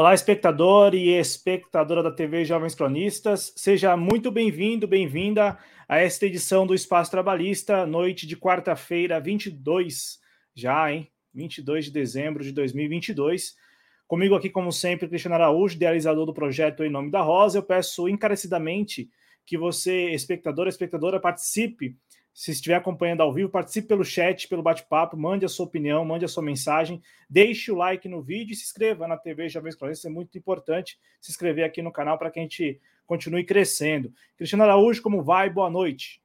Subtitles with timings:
[0.00, 3.52] Olá, espectador e espectadora da TV Jovens Cronistas.
[3.54, 10.18] Seja muito bem-vindo, bem-vinda a esta edição do Espaço Trabalhista, noite de quarta-feira, 22,
[10.54, 11.12] já, hein?
[11.34, 13.54] 22 de dezembro de 2022.
[14.08, 17.58] Comigo aqui, como sempre, Cristiano Araújo, idealizador do projeto Em Nome da Rosa.
[17.58, 19.10] Eu peço encarecidamente
[19.44, 21.94] que você, espectador, espectadora, participe
[22.40, 26.24] se estiver acompanhando ao vivo, participe pelo chat, pelo bate-papo, mande a sua opinião, mande
[26.24, 30.10] a sua mensagem, deixe o like no vídeo e se inscreva na TV Jovens Cronistas.
[30.10, 34.10] É muito importante se inscrever aqui no canal para que a gente continue crescendo.
[34.38, 35.50] Cristiano Araújo, como vai?
[35.50, 36.22] Boa noite.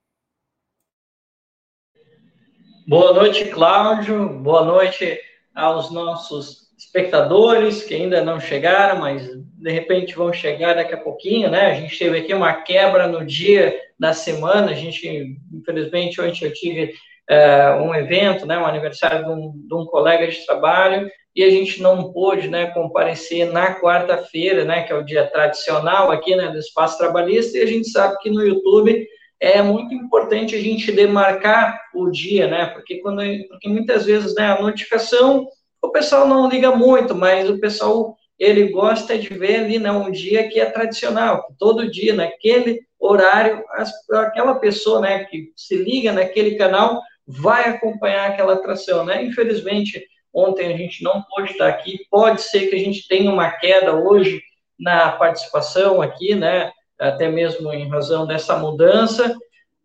[2.88, 4.40] Boa noite, Cláudio.
[4.40, 5.20] Boa noite
[5.54, 11.50] aos nossos espectadores que ainda não chegaram, mas de repente vão chegar daqui a pouquinho,
[11.50, 11.68] né?
[11.68, 16.54] A gente teve aqui uma quebra no dia da semana, a gente, infelizmente, ontem eu
[16.54, 16.94] tive
[17.30, 21.50] é, um evento, né, um aniversário de um, de um, colega de trabalho, e a
[21.50, 26.50] gente não pôde, né, comparecer na quarta-feira, né, que é o dia tradicional aqui, né,
[26.50, 29.08] do Espaço Trabalhista, e a gente sabe que no YouTube
[29.40, 34.52] é muito importante a gente demarcar o dia, né, porque, quando, porque muitas vezes, né,
[34.52, 35.48] a notificação,
[35.82, 40.12] o pessoal não liga muito, mas o pessoal ele gosta de ver ali né, um
[40.12, 46.12] dia que é tradicional, todo dia, naquele horário, as, aquela pessoa né, que se liga
[46.12, 49.06] naquele canal vai acompanhar aquela atração.
[49.06, 49.24] Né?
[49.24, 53.52] Infelizmente, ontem a gente não pôde estar aqui, pode ser que a gente tenha uma
[53.52, 54.42] queda hoje
[54.78, 59.36] na participação aqui, né, até mesmo em razão dessa mudança,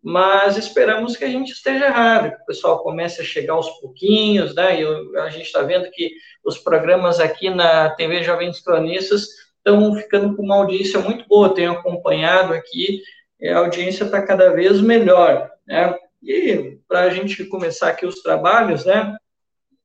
[0.01, 4.55] mas esperamos que a gente esteja errado, que o pessoal comece a chegar aos pouquinhos,
[4.55, 4.81] né?
[4.81, 6.11] E a gente está vendo que
[6.43, 9.27] os programas aqui na TV Jovens Cronistas
[9.57, 13.01] estão ficando com uma audiência muito boa, tenho acompanhado aqui,
[13.43, 15.95] a audiência está cada vez melhor, né?
[16.23, 19.15] E para a gente começar aqui os trabalhos, né?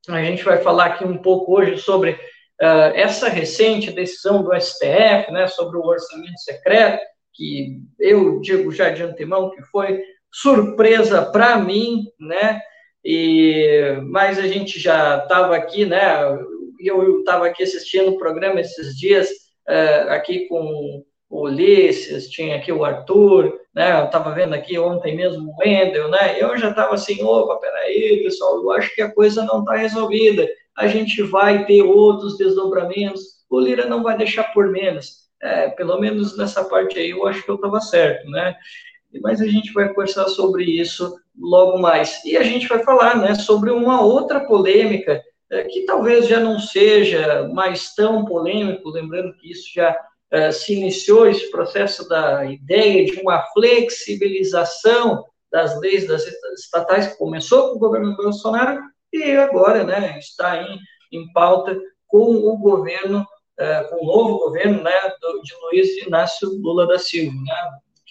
[0.09, 5.31] A gente vai falar aqui um pouco hoje sobre uh, essa recente decisão do STF,
[5.31, 5.47] né?
[5.47, 7.03] Sobre o orçamento secreto
[7.37, 10.03] que eu digo já de antemão que foi
[10.43, 12.61] surpresa para mim, né?
[13.05, 16.01] E mas a gente já estava aqui, né?
[16.81, 19.29] Eu estava aqui assistindo o programa esses dias
[19.69, 24.01] uh, aqui com o Ulisses, tinha aqui o Arthur, né?
[24.01, 26.37] Eu estava vendo aqui ontem mesmo o Wendel, né?
[26.41, 30.47] Eu já estava assim, opa, peraí, pessoal, eu acho que a coisa não está resolvida.
[30.77, 33.23] A gente vai ter outros desdobramentos.
[33.49, 37.43] O Lira não vai deixar por menos é, pelo menos nessa parte aí eu acho
[37.43, 38.57] que eu estava certo, né?
[39.21, 42.25] Mas a gente vai conversar sobre isso logo mais.
[42.25, 46.59] E a gente vai falar, né, sobre uma outra polêmica é, que talvez já não
[46.59, 49.97] seja mais tão polêmico, lembrando que isso já
[50.31, 56.25] é, se iniciou esse processo da ideia de uma flexibilização das leis das
[56.59, 58.81] estatais que começou com o governo Bolsonaro
[59.12, 60.78] e agora, né, está em,
[61.12, 61.78] em pauta
[62.09, 63.25] com o governo
[63.59, 64.93] é, com o novo governo né,
[65.43, 67.54] de Luiz Inácio Lula da Silva, né,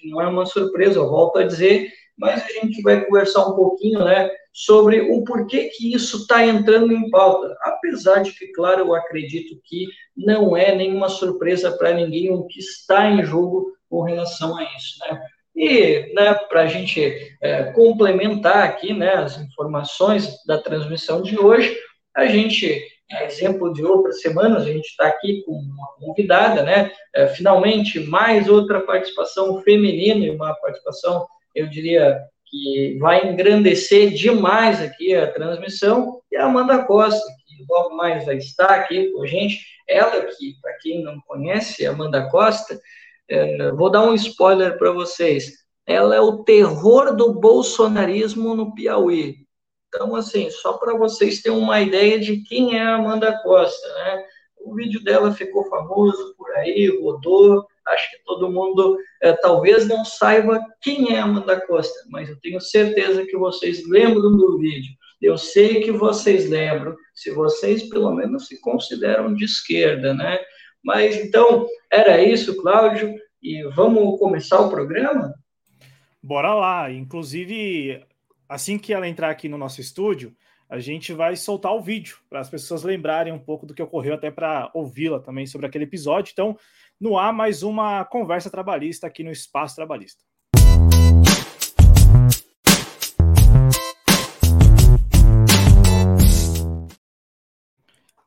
[0.09, 4.03] não é uma surpresa, eu volto a dizer, mas a gente vai conversar um pouquinho
[4.03, 8.95] né, sobre o porquê que isso está entrando em pauta, apesar de que, claro, eu
[8.95, 14.57] acredito que não é nenhuma surpresa para ninguém o que está em jogo com relação
[14.57, 14.97] a isso.
[15.01, 15.21] Né.
[15.55, 17.01] E, né, para a gente
[17.41, 21.75] é, complementar aqui né, as informações da transmissão de hoje,
[22.15, 26.91] a gente a exemplo de outras semanas, a gente está aqui com uma convidada, né?
[27.13, 34.81] É, finalmente, mais outra participação feminina e uma participação, eu diria, que vai engrandecer demais
[34.81, 39.27] aqui a transmissão, e a Amanda Costa, que logo mais vai estar aqui com a
[39.27, 39.59] gente.
[39.87, 42.79] Ela que, para quem não conhece, Amanda Costa,
[43.29, 45.51] é, vou dar um spoiler para vocês.
[45.85, 49.44] Ela é o terror do bolsonarismo no Piauí.
[49.95, 54.25] Então, assim, só para vocês terem uma ideia de quem é a Amanda Costa, né?
[54.59, 57.65] O vídeo dela ficou famoso por aí, rodou.
[57.87, 62.39] Acho que todo mundo é, talvez não saiba quem é a Amanda Costa, mas eu
[62.41, 64.91] tenho certeza que vocês lembram do vídeo.
[65.21, 70.39] Eu sei que vocês lembram, se vocês pelo menos se consideram de esquerda, né?
[70.83, 75.33] Mas então, era isso, Cláudio, e vamos começar o programa?
[76.21, 76.91] Bora lá.
[76.91, 78.03] Inclusive,
[78.47, 80.35] assim que ela entrar aqui no nosso estúdio,
[80.69, 84.13] a gente vai soltar o vídeo para as pessoas lembrarem um pouco do que ocorreu,
[84.13, 86.31] até para ouvi-la também sobre aquele episódio.
[86.31, 86.57] Então,
[86.99, 90.23] no ar, mais uma conversa trabalhista aqui no Espaço Trabalhista.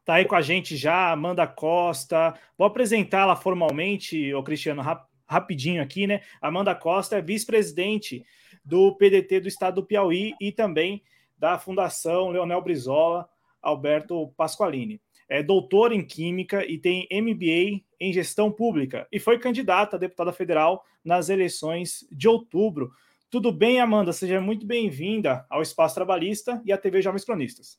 [0.04, 2.34] Tá aí com a gente já, Amanda Costa.
[2.56, 4.82] Vou apresentá-la formalmente, o Cristiano,
[5.26, 6.22] rapidinho aqui, né?
[6.40, 8.24] Amanda Costa é vice-presidente
[8.68, 11.02] do PDT do Estado do Piauí e também
[11.38, 13.26] da Fundação Leonel Brizola
[13.62, 15.00] Alberto Pasqualini.
[15.26, 20.32] é doutor em Química e tem MBA em Gestão Pública e foi candidata a deputada
[20.32, 22.90] federal nas eleições de outubro.
[23.30, 24.12] Tudo bem, Amanda?
[24.12, 27.78] Seja muito bem-vinda ao Espaço Trabalhista e à TV Jovens Cronistas.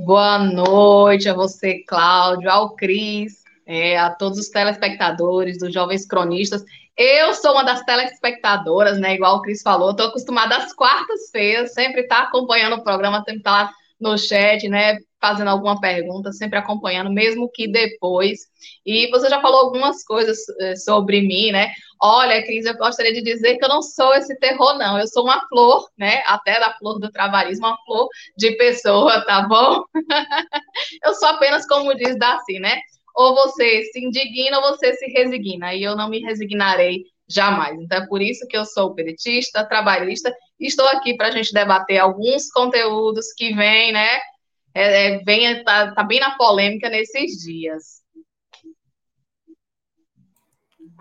[0.00, 6.64] Boa noite a você, Cláudio, ao Cris, é, a todos os telespectadores dos Jovens Cronistas.
[6.98, 9.14] Eu sou uma das telespectadoras, né?
[9.14, 13.36] Igual o Cris falou, estou acostumada às quartas-feiras, sempre estar tá acompanhando o programa, sempre
[13.36, 14.98] estar tá no chat, né?
[15.20, 18.40] Fazendo alguma pergunta, sempre acompanhando, mesmo que depois.
[18.84, 21.70] E você já falou algumas coisas eh, sobre mim, né?
[22.02, 24.98] Olha, Cris, eu gostaria de dizer que eu não sou esse terror, não.
[24.98, 26.22] Eu sou uma flor, né?
[26.26, 29.84] Até da flor do trabalhismo, uma flor de pessoa, tá bom?
[31.04, 32.80] eu sou apenas, como diz Darcy, né?
[33.18, 35.74] Ou você se indigna ou você se resigna.
[35.74, 37.76] E eu não me resignarei jamais.
[37.80, 41.52] Então é por isso que eu sou peritista, trabalhista, e estou aqui para a gente
[41.52, 44.18] debater alguns conteúdos que vêm, né?
[44.72, 48.02] É, é, vem, tá, tá bem na polêmica nesses dias.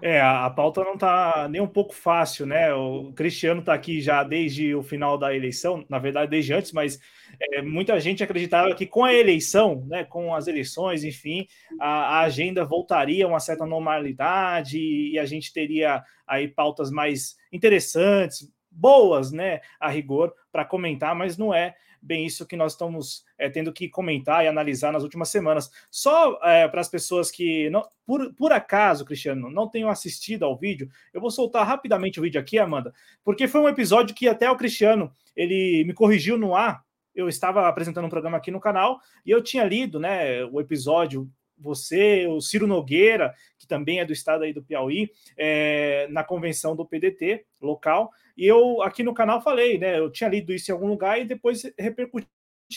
[0.01, 2.71] É, a, pauta não está nem um pouco fácil, né?
[2.73, 6.99] O Cristiano está aqui já desde o final da eleição, na verdade, desde antes, mas
[7.39, 11.47] é, muita gente acreditava que com a eleição, né, com as eleições, enfim,
[11.79, 17.35] a, a, agenda voltaria a uma certa normalidade e a gente teria aí pautas mais
[17.51, 21.75] interessantes, boas, né, a rigor, para comentar, mas não é
[22.07, 25.69] bem isso que nós estamos é, tendo que comentar e analisar nas últimas semanas.
[25.91, 30.57] Só é, para as pessoas que, não, por, por acaso, Cristiano, não tenham assistido ao
[30.57, 32.93] vídeo, eu vou soltar rapidamente o vídeo aqui, Amanda,
[33.23, 36.81] porque foi um episódio que até o Cristiano ele me corrigiu no ar.
[37.13, 41.29] Eu estava apresentando um programa aqui no canal e eu tinha lido né, o episódio
[41.59, 46.75] você, o Ciro Nogueira, que também é do estado aí do Piauí, é, na convenção
[46.75, 48.11] do PDT local.
[48.37, 49.97] E eu aqui no canal falei, né?
[49.97, 52.27] Eu tinha lido isso em algum lugar e depois repercuti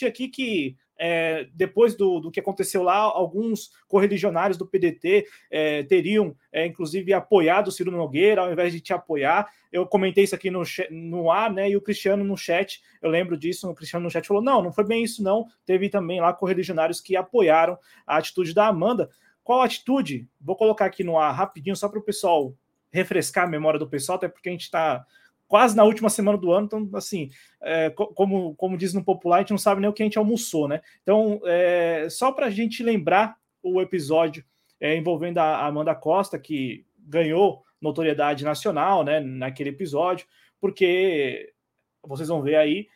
[0.05, 6.35] aqui que é, depois do, do que aconteceu lá, alguns correligionários do PDT é, teriam,
[6.51, 9.49] é, inclusive, apoiado o Ciro Nogueira ao invés de te apoiar.
[9.71, 10.61] Eu comentei isso aqui no,
[10.91, 11.67] no ar, né?
[11.69, 14.71] E o Cristiano no chat, eu lembro disso, o Cristiano no chat falou: não, não
[14.71, 15.47] foi bem isso, não.
[15.65, 19.09] Teve também lá correligionários que apoiaram a atitude da Amanda.
[19.43, 20.27] Qual atitude?
[20.39, 22.53] Vou colocar aqui no ar rapidinho, só para o pessoal
[22.91, 25.03] refrescar a memória do pessoal, até porque a gente está
[25.51, 27.29] quase na última semana do ano, então, assim,
[27.61, 30.17] é, como, como diz no popular, a gente não sabe nem o que a gente
[30.17, 30.79] almoçou, né?
[31.01, 34.45] Então, é, só para a gente lembrar o episódio
[34.79, 40.25] é, envolvendo a Amanda Costa, que ganhou notoriedade nacional, né, naquele episódio,
[40.57, 41.51] porque
[42.01, 42.87] vocês vão ver aí,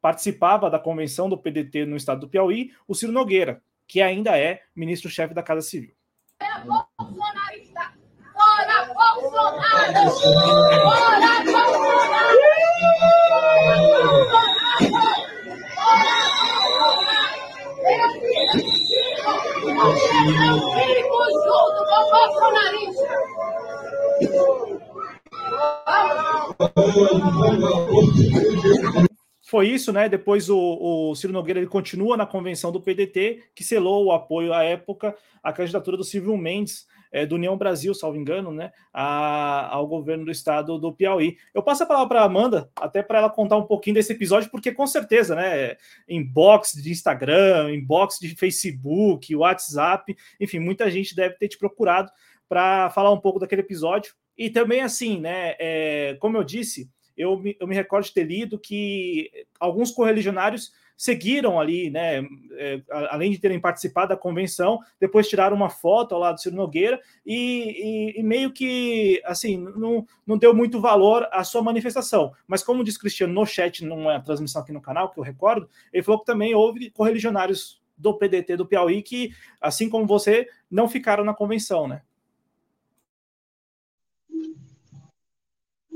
[0.00, 4.62] participava da convenção do PDT no estado do Piauí, o Ciro Nogueira, que ainda é
[4.74, 5.94] ministro-chefe da Casa Civil.
[6.40, 6.46] É
[8.34, 9.94] Fora Bolsonaro!
[9.94, 10.02] Fora Bolsonaro!
[10.02, 13.53] Eu fico junto com o bolsonarista!
[29.46, 30.08] Foi isso, né?
[30.08, 34.52] Depois o, o Ciro Nogueira ele continua na convenção do PDT, que selou o apoio
[34.52, 39.72] à época à candidatura do Silvio Mendes é, do União Brasil, salvo engano, né, a,
[39.72, 41.36] ao governo do estado do Piauí.
[41.54, 44.50] Eu passo a palavra para a Amanda, até para ela contar um pouquinho desse episódio,
[44.50, 45.76] porque com certeza, né,
[46.08, 52.10] inbox de Instagram, inbox de Facebook, WhatsApp, enfim, muita gente deve ter te procurado
[52.48, 54.12] para falar um pouco daquele episódio.
[54.36, 58.24] E também, assim, né, é, como eu disse, eu me, eu me recordo de ter
[58.24, 59.30] lido que
[59.60, 62.22] alguns correligionários seguiram ali, né?
[62.52, 66.56] É, além de terem participado da convenção, depois tiraram uma foto ao lado do Ciro
[66.56, 72.32] Nogueira e, e, e, meio que assim não, não deu muito valor à sua manifestação.
[72.46, 76.02] Mas como diz Cristiano no chat, numa transmissão aqui no canal, que eu recordo, ele
[76.02, 81.24] falou que também houve correligionários do PDT do Piauí que, assim como você, não ficaram
[81.24, 82.02] na convenção, né?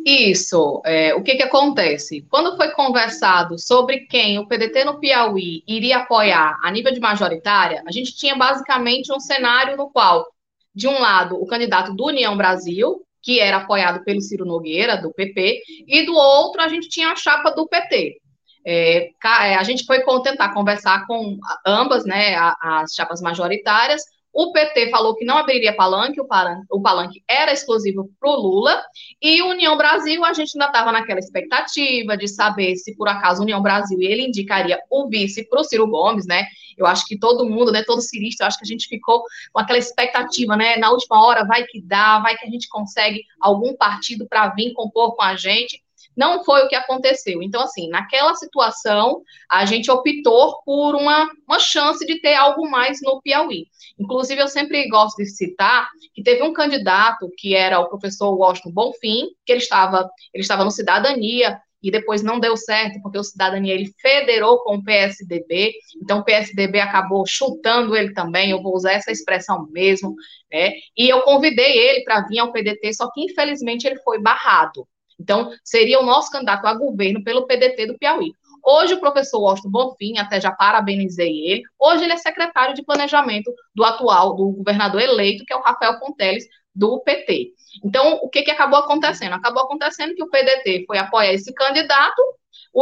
[0.04, 2.24] Isso, é, o que, que acontece?
[2.30, 7.82] Quando foi conversado sobre quem o PDT no Piauí iria apoiar a nível de majoritária,
[7.86, 10.26] a gente tinha basicamente um cenário no qual,
[10.74, 15.12] de um lado, o candidato do União Brasil, que era apoiado pelo Ciro Nogueira, do
[15.12, 18.20] PP, e do outro, a gente tinha a chapa do PT.
[18.64, 21.36] É, é, a gente foi tentar conversar com
[21.66, 24.02] ambas, né, as chapas majoritárias,
[24.40, 28.36] o PT falou que não abriria palanque, o palanque, o palanque era exclusivo para o
[28.36, 28.80] Lula.
[29.20, 33.60] E União Brasil, a gente ainda estava naquela expectativa de saber se por acaso União
[33.60, 36.46] Brasil ele indicaria o vice para o Ciro Gomes, né?
[36.76, 39.58] Eu acho que todo mundo, né, todo cirista, eu acho que a gente ficou com
[39.58, 40.76] aquela expectativa, né?
[40.76, 44.72] Na última hora vai que dá, vai que a gente consegue algum partido para vir
[44.72, 45.82] compor com a gente.
[46.18, 47.40] Não foi o que aconteceu.
[47.40, 52.98] Então, assim, naquela situação, a gente optou por uma, uma chance de ter algo mais
[53.00, 53.66] no Piauí.
[53.96, 58.72] Inclusive, eu sempre gosto de citar que teve um candidato que era o professor Washington
[58.72, 63.22] Bonfim, que ele estava, ele estava no Cidadania, e depois não deu certo, porque o
[63.22, 65.72] Cidadania ele federou com o PSDB,
[66.02, 70.16] então o PSDB acabou chutando ele também, eu vou usar essa expressão mesmo,
[70.52, 70.72] né?
[70.96, 74.88] E eu convidei ele para vir ao PDT, só que infelizmente ele foi barrado.
[75.18, 78.32] Então, seria o nosso candidato a governo pelo PDT do Piauí.
[78.64, 83.52] Hoje, o professor Washington Bonfim, até já parabenizei ele, hoje ele é secretário de planejamento
[83.74, 86.44] do atual, do governador eleito, que é o Rafael Ponteles,
[86.74, 87.52] do PT.
[87.84, 89.32] Então, o que, que acabou acontecendo?
[89.32, 92.22] Acabou acontecendo que o PDT foi apoiar esse candidato,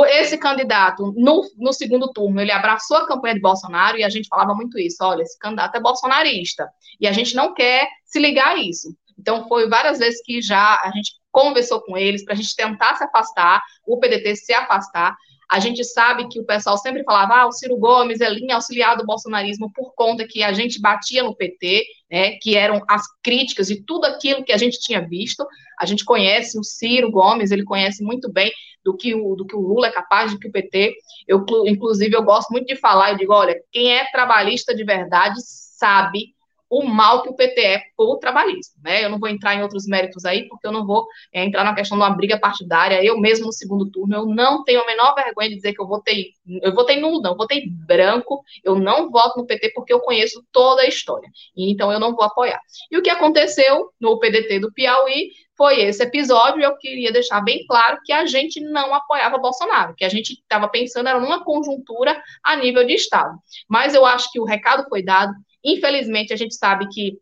[0.08, 4.28] esse candidato, no, no segundo turno, ele abraçou a campanha de Bolsonaro e a gente
[4.28, 6.68] falava muito isso: olha, esse candidato é bolsonarista
[7.00, 8.94] e a gente não quer se ligar a isso.
[9.18, 12.96] Então, foi várias vezes que já a gente conversou com eles para a gente tentar
[12.96, 15.14] se afastar, o PDT se afastar.
[15.50, 18.96] A gente sabe que o pessoal sempre falava, ah, o Ciro Gomes é linha auxiliar
[18.96, 23.66] do bolsonarismo por conta que a gente batia no PT, né, que eram as críticas
[23.66, 25.46] de tudo aquilo que a gente tinha visto.
[25.78, 28.50] A gente conhece o Ciro Gomes, ele conhece muito bem
[28.82, 30.94] do que o, do que o Lula é capaz, do que o PT.
[31.28, 35.38] Eu, inclusive, eu gosto muito de falar, eu digo, olha, quem é trabalhista de verdade
[35.44, 36.34] sabe
[36.68, 39.04] o mal que o PT é por trabalhismo, né?
[39.04, 41.74] Eu não vou entrar em outros méritos aí, porque eu não vou é, entrar na
[41.74, 43.04] questão de uma briga partidária.
[43.04, 45.86] Eu mesmo no segundo turno, eu não tenho a menor vergonha de dizer que eu
[45.86, 46.32] votei,
[46.62, 50.44] eu votei nulo, não, eu votei branco, eu não voto no PT porque eu conheço
[50.52, 51.28] toda a história.
[51.56, 52.60] E, então eu não vou apoiar.
[52.90, 57.64] E o que aconteceu no PDT do Piauí foi esse episódio, eu queria deixar bem
[57.66, 62.20] claro que a gente não apoiava Bolsonaro, que a gente estava pensando era numa conjuntura
[62.44, 63.38] a nível de Estado.
[63.68, 65.32] Mas eu acho que o recado foi dado,
[65.66, 67.18] Infelizmente, a gente sabe que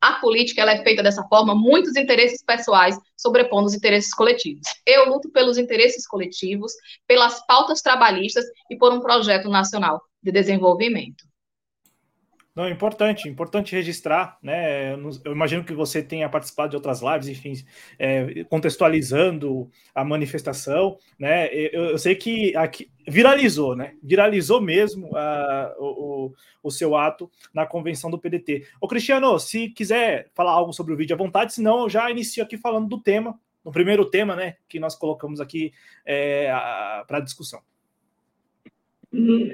[0.00, 4.66] a política ela é feita dessa forma, muitos interesses pessoais sobrepondo os interesses coletivos.
[4.86, 6.72] Eu luto pelos interesses coletivos,
[7.06, 11.24] pelas pautas trabalhistas e por um projeto nacional de desenvolvimento.
[12.54, 14.92] Não, importante, importante registrar, né?
[15.24, 17.54] Eu imagino que você tenha participado de outras lives, enfim,
[17.98, 21.52] é, contextualizando a manifestação, né?
[21.52, 23.96] Eu, eu, sei que aqui viralizou, né?
[24.00, 26.32] Viralizou mesmo uh, o,
[26.62, 28.68] o, seu ato na convenção do PDT.
[28.80, 32.40] Ô, Cristiano, se quiser falar algo sobre o vídeo à vontade, senão eu já inicio
[32.40, 34.58] aqui falando do tema, no primeiro tema, né?
[34.68, 35.72] Que nós colocamos aqui
[36.06, 36.52] é,
[37.08, 37.60] para discussão.
[39.12, 39.50] Hum.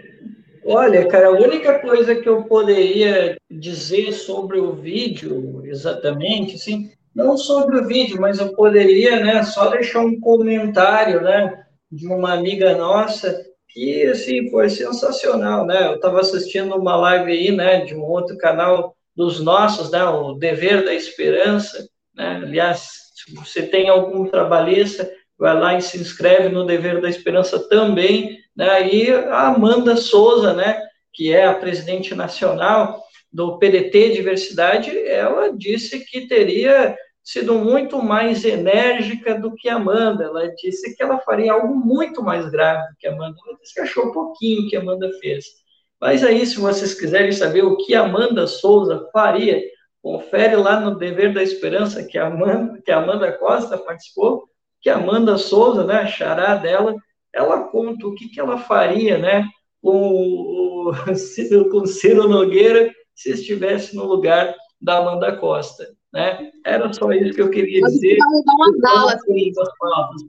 [0.64, 7.36] Olha, cara, a única coisa que eu poderia dizer sobre o vídeo, exatamente, assim, não
[7.36, 12.76] sobre o vídeo, mas eu poderia, né, só deixar um comentário, né, de uma amiga
[12.76, 15.86] nossa que, assim, foi sensacional, né?
[15.86, 20.34] Eu estava assistindo uma live aí, né, de um outro canal dos nossos, né, o
[20.34, 22.40] Dever da Esperança, né?
[22.42, 27.58] Aliás, se você tem algum trabalhista, vai lá e se inscreve no Dever da Esperança
[27.68, 28.92] também, né?
[28.92, 30.78] E a Amanda Souza, né,
[31.14, 33.02] que é a presidente nacional
[33.32, 40.24] do PDT Diversidade, ela disse que teria sido muito mais enérgica do que a Amanda.
[40.24, 43.36] Ela disse que ela faria algo muito mais grave do que a Amanda.
[43.46, 45.46] Ela disse que achou pouquinho que a Amanda fez.
[45.98, 49.62] Mas aí, se vocês quiserem saber o que a Amanda Souza faria,
[50.02, 54.44] confere lá no Dever da Esperança que a Amanda, que a Amanda Costa participou,
[54.82, 56.94] que a Amanda Souza, né, a xará dela,
[57.34, 59.48] ela conta o que, que ela faria, né,
[59.80, 60.92] com o,
[61.70, 66.50] com Ciro Nogueira se estivesse no lugar da Amanda Costa, né?
[66.64, 68.16] Era só isso que eu queria dizer.
[68.16, 70.22] Pode dar umas aulas,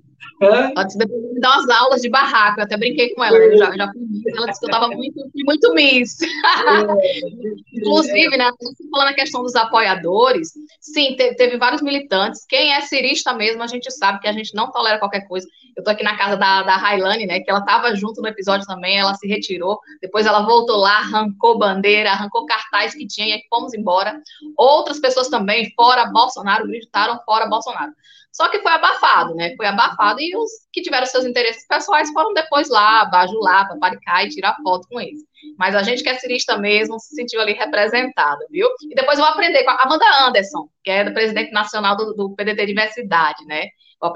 [0.75, 3.57] Antes depois me dar umas aulas de barraco, eu até brinquei com ela, né?
[3.57, 3.91] já, já
[4.35, 6.17] ela disse que eu estava muito, muito miss.
[6.21, 6.27] É,
[7.73, 8.49] Inclusive, né,
[8.91, 12.45] falando a questão dos apoiadores, sim, teve, teve vários militantes.
[12.47, 15.47] Quem é cirista mesmo, a gente sabe que a gente não tolera qualquer coisa.
[15.75, 17.39] Eu tô aqui na casa da, da Railane, né?
[17.39, 19.79] Que ela tava junto no episódio também, ela se retirou.
[20.01, 24.21] Depois ela voltou lá, arrancou bandeira, arrancou cartaz que tinha e aí fomos embora.
[24.57, 27.93] Outras pessoas também, fora Bolsonaro, gritaram fora Bolsonaro.
[28.31, 29.53] Só que foi abafado, né?
[29.57, 34.29] Foi abafado e os que tiveram seus interesses pessoais foram depois lá, bajular, paparicar e
[34.29, 35.21] tirar foto com eles.
[35.57, 38.67] Mas a gente que é cirista mesmo se sentiu ali representado, viu?
[38.89, 42.35] E depois eu vou aprender com a Amanda Anderson, que é presidente nacional do, do
[42.35, 43.67] PDT Diversidade, né?
[43.99, 44.13] Vou,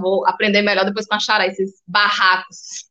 [0.00, 2.88] vou, aprender melhor depois com a Xará, esses barracos.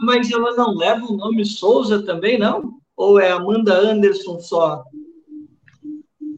[0.00, 2.80] Mas ela não leva o nome Souza também, não?
[2.96, 4.82] Ou é Amanda Anderson só?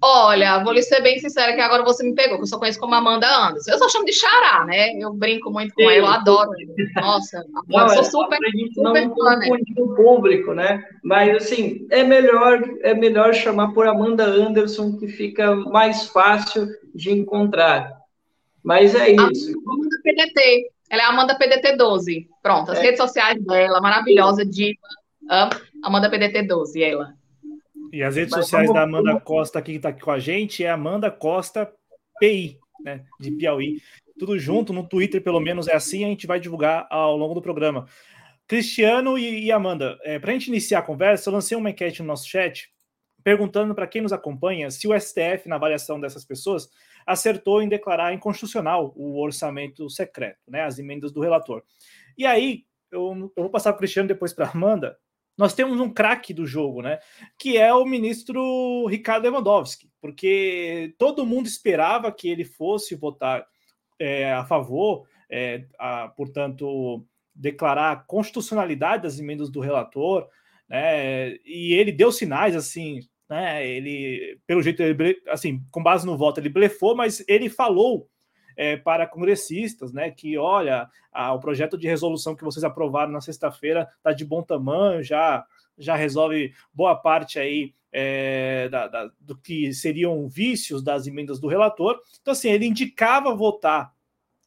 [0.07, 2.79] Olha, vou lhe ser bem sincera que agora você me pegou, que eu só conheço
[2.79, 3.71] como Amanda Anderson.
[3.71, 4.93] Eu só chamo de Xará, né?
[4.99, 6.51] Eu brinco muito com ela, eu adoro.
[6.97, 8.39] Nossa, não, eu sou é super,
[8.75, 9.49] super não fã, né?
[9.79, 10.85] o público, né?
[11.03, 17.11] Mas, assim, é melhor, é melhor chamar por Amanda Anderson, que fica mais fácil de
[17.11, 17.91] encontrar.
[18.63, 19.55] Mas é isso.
[19.67, 20.71] Amanda PDT.
[20.91, 22.29] Ela é Amanda PDT 12.
[22.43, 22.83] Pronto, as é.
[22.83, 24.79] redes sociais dela, maravilhosa, diva.
[25.83, 27.15] Amanda PDT 12, ela.
[27.95, 28.81] E as redes Mas sociais vamos...
[28.81, 31.73] da Amanda Costa aqui que está aqui com a gente é Amanda Costa
[32.19, 33.05] PI, né?
[33.21, 33.81] De Piauí.
[34.19, 37.41] Tudo junto, no Twitter, pelo menos é assim, a gente vai divulgar ao longo do
[37.41, 37.87] programa.
[38.49, 42.03] Cristiano e, e Amanda, é, para a gente iniciar a conversa, eu lancei uma enquete
[42.03, 42.69] no nosso chat
[43.23, 46.69] perguntando para quem nos acompanha se o STF, na avaliação dessas pessoas,
[47.07, 51.63] acertou em declarar inconstitucional o orçamento secreto, né, as emendas do relator.
[52.19, 54.99] E aí, eu, eu vou passar para o Cristiano depois para Amanda.
[55.37, 56.99] Nós temos um craque do jogo, né?
[57.39, 63.45] Que é o ministro Ricardo Lewandowski, porque todo mundo esperava que ele fosse votar
[63.99, 70.29] é, a favor, é, a, portanto, declarar a constitucionalidade das emendas do relator,
[70.69, 71.35] né?
[71.45, 73.67] E ele deu sinais assim né?
[73.67, 78.09] Ele, pelo jeito, ele, assim, com base no voto, ele blefou, mas ele falou
[78.57, 83.21] é, para congressistas, né, que olha, a, o projeto de resolução que vocês aprovaram na
[83.21, 85.45] sexta-feira está de bom tamanho, já
[85.77, 91.49] já resolve boa parte aí é, da, da, do que seriam vícios das emendas do
[91.49, 92.01] relator.
[92.21, 93.93] Então, assim, ele indicava votar,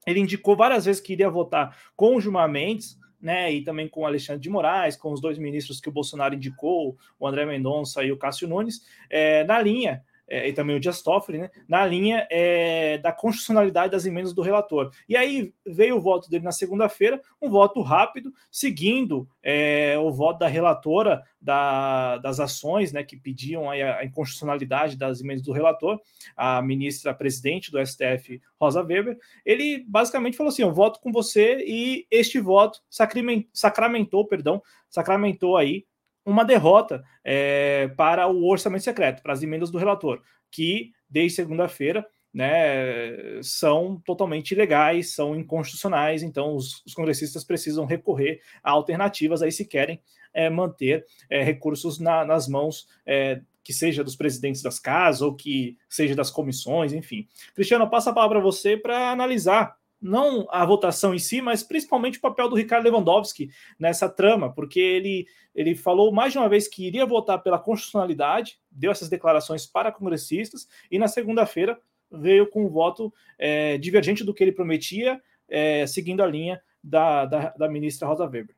[0.06, 4.06] ele indicou várias vezes que iria votar com o Gilmar Mendes, né, e também com
[4.06, 8.12] Alexandre de Moraes, com os dois ministros que o Bolsonaro indicou, o André Mendonça e
[8.12, 12.28] o Cássio Nunes, é, na linha é, e também o Dias Toffoli, né, na linha
[12.30, 14.92] é, da constitucionalidade das emendas do relator.
[15.08, 20.40] E aí veio o voto dele na segunda-feira, um voto rápido, seguindo é, o voto
[20.40, 26.00] da relatora da, das ações né, que pediam a, inconstitucionalidade das emendas do relator,
[26.36, 29.18] a ministra presidente do STF, Rosa Weber.
[29.46, 35.86] Ele basicamente falou assim: eu voto com você, e este voto sacramentou, perdão, sacramentou aí
[36.28, 42.06] uma derrota é, para o orçamento secreto, para as emendas do relator, que desde segunda-feira
[42.34, 49.54] né, são totalmente ilegais, são inconstitucionais, então os, os, congressistas precisam recorrer a alternativas aí
[49.54, 50.02] se querem
[50.34, 55.34] é, manter é, recursos na, nas mãos é, que seja dos presidentes das casas ou
[55.34, 57.26] que seja das comissões, enfim.
[57.56, 62.18] Cristiano, passa a palavra para você para analisar não a votação em si, mas principalmente
[62.18, 66.68] o papel do Ricardo Lewandowski nessa trama, porque ele, ele falou mais de uma vez
[66.68, 71.80] que iria votar pela constitucionalidade, deu essas declarações para congressistas, e na segunda-feira
[72.12, 77.26] veio com um voto é, divergente do que ele prometia, é, seguindo a linha da,
[77.26, 78.56] da, da ministra Rosa Weber.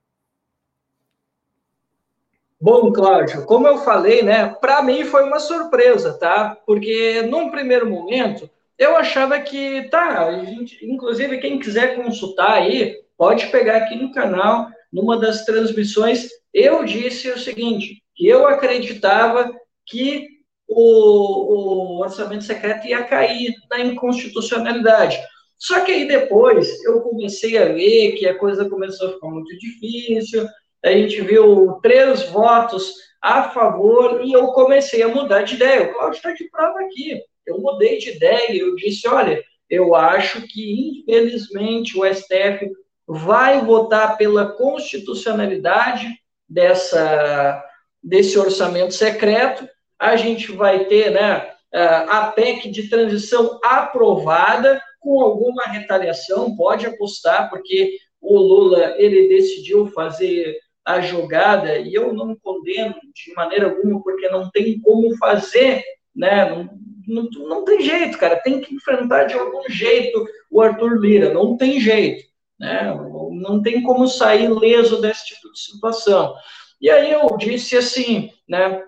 [2.62, 6.58] Bom, Cláudio, como eu falei, né, para mim foi uma surpresa, tá?
[6.66, 8.50] Porque num primeiro momento
[8.80, 14.70] eu achava que, tá, gente, inclusive quem quiser consultar aí, pode pegar aqui no canal,
[14.92, 19.52] numa das transmissões, eu disse o seguinte, que eu acreditava
[19.86, 20.30] que
[20.66, 25.20] o, o orçamento secreto ia cair na inconstitucionalidade.
[25.58, 29.58] Só que aí depois eu comecei a ver que a coisa começou a ficar muito
[29.58, 30.48] difícil,
[30.86, 35.84] a gente viu três votos a favor e eu comecei a mudar de ideia.
[35.84, 40.42] O Cláudio está de prova aqui eu mudei de ideia, eu disse, olha, eu acho
[40.48, 42.72] que, infelizmente, o STF
[43.08, 46.08] vai votar pela constitucionalidade
[46.48, 47.64] dessa,
[48.04, 55.64] desse orçamento secreto, a gente vai ter né, a PEC de transição aprovada, com alguma
[55.64, 62.96] retaliação, pode apostar, porque o Lula ele decidiu fazer a jogada, e eu não condeno
[63.14, 65.84] de maneira alguma, porque não tem como fazer,
[66.16, 66.50] né?
[66.50, 66.70] Não,
[67.10, 68.38] não, não tem jeito, cara.
[68.38, 71.34] Tem que enfrentar de algum jeito o Arthur Lira.
[71.34, 72.30] Não tem jeito.
[72.60, 72.94] Né?
[73.32, 76.36] Não tem como sair leso desse tipo de situação.
[76.82, 78.82] E aí eu disse assim, né,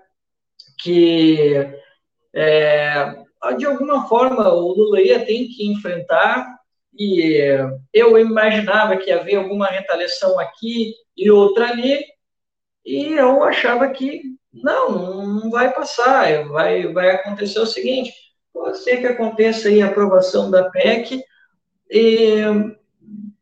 [0.82, 1.54] que
[2.34, 3.16] é,
[3.58, 6.60] de alguma forma o Lula ia ter que enfrentar
[6.98, 7.38] e
[7.94, 12.04] eu imaginava que havia alguma retaliação aqui e outra ali
[12.86, 14.22] e eu achava que
[14.54, 16.48] não, não vai passar.
[16.48, 18.14] Vai, vai acontecer o seguinte:
[18.54, 21.24] pode ser que aconteça aí a aprovação da PEC,
[21.90, 22.42] e,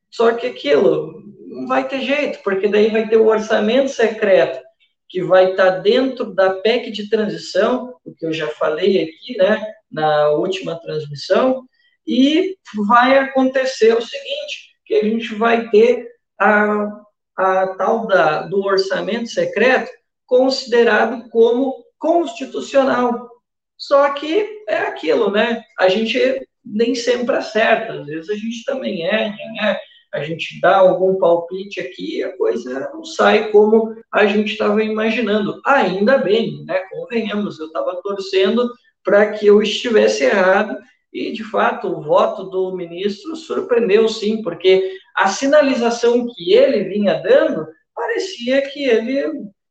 [0.10, 4.60] só que aquilo não vai ter jeito, porque daí vai ter o orçamento secreto
[5.08, 9.60] que vai estar dentro da PEC de transição, o que eu já falei aqui, né,
[9.92, 11.64] na última transmissão,
[12.06, 12.56] e
[12.88, 16.08] vai acontecer o seguinte, que a gente vai ter
[16.40, 17.02] a,
[17.36, 19.90] a tal da, do orçamento secreto
[20.30, 23.30] considerado como constitucional.
[23.76, 25.64] Só que é aquilo, né?
[25.80, 26.20] A gente
[26.64, 29.78] nem sempre acerta, às vezes a gente também é, né?
[30.14, 34.84] A gente dá algum palpite aqui e a coisa não sai como a gente estava
[34.84, 35.60] imaginando.
[35.66, 36.80] Ainda bem, né?
[36.92, 38.70] Convenhamos, eu estava torcendo
[39.04, 40.78] para que eu estivesse errado
[41.12, 47.16] E, de fato, o voto do ministro surpreendeu, sim, porque a sinalização que ele vinha
[47.16, 49.26] dando parecia que ele,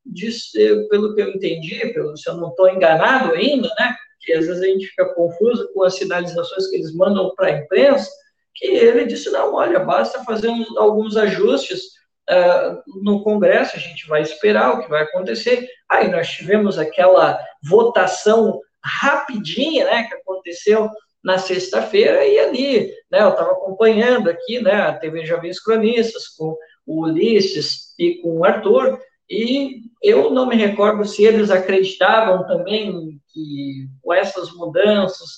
[0.09, 4.47] disse, pelo que eu entendi, pelo, se eu não estou enganado ainda, né, que às
[4.47, 8.11] vezes a gente fica confuso com as sinalizações que eles mandam para a imprensa,
[8.55, 11.81] que ele disse, não, olha, basta fazer uns, alguns ajustes
[12.29, 15.69] uh, no Congresso, a gente vai esperar o que vai acontecer.
[15.89, 20.91] Aí nós tivemos aquela votação rapidinha, né, que aconteceu
[21.23, 26.57] na sexta-feira, e ali, né, eu estava acompanhando aqui, né, a TV Jovens Cronistas, com
[26.87, 28.99] o Ulisses e com o Arthur,
[29.31, 35.29] e eu não me recordo se eles acreditavam também que com essas mudanças,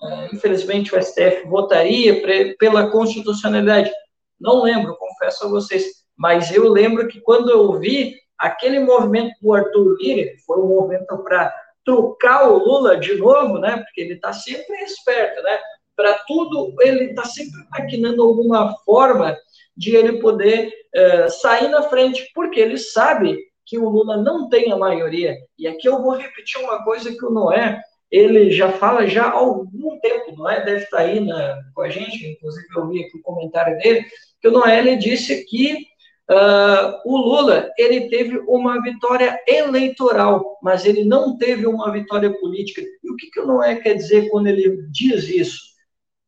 [0.00, 2.22] uh, infelizmente o STF votaria
[2.58, 3.90] pela constitucionalidade.
[4.38, 5.84] Não lembro, confesso a vocês,
[6.16, 11.18] mas eu lembro que quando eu vi aquele movimento do Arthur Lira, foi um movimento
[11.24, 11.52] para
[11.84, 13.78] trocar o Lula de novo, né?
[13.78, 15.58] Porque ele está sempre esperto, né?
[15.96, 19.36] Para tudo, ele está sempre maquinando alguma forma
[19.80, 24.70] de ele poder uh, sair na frente, porque ele sabe que o Lula não tem
[24.70, 25.34] a maioria.
[25.58, 29.32] E aqui eu vou repetir uma coisa que o Noé, ele já fala já há
[29.32, 33.22] algum tempo, Noé deve estar aí na, com a gente, inclusive eu vi aqui o
[33.22, 34.04] comentário dele,
[34.42, 35.88] que o Noé ele disse que
[36.30, 42.80] Uh, o Lula ele teve uma vitória eleitoral, mas ele não teve uma vitória política.
[43.02, 45.58] E o que, que o Noé quer dizer quando ele diz isso?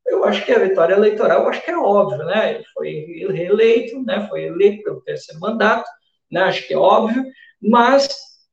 [0.07, 2.55] Eu acho que a vitória eleitoral, eu acho que é óbvio, né?
[2.55, 2.91] Ele foi
[3.31, 4.27] reeleito, né?
[4.29, 5.89] Foi eleito pelo terceiro mandato,
[6.31, 6.43] né?
[6.43, 7.25] Acho que é óbvio,
[7.61, 8.09] mas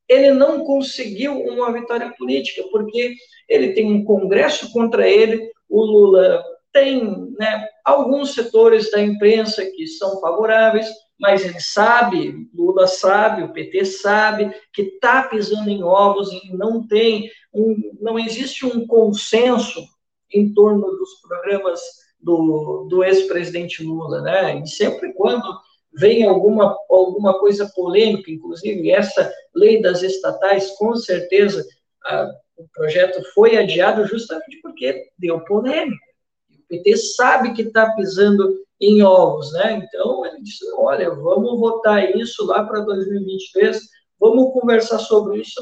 [0.08, 3.16] ele não conseguiu uma vitória política, porque
[3.48, 7.04] ele tem um Congresso contra ele, o Lula tem
[7.38, 10.88] né, alguns setores da imprensa que são favoráveis,
[11.20, 16.88] mas ele sabe, Lula sabe, o PT sabe que está pisando em ovos e não
[16.88, 19.84] tem, um, não existe um consenso
[20.34, 21.82] em torno dos programas
[22.20, 24.60] do, do ex-presidente Lula, né?
[24.60, 25.44] E sempre quando
[25.94, 31.66] vem alguma, alguma coisa polêmica, inclusive essa lei das estatais, com certeza
[32.06, 36.06] a, o projeto foi adiado justamente porque deu polêmica.
[36.52, 39.82] O PT sabe que está pisando em ovos, né?
[39.84, 43.82] Então ele disse: olha, vamos votar isso lá para 2023,
[44.20, 45.62] vamos conversar sobre isso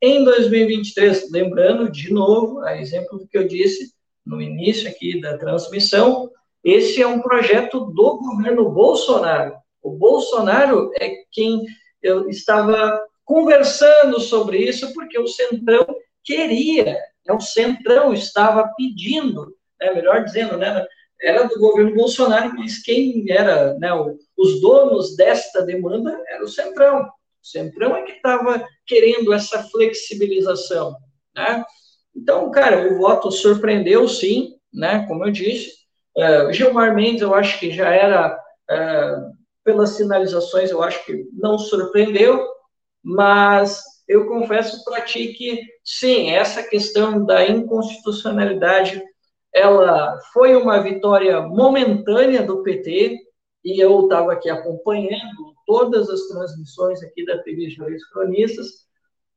[0.00, 1.30] em 2023.
[1.30, 3.93] Lembrando, de novo, a exemplo do que eu disse
[4.24, 6.30] no início aqui da transmissão,
[6.62, 9.54] esse é um projeto do governo Bolsonaro.
[9.82, 11.64] O Bolsonaro é quem
[12.02, 15.86] eu estava conversando sobre isso porque o Centrão
[16.22, 16.84] queria,
[17.26, 17.34] né?
[17.34, 19.92] o Centrão estava pedindo, né?
[19.92, 20.86] melhor dizendo, né?
[21.20, 23.90] era do governo Bolsonaro, mas quem era né,
[24.36, 27.02] os donos desta demanda era o Centrão.
[27.02, 30.94] O Centrão é que estava querendo essa flexibilização.
[31.34, 31.64] Né?
[32.14, 35.06] Então, cara, o voto surpreendeu sim, né?
[35.06, 35.72] como eu disse.
[36.16, 38.38] Uh, Gilmar Mendes, eu acho que já era
[38.70, 42.46] uh, pelas sinalizações, eu acho que não surpreendeu,
[43.02, 49.02] mas eu confesso para ti que, sim, essa questão da inconstitucionalidade,
[49.52, 53.18] ela foi uma vitória momentânea do PT,
[53.64, 58.84] e eu estava aqui acompanhando todas as transmissões aqui da TV Juiz Cronistas,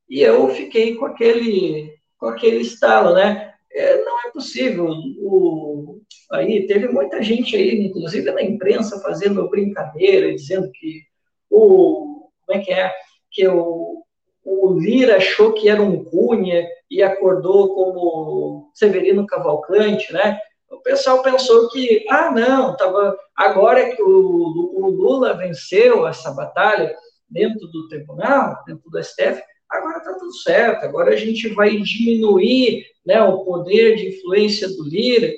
[0.09, 3.53] e eu fiquei com aquele, com aquele estalo, né?
[3.71, 4.89] É, não é possível.
[5.19, 6.01] O,
[6.31, 11.03] aí teve muita gente aí, inclusive na imprensa, fazendo brincadeira, dizendo que
[11.49, 12.07] o
[12.45, 12.93] como é que é
[13.29, 14.03] que o,
[14.43, 20.39] o Lira achou que era um Cunha e acordou como Severino Cavalcante, né?
[20.69, 26.95] O pessoal pensou que, ah, não, tava, agora que o, o Lula venceu essa batalha
[27.29, 32.85] dentro do tribunal, dentro do STF, agora está tudo certo, agora a gente vai diminuir
[33.05, 35.31] né, o poder de influência do Lira.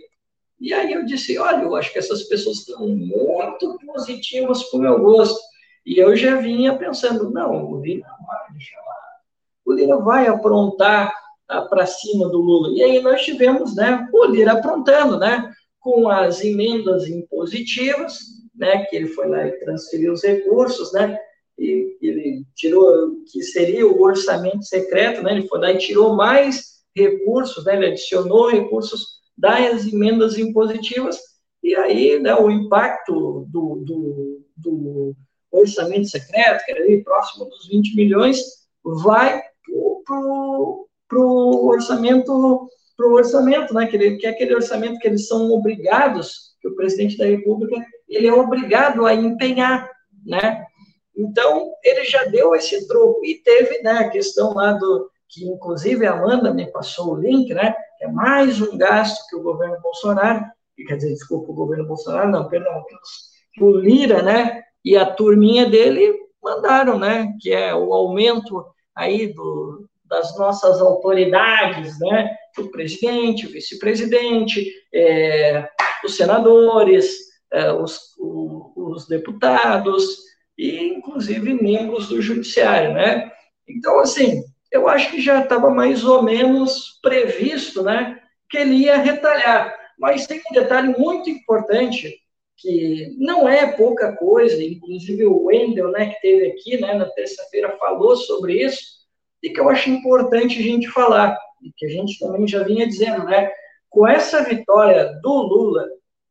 [0.60, 4.82] E aí eu disse, olha, eu acho que essas pessoas estão muito positivas para o
[4.82, 5.40] meu gosto.
[5.86, 8.40] E eu já vinha pensando, não, o Lira vai.
[9.66, 11.14] O Lira vai aprontar
[11.48, 12.70] ah, para cima do Lula.
[12.76, 18.20] E aí nós tivemos né, o Lira aprontando, né, com as emendas impositivas,
[18.56, 21.18] né, que ele foi lá e transferiu os recursos, né,
[21.60, 27.66] e ele tirou, que seria o orçamento secreto, né, ele foi e tirou mais recursos,
[27.66, 31.20] né, ele adicionou recursos das emendas impositivas,
[31.62, 35.16] e aí né, o impacto do, do, do
[35.52, 38.38] orçamento secreto, que era ali próximo dos 20 milhões,
[38.84, 39.42] vai
[40.06, 45.52] para o orçamento, pro orçamento né, que, ele, que é aquele orçamento que eles são
[45.52, 47.76] obrigados, que o presidente da República
[48.08, 49.90] ele é obrigado a empenhar,
[50.26, 50.66] né?
[51.20, 53.24] Então, ele já deu esse troco.
[53.26, 57.54] E teve né, a questão lá do, que inclusive a Amanda me passou o link,
[57.54, 57.76] né?
[58.02, 60.46] é mais um gasto que o governo Bolsonaro,
[60.88, 62.84] quer dizer, desculpa, o governo Bolsonaro, não, perdão,
[63.54, 69.34] que o Lira, né, e a turminha dele mandaram, né, que é o aumento aí
[69.34, 75.68] do, das nossas autoridades, né, o presidente, o vice-presidente, é,
[76.04, 77.18] os senadores,
[77.52, 80.20] é, os, o, os deputados
[80.60, 83.32] e, inclusive, membros do judiciário, né?
[83.66, 88.20] Então, assim, eu acho que já estava mais ou menos previsto, né,
[88.50, 89.74] que ele ia retalhar.
[89.98, 92.14] Mas tem um detalhe muito importante
[92.58, 97.78] que não é pouca coisa, inclusive o Wendel, né, que teve aqui, né, na terça-feira
[97.78, 98.84] falou sobre isso,
[99.42, 102.86] e que eu acho importante a gente falar, e que a gente também já vinha
[102.86, 103.50] dizendo, né,
[103.90, 105.88] com essa vitória do Lula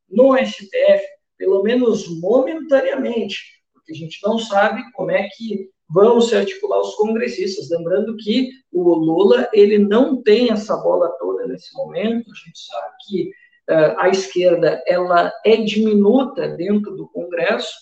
[0.07, 1.03] no STF,
[1.39, 3.58] pelo menos momentaneamente,
[3.89, 7.71] porque a gente não sabe como é que vão se articular os congressistas.
[7.71, 12.31] Lembrando que o Lula ele não tem essa bola toda nesse momento.
[12.31, 13.31] A gente sabe que
[13.71, 17.73] uh, a esquerda ela é diminuta dentro do Congresso.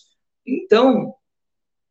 [0.47, 1.09] Então,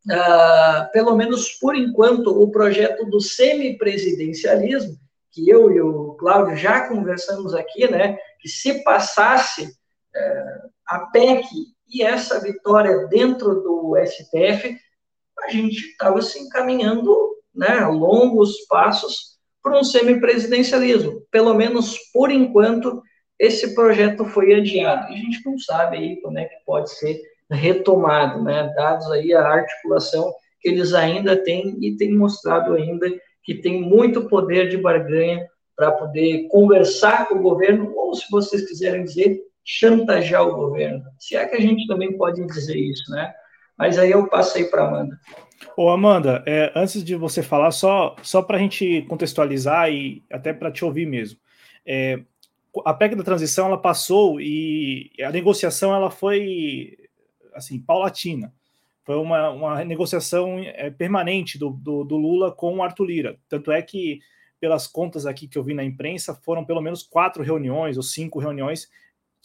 [0.09, 4.95] uh, pelo menos por enquanto, o projeto do semipresidencialismo,
[5.31, 11.74] que eu e o Cláudio já conversamos aqui, né, que se passasse uh, a PEC
[11.87, 14.77] e essa vitória dentro do STF,
[15.43, 17.13] a gente estava se encaminhando
[17.53, 21.21] né, longos passos para um semipresidencialismo.
[21.31, 23.01] Pelo menos por enquanto,
[23.39, 25.11] esse projeto foi adiado.
[25.11, 27.19] E a gente não sabe aí como é que pode ser
[27.49, 33.07] retomado, né, dados aí a articulação que eles ainda têm e têm mostrado ainda
[33.43, 38.67] que tem muito poder de barganha para poder conversar com o governo, ou se vocês
[38.67, 41.03] quiserem dizer, chantagear o governo.
[41.17, 43.33] Se é que a gente também pode dizer isso, né?
[43.77, 45.19] Mas aí eu passei para Amanda.
[45.75, 50.53] Ô Amanda, é, antes de você falar, só, só para a gente contextualizar e até
[50.53, 51.39] para te ouvir mesmo.
[51.85, 52.21] É,
[52.85, 56.97] a PEC da transição ela passou e a negociação ela foi
[57.53, 58.53] assim paulatina.
[59.03, 63.39] Foi uma, uma negociação é, permanente do, do, do, Lula com o Arthur Lira.
[63.47, 64.19] Tanto é que,
[64.59, 68.39] pelas contas aqui que eu vi na imprensa, foram pelo menos quatro reuniões ou cinco
[68.39, 68.89] reuniões,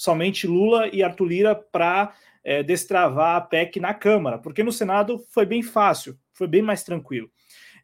[0.01, 5.23] somente Lula e Arthur Lira para é, destravar a PEC na Câmara, porque no Senado
[5.29, 7.31] foi bem fácil, foi bem mais tranquilo.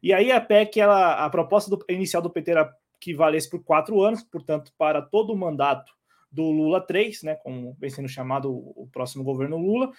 [0.01, 3.63] E aí a PEC, ela, a proposta do, inicial do PT era que valesse por
[3.63, 5.93] quatro anos, portanto, para todo o mandato
[6.31, 9.91] do Lula 3, né, como vem sendo chamado o próximo governo Lula,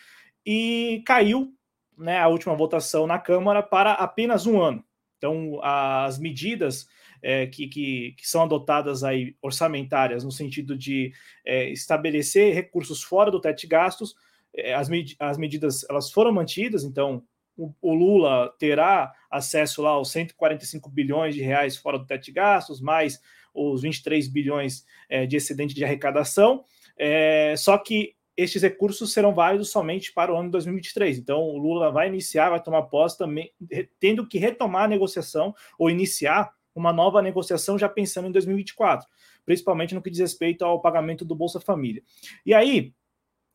[0.44, 1.54] e caiu
[1.96, 4.84] né, a última votação na Câmara para apenas um ano.
[5.18, 6.88] Então, as medidas
[7.22, 11.12] é, que, que, que, são adotadas aí orçamentárias, no sentido de
[11.44, 14.14] é, estabelecer recursos fora do teto de gastos,
[14.54, 17.22] é, as, med as medidas elas foram mantidas, então
[17.56, 22.32] o, o, Lula terá acesso lá aos 145 bilhões de reais fora do teto de
[22.32, 23.20] gastos, mais
[23.52, 26.64] os 23 bilhões é, de excedente de arrecadação,
[26.96, 31.18] é, só que estes recursos serão válidos somente para o ano de 2023.
[31.18, 33.52] Então, o Lula vai iniciar, vai tomar posse também,
[33.98, 39.06] tendo que retomar a negociação ou iniciar uma nova negociação já pensando em 2024,
[39.44, 42.02] principalmente no que diz respeito ao pagamento do Bolsa Família.
[42.44, 42.92] E aí,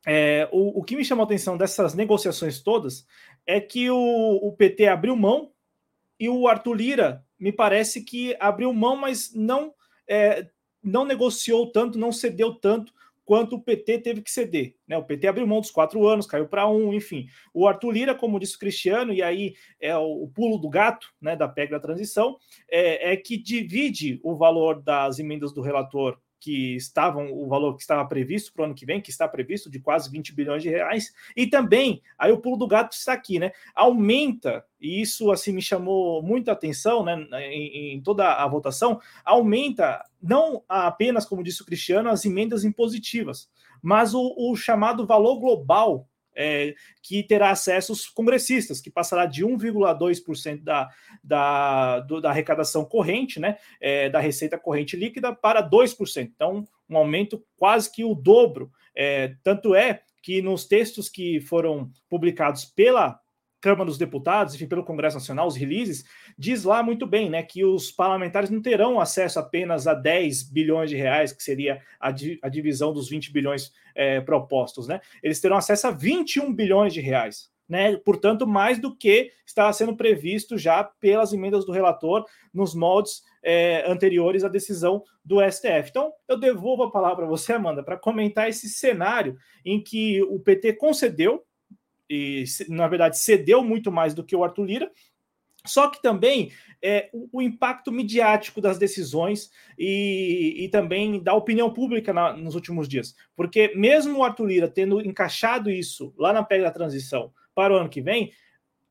[0.06, 3.06] é, o, o, que me chamou a atenção dessas negociações todas
[3.48, 5.52] é que o, o, PT abriu mão
[6.20, 9.74] e o Arthur Lira me parece que abriu mão, mas não,
[10.08, 10.48] é,
[10.84, 12.94] não negociou tanto, não cedeu tanto
[13.26, 14.76] quanto o PT teve que ceder.
[14.88, 14.98] Né?
[14.98, 17.28] O PT abriu mão dos quatro anos, caiu para um, enfim.
[17.54, 21.36] O Arthur Lira, como disse o Cristiano, e aí é o, pulo do gato né,
[21.36, 22.38] da PEC da transição,
[22.70, 27.82] é, é que divide o valor das emendas do relator que estavam, o valor que
[27.82, 30.68] estava previsto para o ano que vem, que está previsto de quase 20 bilhões de
[30.68, 33.54] reais, e também, aí o pulo do gato está aqui, né?
[33.74, 37.16] Aumenta, e isso assim me chamou muita atenção, né,
[37.50, 43.50] em, em toda a votação, aumenta não apenas, como disse o Cristiano, as emendas impositivas,
[43.82, 49.46] mas o, o chamado valor global é, que terá acesso os congressistas, que passará de
[49.46, 50.90] 1,2% da,
[51.24, 56.32] da, da arrecadação corrente, né, é, da receita corrente líquida, para 2%.
[56.36, 58.72] Então, um aumento quase que o dobro.
[58.96, 63.20] É, tanto é que nos textos que foram publicados pela
[63.64, 66.04] Câmara dos Deputados, enfim, pelo Congresso Nacional, os releases,
[66.38, 70.90] diz lá muito bem, né, que os parlamentares não terão acesso apenas a 10 bilhões
[70.90, 75.00] de reais, que seria a, di a divisão dos 20 bilhões é, propostos, né?
[75.24, 77.54] Eles terão acesso a 21 bilhões de reais.
[77.70, 83.24] Né, portanto, mais do que estava sendo previsto já pelas emendas do relator nos moldes
[83.42, 85.90] é, anteriores à decisão do STF.
[85.90, 90.38] Então, eu devolvo a palavra para você, Amanda, para comentar esse cenário em que o
[90.42, 91.46] PT concedeu
[92.10, 94.92] e, na verdade, cedeu muito mais do que o Arthur Lira,
[95.66, 101.72] Só que também é, o, o, impacto midiático das decisões e, e também da opinião
[101.74, 103.16] pública na, nos últimos dias.
[103.36, 107.78] Porque mesmo o Arthur Lira tendo encaixado isso lá na PEC da transição para o
[107.78, 108.34] ano que vem,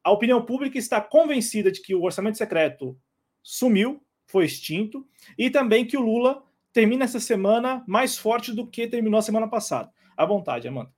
[0.02, 2.98] a opinião pública está convencida de que o orçamento secreto
[3.42, 8.88] sumiu, foi extinto, e também que o Lula termina essa semana mais forte do que
[8.88, 9.92] terminou a semana passada.
[10.16, 10.90] À vontade, Amanda.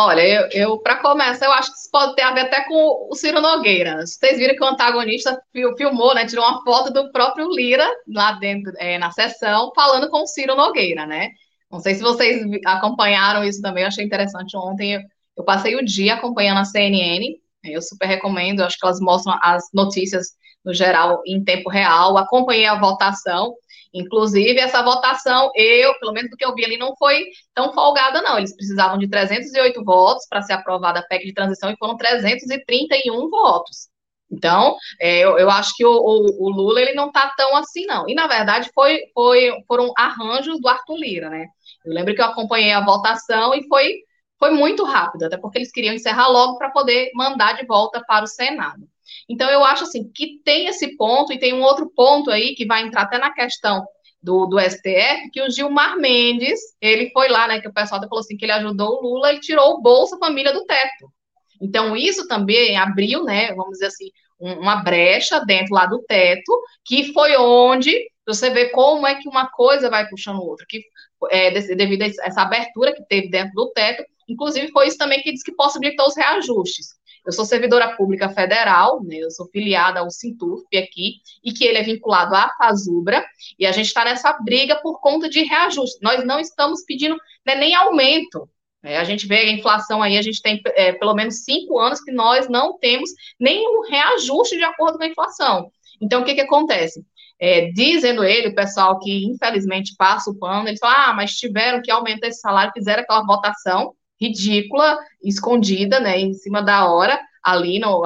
[0.00, 3.08] Olha, eu, eu para começar, eu acho que isso pode ter a ver até com
[3.10, 4.06] o Ciro Nogueira.
[4.06, 5.36] Vocês viram que o antagonista
[5.76, 6.24] filmou, né?
[6.24, 10.54] Tirou uma foto do próprio Lira lá dentro, é, na sessão, falando com o Ciro
[10.54, 11.30] Nogueira, né?
[11.68, 14.56] Não sei se vocês acompanharam isso também, eu achei interessante.
[14.56, 15.00] Ontem eu,
[15.38, 17.34] eu passei o dia acompanhando a CNN,
[17.64, 20.28] eu super recomendo, acho que elas mostram as notícias
[20.64, 23.52] no geral em tempo real, acompanhei a votação.
[23.92, 28.20] Inclusive, essa votação, eu, pelo menos do que eu vi ali, não foi tão folgada,
[28.20, 28.38] não.
[28.38, 33.30] Eles precisavam de 308 votos para ser aprovada a PEC de transição e foram 331
[33.30, 33.88] votos.
[34.30, 37.86] Então, é, eu, eu, acho que o, o, o, Lula ele não está tão assim,
[37.86, 38.06] não.
[38.08, 41.46] E, na verdade, foi, foi, foram arranjos do Arthur Lira, né?
[41.84, 44.02] Eu lembro que eu acompanhei a votação e foi,
[44.38, 48.24] foi muito rápido, até porque eles queriam encerrar logo para poder mandar de volta para
[48.24, 48.86] o Senado.
[49.28, 52.66] Então, eu acho assim que tem esse ponto, e tem um outro ponto aí que
[52.66, 53.84] vai entrar até na questão
[54.22, 58.20] do, do STF, que o Gilmar Mendes, ele foi lá, né, que o pessoal falou
[58.20, 61.12] assim, que ele ajudou o Lula, ele tirou o Bolsa Família do teto.
[61.60, 64.10] Então, isso também abriu, né, vamos dizer assim,
[64.40, 67.92] um, uma brecha dentro lá do teto, que foi onde
[68.26, 70.82] você vê como é que uma coisa vai puxando outra, que
[71.30, 75.32] é, devido a essa abertura que teve dentro do teto, inclusive foi isso também que
[75.32, 76.97] diz que possibilitou os reajustes.
[77.28, 81.76] Eu sou servidora pública federal, né, eu sou filiada ao Sinturp aqui, e que ele
[81.76, 83.22] é vinculado à Fazubra,
[83.58, 85.98] e a gente está nessa briga por conta de reajuste.
[86.00, 87.14] Nós não estamos pedindo
[87.46, 88.48] né, nem aumento.
[88.82, 92.00] É, a gente vê a inflação aí, a gente tem é, pelo menos cinco anos
[92.00, 95.70] que nós não temos nenhum reajuste de acordo com a inflação.
[96.00, 97.04] Então, o que, que acontece?
[97.38, 101.82] É, dizendo ele, o pessoal que infelizmente passa o pano, eles falam, ah, mas tiveram
[101.82, 107.78] que aumentar esse salário, fizeram aquela votação, ridícula, escondida, né, em cima da hora, ali,
[107.78, 108.02] no,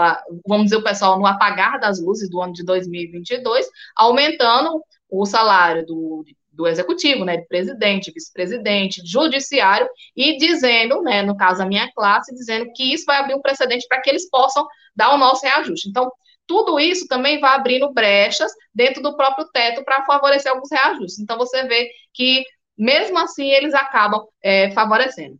[0.46, 5.84] vamos dizer, o pessoal no apagar das luzes do ano de 2022, aumentando o salário
[5.84, 11.90] do, do executivo, né, de presidente, vice-presidente, judiciário, e dizendo, né, no caso a minha
[11.92, 15.44] classe, dizendo que isso vai abrir um precedente para que eles possam dar o nosso
[15.44, 15.88] reajuste.
[15.88, 16.10] Então,
[16.46, 21.18] tudo isso também vai abrindo brechas dentro do próprio teto para favorecer alguns reajustes.
[21.18, 22.44] Então, você vê que,
[22.76, 25.38] mesmo assim, eles acabam é, favorecendo.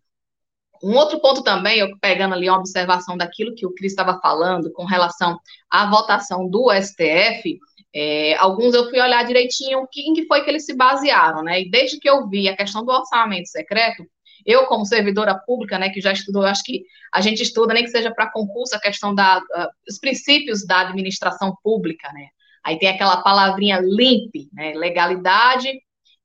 [0.83, 4.73] Um outro ponto também, eu pegando ali uma observação daquilo que o Cris estava falando
[4.73, 5.39] com relação
[5.71, 7.61] à votação do STF,
[7.95, 11.61] é, alguns eu fui olhar direitinho em que foi que eles se basearam, né?
[11.61, 14.05] E desde que eu vi a questão do orçamento secreto,
[14.45, 17.91] eu, como servidora pública, né, que já estudou, acho que a gente estuda, nem que
[17.91, 22.29] seja para concurso, a questão da, uh, os princípios da administração pública, né?
[22.65, 24.73] Aí tem aquela palavrinha LIMP, né?
[24.75, 25.71] Legalidade,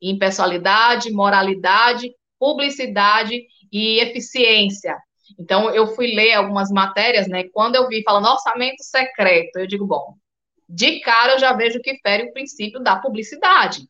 [0.01, 4.97] impessoalidade, moralidade, publicidade e eficiência.
[5.39, 7.45] Então, eu fui ler algumas matérias, né?
[7.53, 10.15] Quando eu vi falando orçamento secreto, eu digo, bom,
[10.67, 13.81] de cara eu já vejo que fere o princípio da publicidade.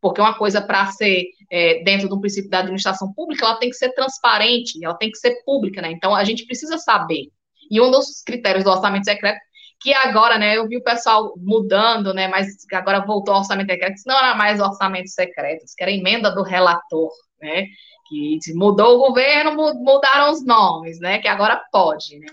[0.00, 3.76] Porque uma coisa, para ser é, dentro do princípio da administração pública, ela tem que
[3.76, 5.90] ser transparente, ela tem que ser pública, né?
[5.90, 7.28] Então, a gente precisa saber.
[7.70, 9.40] E um dos critérios do orçamento secreto,
[9.80, 14.00] que agora, né, eu vi o pessoal mudando, né, mas agora voltou ao orçamento secreto,
[14.06, 17.10] não era mais orçamento secreto, que era emenda do relator,
[17.40, 17.66] né?
[18.08, 21.18] Que mudou o governo, mudaram os nomes, né?
[21.18, 22.26] Que agora pode, né?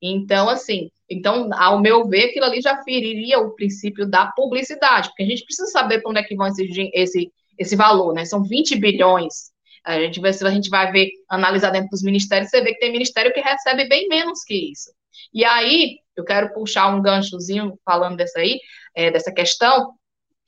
[0.00, 5.22] Então, assim, então, ao meu ver, aquilo ali já feriria o princípio da publicidade, porque
[5.22, 8.24] a gente precisa saber para onde é que vão esse, esse, esse valor, né?
[8.24, 9.50] São 20 bilhões.
[9.84, 12.90] A gente, vai, a gente vai ver, analisar dentro dos ministérios, você vê que tem
[12.90, 14.90] ministério que recebe bem menos que isso.
[15.32, 18.58] E aí, eu quero puxar um ganchozinho falando dessa aí,
[18.94, 19.92] é, dessa questão,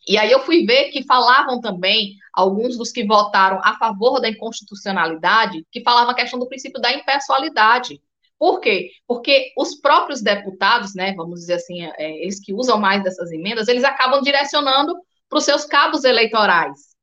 [0.08, 4.28] e aí eu fui ver que falavam também, alguns dos que votaram a favor da
[4.28, 8.00] inconstitucionalidade, que falavam a questão do princípio da impessoalidade.
[8.38, 8.90] Por quê?
[9.06, 13.68] Porque os próprios deputados, né, vamos dizer assim, é, eles que usam mais dessas emendas,
[13.68, 14.96] eles acabam direcionando
[15.28, 16.96] para os seus cabos eleitorais.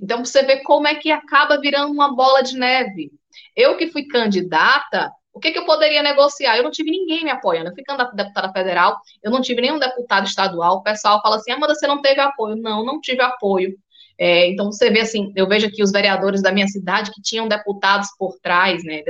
[0.00, 3.10] Então, você vê como é que acaba virando uma bola de neve.
[3.54, 6.56] Eu que fui candidata, o que, que, eu poderia negociar?
[6.56, 7.68] Eu não tive ninguém me apoiando.
[7.68, 7.84] Eu fui
[8.14, 10.76] deputada federal, eu não tive nenhum deputado estadual.
[10.76, 12.56] O pessoal fala assim: Amanda, você não teve apoio.
[12.56, 13.76] Não, não tive apoio.
[14.18, 17.46] É, então, você vê assim: eu vejo aqui os vereadores da minha cidade que tinham
[17.46, 19.02] deputados por trás, né,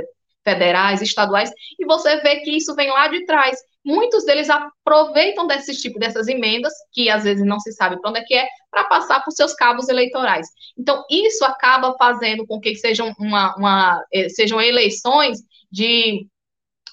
[0.43, 1.49] federais, estaduais,
[1.79, 3.57] e você vê que isso vem lá de trás.
[3.85, 8.19] Muitos deles aproveitam desse tipo dessas emendas, que às vezes não se sabe para onde
[8.19, 10.45] é que é, para passar por seus cabos eleitorais.
[10.77, 15.39] Então, isso acaba fazendo com que sejam, uma, uma, eh, sejam eleições
[15.71, 16.27] de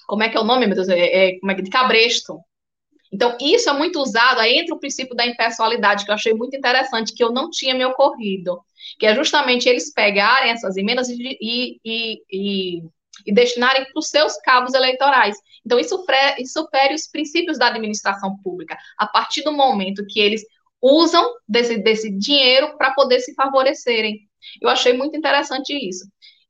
[0.07, 2.39] como é que é o nome, meu Deus, é, é, como é que, de cabresto.
[3.11, 6.55] Então, isso é muito usado, aí entra o princípio da impessoalidade, que eu achei muito
[6.55, 8.59] interessante, que eu não tinha me ocorrido,
[8.99, 12.81] que é justamente eles pegarem essas emendas e, e, e,
[13.25, 15.37] e destinarem para os seus cabos eleitorais.
[15.65, 16.03] Então, isso,
[16.39, 20.43] isso fere os princípios da administração pública, a partir do momento que eles
[20.81, 24.19] usam desse, desse dinheiro para poder se favorecerem.
[24.61, 26.05] Eu achei muito interessante isso.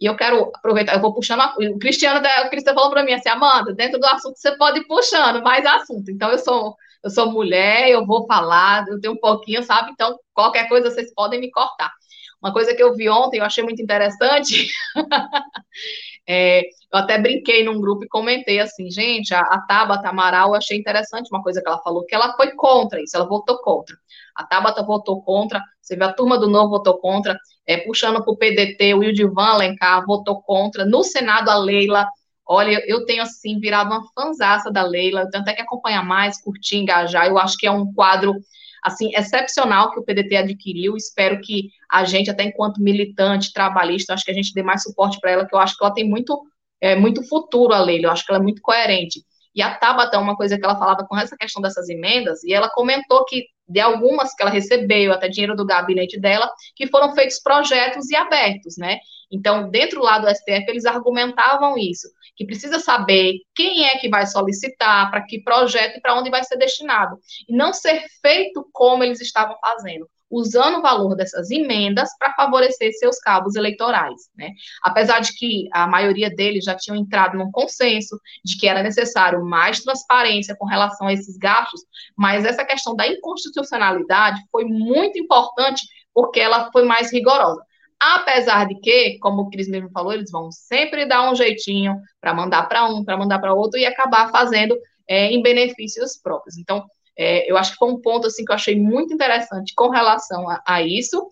[0.06, 1.42] E eu quero aproveitar, eu vou puxando.
[1.42, 4.78] A, o Cristiano, o Cristiano falou para mim assim, Amanda, dentro do assunto você pode
[4.80, 6.12] ir puxando mais assunto.
[6.12, 9.90] Então, eu sou, eu sou mulher, eu vou falar, eu tenho um pouquinho, sabe?
[9.92, 11.92] Então, qualquer coisa vocês podem me cortar.
[12.40, 14.68] Uma coisa que eu vi ontem, eu achei muito interessante.
[16.28, 20.56] é, eu até brinquei num grupo e comentei assim, gente, a, a Tabata Amaral, eu
[20.56, 23.96] achei interessante uma coisa que ela falou, que ela foi contra isso, ela votou contra.
[24.36, 28.34] A Tabata votou contra, você vê a turma do Novo votou contra, é, puxando para
[28.34, 32.08] o PDT, o Ildivan Alencar votou contra, no Senado a Leila,
[32.48, 36.42] olha, eu tenho assim virado uma fanzaça da Leila, eu tenho até que acompanhar mais,
[36.42, 38.34] curtir, engajar, eu acho que é um quadro
[38.86, 44.24] assim excepcional que o PDT adquiriu, espero que a gente, até enquanto militante, trabalhista, acho
[44.24, 46.40] que a gente dê mais suporte para ela, que eu acho que ela tem muito,
[46.80, 49.22] é, muito futuro, a Leila, eu acho que ela é muito coerente.
[49.56, 52.70] E a Tabata, uma coisa que ela falava com essa questão dessas emendas, e ela
[52.70, 57.40] comentou que de algumas que ela recebeu, até dinheiro do gabinete dela, que foram feitos
[57.40, 59.00] projetos e abertos, né?
[59.32, 64.26] Então, dentro lá do STF, eles argumentavam isso, que precisa saber quem é que vai
[64.28, 67.18] solicitar, para que projeto e para onde vai ser destinado,
[67.48, 72.92] e não ser feito como eles estavam fazendo usando o valor dessas emendas para favorecer
[72.94, 74.52] seus cabos eleitorais, né?
[74.84, 79.44] Apesar de que a maioria deles já tinham entrado num consenso de que era necessário
[79.46, 81.82] mais transparência com relação a esses gastos,
[82.18, 85.84] mas essa questão da inconstitucionalidade foi muito importante
[86.14, 87.62] porque ela foi mais rigorosa.
[88.14, 92.34] Apesar de que, como o Cris mesmo falou, eles vão sempre dar um jeitinho para
[92.36, 94.78] mandar para um, para mandar para outro e acabar fazendo
[95.08, 96.56] é, em benefícios próprios.
[96.58, 96.86] Então,
[97.18, 100.48] é, eu acho que foi um ponto assim que eu achei muito interessante com relação
[100.48, 101.28] a, a isso.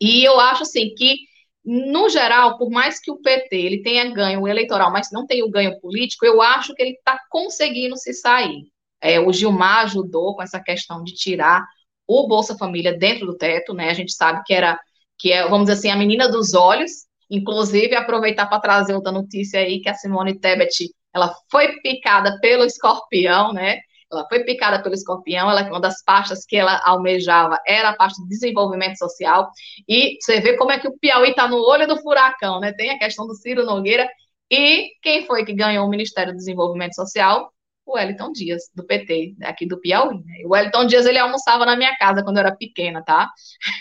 [0.00, 1.16] E eu acho assim que
[1.64, 5.50] no geral, por mais que o PT ele tenha ganho eleitoral, mas não tenha o
[5.50, 8.64] ganho político, eu acho que ele está conseguindo se sair.
[9.00, 11.64] É, o Gilmar ajudou com essa questão de tirar
[12.06, 13.90] o Bolsa Família dentro do teto, né?
[13.90, 14.78] A gente sabe que era
[15.18, 16.90] que é, vamos dizer assim, a menina dos olhos.
[17.30, 22.64] Inclusive, aproveitar para trazer outra notícia aí que a Simone Tebet ela foi picada pelo
[22.64, 23.78] escorpião, né?
[24.12, 28.22] Ela foi picada pelo escorpião, ela, uma das pastas que ela almejava era a pasta
[28.22, 29.48] de desenvolvimento social,
[29.88, 32.72] e você vê como é que o Piauí está no olho do furacão, né?
[32.72, 34.08] Tem a questão do Ciro Nogueira,
[34.50, 37.50] e quem foi que ganhou o Ministério do Desenvolvimento Social?
[37.86, 40.16] O Wellington Dias, do PT, aqui do Piauí.
[40.24, 40.42] Né?
[40.44, 43.30] O Wellington Dias, ele almoçava na minha casa quando eu era pequena, tá?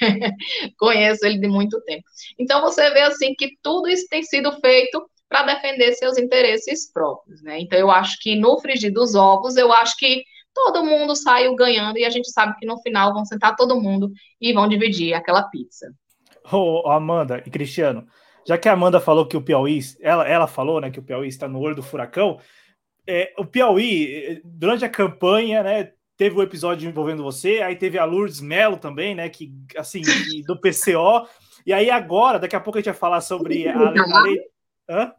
[0.78, 2.04] Conheço ele de muito tempo.
[2.38, 7.42] Então, você vê, assim, que tudo isso tem sido feito para defender seus interesses próprios,
[7.42, 7.60] né?
[7.60, 10.24] Então eu acho que no frigir dos ovos, eu acho que
[10.54, 14.12] todo mundo saiu ganhando e a gente sabe que no final vão sentar todo mundo
[14.40, 15.88] e vão dividir aquela pizza.
[16.52, 18.06] Ô, oh, Amanda e Cristiano,
[18.46, 21.28] já que a Amanda falou que o Piauí, ela, ela falou, né, que o Piauí
[21.28, 22.38] está no olho do furacão,
[23.08, 27.98] é, o Piauí, durante a campanha, né, teve o um episódio envolvendo você, aí teve
[27.98, 30.02] a Lourdes Melo também, né, que, assim,
[30.48, 31.28] do PCO,
[31.66, 34.40] e aí agora, daqui a pouco a gente vai falar sobre a, a lei...
[34.90, 35.14] Hã?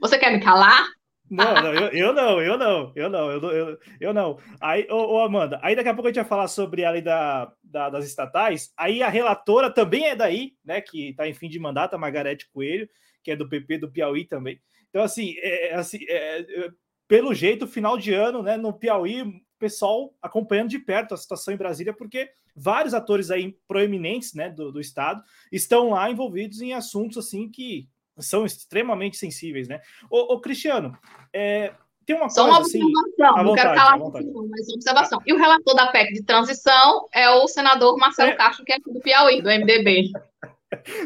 [0.00, 0.86] Você quer me calar?
[1.30, 4.38] Não, não eu, eu, não, eu não, eu não, eu, eu, eu não.
[4.60, 7.02] Aí, ô, ô, Amanda, aí daqui a pouco a gente vai falar sobre a lei
[7.02, 8.72] da, da, das estatais.
[8.76, 10.80] Aí a relatora também é daí, né?
[10.80, 12.88] Que está em fim de mandato, a Margarete Coelho,
[13.22, 14.58] que é do PP do Piauí também.
[14.88, 16.68] Então, assim, é, é assim é, é,
[17.08, 18.56] pelo jeito, final de ano, né?
[18.56, 24.34] No Piauí, pessoal acompanhando de perto a situação em Brasília, porque vários atores aí proeminentes,
[24.34, 27.88] né, do, do estado estão lá envolvidos em assuntos assim que
[28.18, 29.80] são extremamente sensíveis, né?
[30.10, 30.96] Ô, ô Cristiano,
[31.32, 31.72] é,
[32.04, 35.22] tem uma Só coisa uma assim, observação, não quero falar assim, mas uma observação.
[35.26, 38.34] E o relator da PEC de transição é o senador Marcelo é.
[38.34, 40.10] Castro, que é do Piauí, do MDB.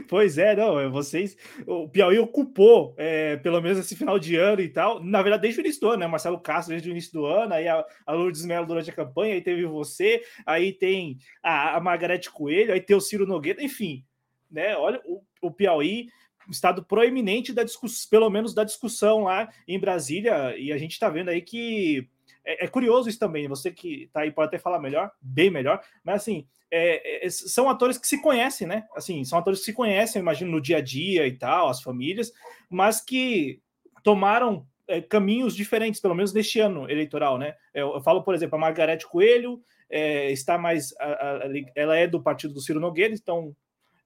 [0.08, 1.36] Pois é, não, é, vocês.
[1.66, 5.02] O Piauí ocupou, é, pelo menos esse final de ano e tal.
[5.02, 6.06] Na verdade, desde o início do ano, né?
[6.06, 9.34] Marcelo Castro, desde o início do ano, aí a, a Lourdes Mello durante a campanha,
[9.34, 14.04] aí teve você, aí tem a, a Margarete Coelho, aí tem o Ciro Nogueira, enfim,
[14.50, 14.76] né?
[14.76, 16.08] Olha, o, o Piauí
[16.50, 21.08] estado proeminente da discussão, pelo menos da discussão lá em Brasília, e a gente está
[21.08, 22.08] vendo aí que
[22.44, 23.46] é, é, curioso isso também.
[23.48, 26.46] Você que está aí pode até falar melhor, bem melhor, mas assim.
[26.74, 28.86] É, é, são atores que se conhecem, né?
[28.96, 32.32] Assim, são atores que se conhecem, imagino, no dia a dia e tal, as famílias,
[32.70, 33.60] mas que
[34.02, 37.54] tomaram é, caminhos diferentes, pelo menos neste ano eleitoral, né?
[37.74, 40.94] Eu, eu falo, por exemplo, a Margarete Coelho é, está mais.
[40.98, 41.40] A, a,
[41.76, 43.54] ela é do partido do Ciro Nogueira, então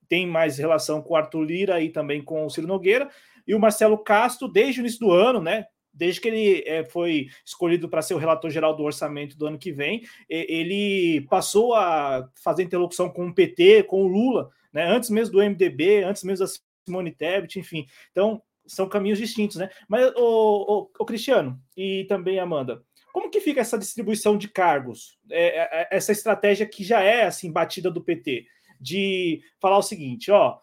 [0.08, 3.08] tem mais relação com o Arthur Lira e também com o Ciro Nogueira.
[3.46, 5.66] E o Marcelo Castro, desde o início do ano, né?
[5.96, 9.58] Desde que ele é, foi escolhido para ser o relator geral do orçamento do ano
[9.58, 15.10] que vem, ele passou a fazer interlocução com o PT, com o Lula, né, antes
[15.10, 16.52] mesmo do MDB, antes mesmo da
[16.86, 17.86] Simone Tebet, enfim.
[18.12, 19.70] Então, são caminhos distintos, né?
[19.88, 22.82] Mas, o, o, Cristiano e também Amanda,
[23.12, 25.18] como que fica essa distribuição de cargos?
[25.30, 28.46] É, é, é, essa estratégia que já é assim batida do PT,
[28.80, 30.58] de falar o seguinte: ó,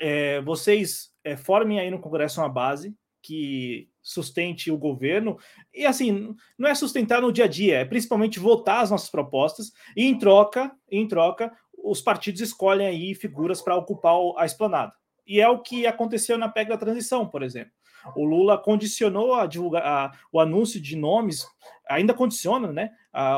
[0.00, 5.36] é, vocês é, formem aí no Congresso uma base que sustente o governo
[5.74, 9.70] e assim não é sustentar no dia a dia, é principalmente votar as nossas propostas
[9.96, 14.92] e em troca, em troca, os partidos escolhem aí figuras para ocupar a esplanada.
[15.26, 17.72] E é o que aconteceu na PEC da transição, por exemplo.
[18.16, 21.46] O Lula condicionou a divulgar a, o anúncio de nomes,
[21.88, 22.90] ainda condiciona, né?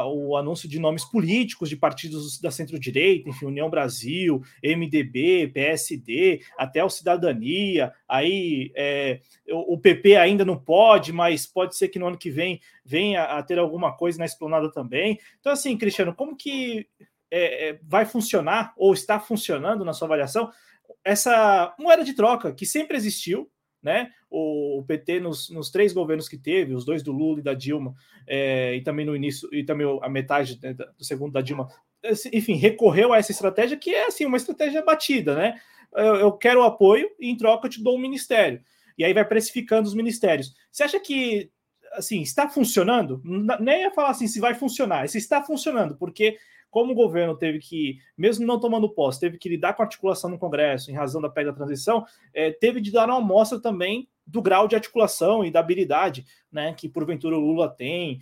[0.06, 6.84] O anúncio de nomes políticos de partidos da centro-direita, enfim, União Brasil, MDB, PSD, até
[6.84, 7.92] o Cidadania.
[8.08, 12.30] Aí é, o, o, PP ainda não pode, mas pode ser que no ano que
[12.30, 15.18] vem venha a ter alguma coisa na esplanada também.
[15.40, 16.86] Então, assim, Cristiano, como que
[17.30, 20.50] é, é, vai funcionar ou está funcionando na sua avaliação?
[21.04, 23.50] essa moeda de troca que sempre existiu,
[23.82, 24.10] né?
[24.30, 27.94] O, PT nos, nos, três governos que teve, os dois do Lula e da Dilma,
[28.26, 31.68] é, e também no início, e também a metade né, do segundo da Dilma,
[32.32, 35.60] enfim, recorreu a essa estratégia que é assim uma estratégia batida, né?
[35.94, 38.62] Eu, eu quero apoio e em troca eu te dou um ministério.
[38.96, 40.54] E aí vai precificando os ministérios.
[40.70, 41.50] Você acha que
[41.92, 43.20] assim está funcionando?
[43.60, 46.38] Nem ia falar assim se vai funcionar, se está funcionando, porque
[46.70, 50.38] como o governo teve que, mesmo não tomando posse, teve que lidar com articulação no
[50.38, 54.40] Congresso, em razão da PEC da transição, é, teve de dar uma amostra também do
[54.40, 58.20] grau de articulação e da habilidade né, que porventura o Lula tem,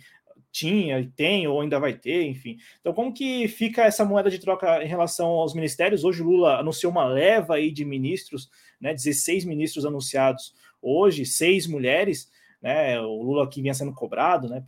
[0.51, 2.57] tinha, tem ou ainda vai ter, enfim.
[2.79, 6.03] Então, como que fica essa moeda de troca em relação aos ministérios?
[6.03, 8.49] Hoje o Lula anunciou uma leva aí de ministros,
[8.81, 12.31] né, 16 ministros anunciados hoje, seis mulheres,
[12.61, 14.63] né, o Lula aqui vinha sendo cobrado, né,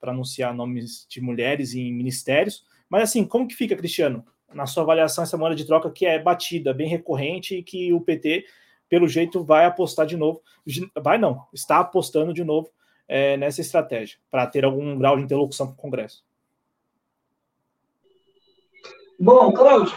[0.00, 2.64] para anunciar nomes de mulheres em ministérios.
[2.88, 6.18] Mas assim, como que fica, Cristiano, na sua avaliação, essa moeda de troca que é
[6.18, 8.46] batida, bem recorrente e que o PT,
[8.88, 10.42] pelo jeito, vai apostar de novo?
[10.96, 12.70] Vai não, está apostando de novo
[13.06, 16.24] é, nessa estratégia para ter algum grau de interlocução com o Congresso.
[19.20, 19.96] Bom, Cláudio,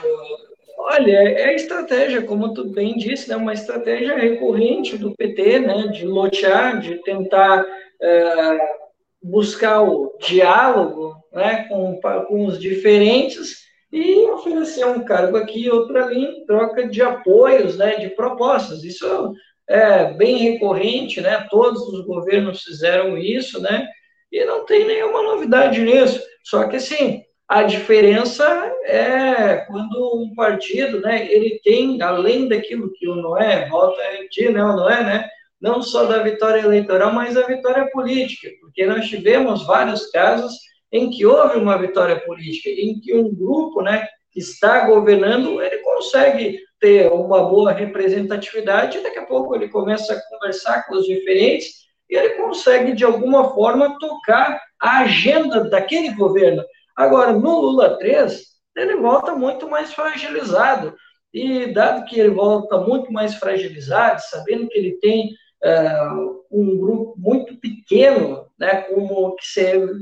[0.78, 5.88] olha, é a estratégia, como tu bem disse, né, uma estratégia recorrente do PT, né,
[5.88, 7.64] de lotear, de tentar
[8.02, 8.81] é,
[9.22, 13.62] buscar o diálogo né, com, com os diferentes
[13.92, 18.84] e oferecer um cargo aqui e outro ali em troca de apoios, né, de propostas.
[18.84, 19.34] Isso
[19.68, 21.46] é bem recorrente, né?
[21.50, 23.88] Todos os governos fizeram isso, né?
[24.32, 26.22] E não tem nenhuma novidade nisso.
[26.44, 28.46] Só que assim, a diferença
[28.86, 34.52] é quando um partido, né, ele tem, além daquilo que o Noé, volta a repetir,
[34.52, 35.30] né, o Noé, né,
[35.62, 40.58] não só da vitória eleitoral, mas da vitória política, porque nós tivemos vários casos
[40.92, 45.78] em que houve uma vitória política, em que um grupo, né, que está governando, ele
[45.78, 51.06] consegue ter uma boa representatividade, e daqui a pouco ele começa a conversar com os
[51.06, 56.64] diferentes, e ele consegue, de alguma forma, tocar a agenda daquele governo.
[56.98, 58.44] Agora, no Lula 3,
[58.76, 60.96] ele volta muito mais fragilizado,
[61.34, 65.30] e dado que ele volta muito mais fragilizado, sabendo que ele tem
[65.64, 69.46] uh, um grupo muito pequeno, né, como que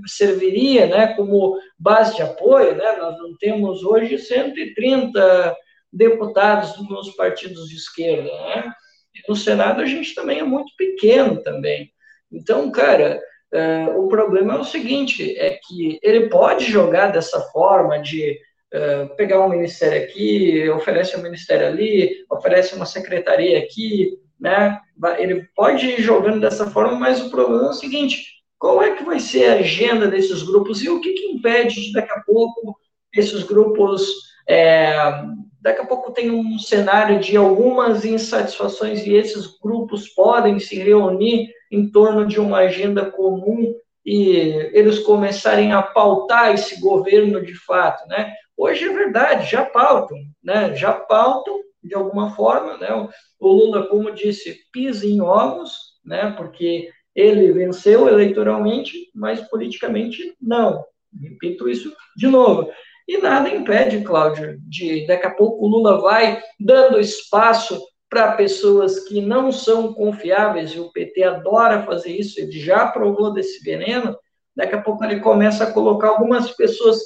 [0.07, 5.55] serviria, né, como base de apoio, né, nós não temos hoje 130
[5.91, 8.73] deputados nos partidos de esquerda, né,
[9.27, 11.91] no Senado a gente também é muito pequeno também.
[12.31, 13.19] Então, cara,
[13.53, 18.37] uh, o problema é o seguinte, é que ele pode jogar dessa forma de
[18.71, 24.79] Uh, pegar um ministério aqui, oferece um ministério ali, oferece uma secretaria aqui, né?
[25.17, 28.25] Ele pode ir jogando dessa forma, mas o problema é o seguinte:
[28.57, 31.93] qual é que vai ser a agenda desses grupos e o que, que impede de
[31.93, 32.77] daqui a pouco
[33.13, 34.07] esses grupos
[34.47, 34.93] é,
[35.61, 41.49] daqui a pouco tem um cenário de algumas insatisfações e esses grupos podem se reunir
[41.71, 43.75] em torno de uma agenda comum
[44.05, 44.29] e
[44.73, 48.33] eles começarem a pautar esse governo de fato, né?
[48.57, 50.75] Hoje é verdade, já pautam, né?
[50.75, 52.89] Já pautam de alguma forma, né?
[53.39, 56.31] O Lula, como disse, pisa em ovos, né?
[56.37, 60.83] Porque ele venceu eleitoralmente, mas politicamente não.
[61.21, 62.71] Repito isso de novo.
[63.07, 68.99] E nada impede, Cláudio, de daqui a pouco o Lula vai dando espaço para pessoas
[68.99, 74.17] que não são confiáveis, e o PT adora fazer isso, ele já provou desse veneno.
[74.55, 76.99] Daqui a pouco ele começa a colocar algumas pessoas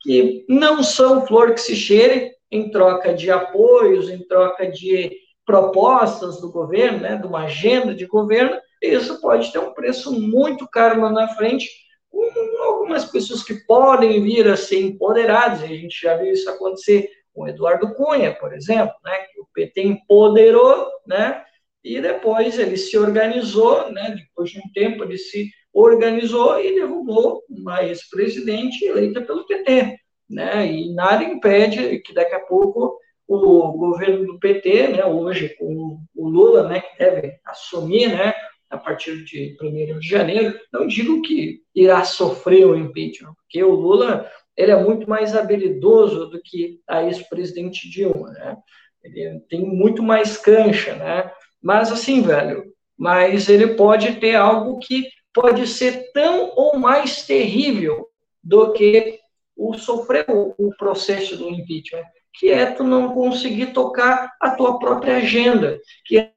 [0.00, 5.10] que não são flor que se cheire, em troca de apoios, em troca de
[5.50, 10.66] propostas do governo, né, de uma agenda de governo, isso pode ter um preço muito
[10.68, 11.68] caro lá na frente,
[12.08, 12.24] com
[12.62, 17.10] algumas pessoas que podem vir a ser empoderadas, e a gente já viu isso acontecer
[17.34, 21.42] com Eduardo Cunha, por exemplo, né, que o PT empoderou, né,
[21.82, 27.42] e depois ele se organizou, né, depois de um tempo ele se organizou e derrubou
[27.48, 29.96] uma ex-presidente eleita pelo PT,
[30.28, 33.00] né, e nada impede que daqui a pouco
[33.34, 38.34] o governo do PT, né, hoje com o Lula, né, que deve assumir, né,
[38.68, 43.72] a partir de 1 de janeiro, não digo que irá sofrer o impeachment, porque o
[43.72, 48.56] Lula ele é muito mais habilidoso do que a ex-presidente Dilma, né?
[49.02, 51.32] Ele tem muito mais cancha, né?
[51.62, 52.64] Mas assim, velho,
[52.96, 58.06] mas ele pode ter algo que pode ser tão ou mais terrível
[58.42, 59.18] do que
[59.56, 65.16] o sofrer o processo do impeachment, que é tu não conseguir tocar a tua própria
[65.16, 66.32] agenda, que é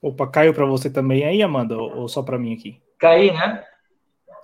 [0.00, 2.80] Opa, caiu para você também aí, Amanda, ou só para mim aqui?
[2.98, 3.64] Caiu, né?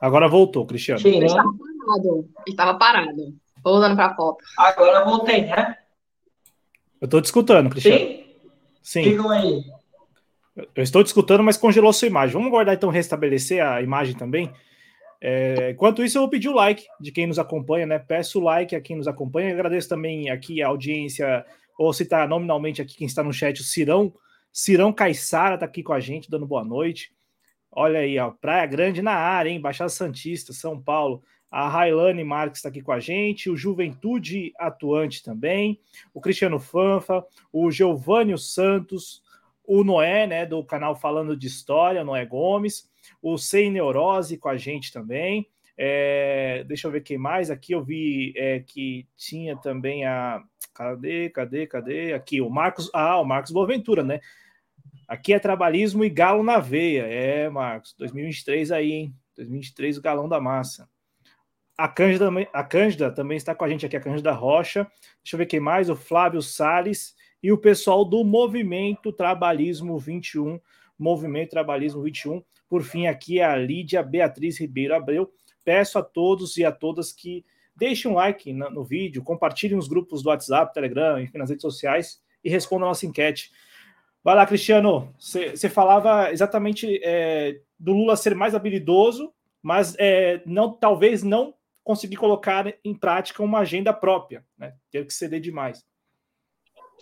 [0.01, 1.01] Agora voltou, Cristiano.
[1.01, 1.17] Sim, né?
[1.19, 2.29] Ele estava parado.
[2.45, 3.35] Ele estava parado.
[3.63, 4.45] Voltando para a foto.
[4.59, 5.79] Agora voltei, né?
[7.01, 7.99] Eu estou te escutando, Cristiano.
[7.99, 8.25] Sim?
[8.83, 9.03] Sim.
[9.03, 9.63] Digam aí.
[10.75, 12.35] Eu estou te escutando, mas congelou sua imagem.
[12.35, 14.53] Vamos guardar então restabelecer a imagem também.
[15.27, 17.99] É, enquanto isso, eu vou pedir o like de quem nos acompanha, né?
[17.99, 19.55] Peço o like a quem nos acompanha.
[19.55, 21.47] Agradeço também aqui a audiência,
[21.79, 24.12] ou citar nominalmente aqui quem está no chat, o Cirão.
[24.53, 27.11] Cirão Caissara está aqui com a gente, dando boa noite.
[27.72, 29.59] Olha aí, ó, Praia Grande na área, hein?
[29.59, 31.22] Baixada Santista, São Paulo.
[31.51, 35.81] A Railane Marques está aqui com a gente, o Juventude Atuante também,
[36.12, 39.22] o Cristiano Fanfa, o Giovanni Santos,
[39.66, 42.93] o Noé, né, do canal Falando de História, Noé Gomes,
[43.23, 45.49] o Sem Neurose com a gente também.
[45.77, 47.51] É, deixa eu ver quem mais.
[47.51, 50.43] Aqui eu vi é, que tinha também a.
[50.73, 52.13] Cadê, cadê, cadê?
[52.13, 52.91] Aqui, o Marcos.
[52.93, 54.21] Ah, o Marcos Boaventura, né?
[55.07, 57.03] Aqui é trabalhismo e galo na veia.
[57.03, 59.15] É, Marcos, 2023 aí, hein?
[59.37, 60.89] 2023, o galão da massa.
[61.77, 64.87] A Cândida, a Cândida também está com a gente aqui, a Cândida Rocha.
[65.23, 70.61] Deixa eu ver quem mais, o Flávio Sales e o pessoal do Movimento Trabalhismo 21.
[70.99, 72.43] Movimento Trabalhismo 21.
[72.69, 75.31] Por fim, aqui é a Lídia Beatriz Ribeiro Abreu.
[75.65, 77.45] Peço a todos e a todas que
[77.77, 82.23] deixem um like no, vídeo, compartilhem os grupos do WhatsApp, Telegram, enfim, nas redes sociais
[82.43, 83.51] e respondam a nossa enquete.
[84.23, 85.13] Vai lá, Cristiano.
[85.19, 89.33] Você falava exatamente é, do Lula ser mais habilidoso,
[89.63, 94.75] mas é, não, talvez não conseguir colocar em prática uma agenda própria, né?
[94.91, 95.85] Ter que ceder demais.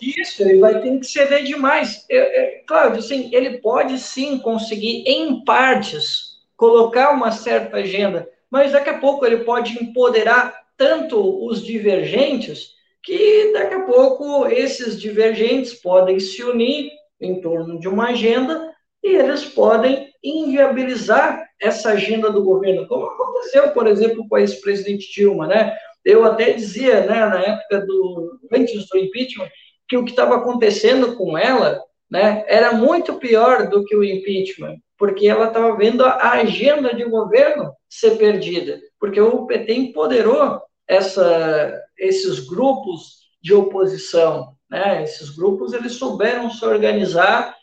[0.00, 2.04] Isso, ele vai ter que ceder demais.
[2.10, 8.72] É, é, claro, assim, ele pode sim conseguir, em partes, colocar uma certa agenda, mas
[8.72, 12.72] daqui a pouco ele pode empoderar tanto os divergentes
[13.02, 16.90] que daqui a pouco esses divergentes podem se unir
[17.20, 18.72] em torno de uma agenda
[19.02, 25.12] e eles podem inviabilizar essa agenda do governo, como aconteceu, por exemplo, com a ex-presidente
[25.12, 25.76] Dilma, né?
[26.04, 29.48] Eu até dizia, né, na época do antes do impeachment,
[29.88, 34.76] que o que estava acontecendo com ela, né, era muito pior do que o impeachment,
[34.98, 41.80] porque ela estava vendo a agenda de governo ser perdida, porque o PT empoderou essa,
[41.98, 45.02] esses grupos de oposição, né?
[45.02, 47.54] Esses grupos eles souberam se organizar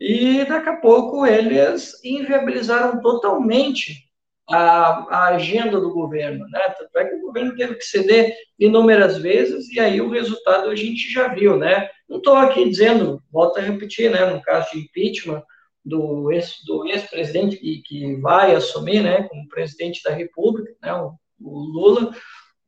[0.00, 4.08] e daqui a pouco eles inviabilizaram totalmente
[4.48, 6.60] a, a, agenda do governo, né?
[6.78, 10.76] Tanto é que o governo teve que ceder inúmeras vezes e aí o resultado a
[10.76, 11.88] gente já viu, né?
[12.08, 14.26] Não estou aqui dizendo, volto a repetir, né?
[14.26, 15.42] No caso de impeachment
[15.84, 19.22] do ex, do ex-presidente que, que vai assumir, né?
[19.28, 20.92] Como presidente da República, né?
[20.94, 22.14] O, o Lula,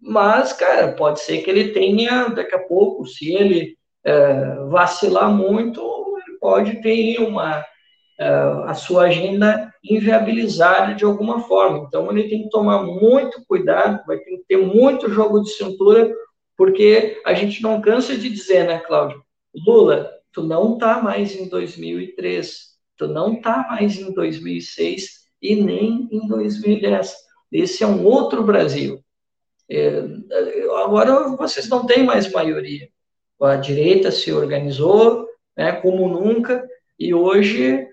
[0.00, 5.80] mas cara, pode ser que ele tenha daqui a pouco, se ele é, vacilar muito,
[6.26, 7.64] ele pode ter uma
[8.18, 8.28] é,
[8.64, 11.86] a sua agenda inviabilizada de alguma forma.
[11.86, 16.12] Então ele tem que tomar muito cuidado, vai ter que ter muito jogo de cintura,
[16.56, 19.22] porque a gente não cansa de dizer, né, Cláudio?
[19.66, 26.08] Lula, tu não tá mais em 2003, tu não tá mais em 2006 e nem
[26.10, 27.14] em 2010.
[27.52, 29.00] Esse é um outro Brasil.
[29.68, 30.02] É,
[30.84, 32.88] agora vocês não têm mais maioria
[33.44, 36.66] a direita se organizou, né, como nunca,
[36.98, 37.86] e hoje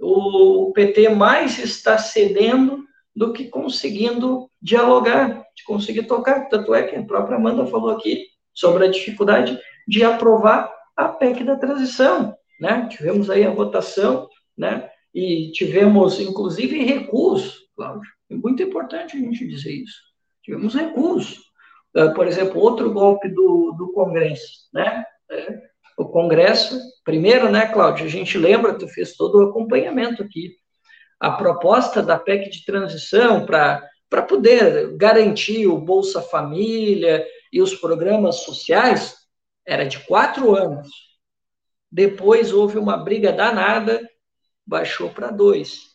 [0.00, 2.84] o PT mais está cedendo
[3.14, 6.48] do que conseguindo dialogar, de conseguir tocar.
[6.48, 11.44] Tanto é que a própria Amanda falou aqui sobre a dificuldade de aprovar a PEC
[11.44, 12.36] da transição.
[12.60, 12.88] Né?
[12.90, 14.88] Tivemos aí a votação, né?
[15.14, 18.10] e tivemos, inclusive, recurso, Cláudio.
[18.30, 20.00] É muito importante a gente dizer isso.
[20.42, 21.40] Tivemos recurso.
[21.96, 25.04] Ah, por exemplo, outro golpe do, do Congresso, né?
[25.96, 26.80] O Congresso.
[27.04, 30.56] Primeiro, né, Cláudio, a gente lembra, tu fez todo o acompanhamento aqui.
[31.20, 38.36] A proposta da PEC de transição para poder garantir o Bolsa Família e os programas
[38.36, 39.14] sociais
[39.66, 40.88] era de quatro anos.
[41.90, 44.00] Depois houve uma briga danada,
[44.66, 45.94] baixou para dois.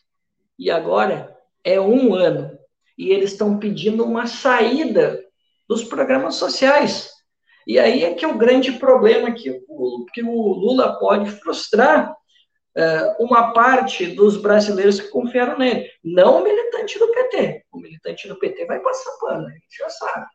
[0.58, 2.58] E agora é um ano.
[2.96, 5.22] E eles estão pedindo uma saída
[5.68, 7.10] dos programas sociais.
[7.66, 9.34] E aí é que é o grande problema
[9.68, 15.88] o, que o Lula pode frustrar uh, uma parte dos brasileiros que confiaram nele.
[16.02, 17.64] Não o militante do PT.
[17.72, 20.26] O militante do PT vai passar pano, a gente já sabe.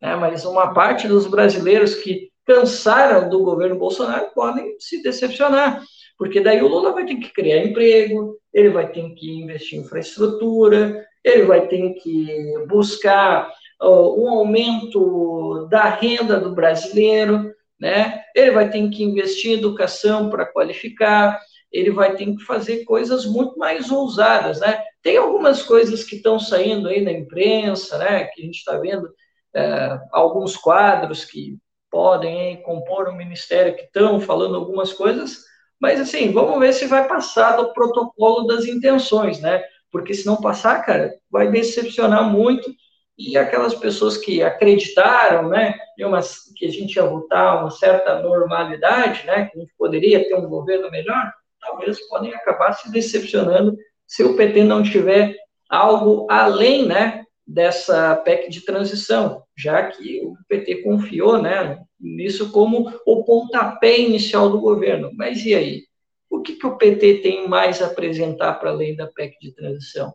[0.00, 0.16] Né?
[0.16, 5.82] Mas uma parte dos brasileiros que cansaram do governo Bolsonaro podem se decepcionar.
[6.18, 9.82] Porque daí o Lula vai ter que criar emprego, ele vai ter que investir em
[9.82, 13.50] infraestrutura, ele vai ter que buscar
[13.82, 18.22] um aumento da renda do brasileiro, né?
[18.34, 23.26] Ele vai ter que investir em educação para qualificar, ele vai ter que fazer coisas
[23.26, 24.82] muito mais ousadas, né?
[25.02, 28.24] Tem algumas coisas que estão saindo aí na imprensa, né?
[28.24, 29.08] Que a gente está vendo
[29.54, 31.58] é, alguns quadros que
[31.90, 35.44] podem hein, compor o ministério que estão falando algumas coisas,
[35.80, 39.62] mas assim, vamos ver se vai passar do protocolo das intenções, né?
[39.90, 42.68] Porque se não passar, cara, vai decepcionar muito
[43.16, 46.20] e aquelas pessoas que acreditaram, né, uma,
[46.56, 50.34] que a gente ia voltar a uma certa normalidade, né, que a gente poderia ter
[50.34, 55.36] um governo melhor, talvez podem acabar se decepcionando se o PT não tiver
[55.68, 62.92] algo além, né, dessa PEC de transição, já que o PT confiou, né, nisso como
[63.06, 65.10] o pontapé inicial do governo.
[65.14, 65.82] Mas e aí?
[66.28, 70.12] O que, que o PT tem mais a apresentar para além da PEC de transição?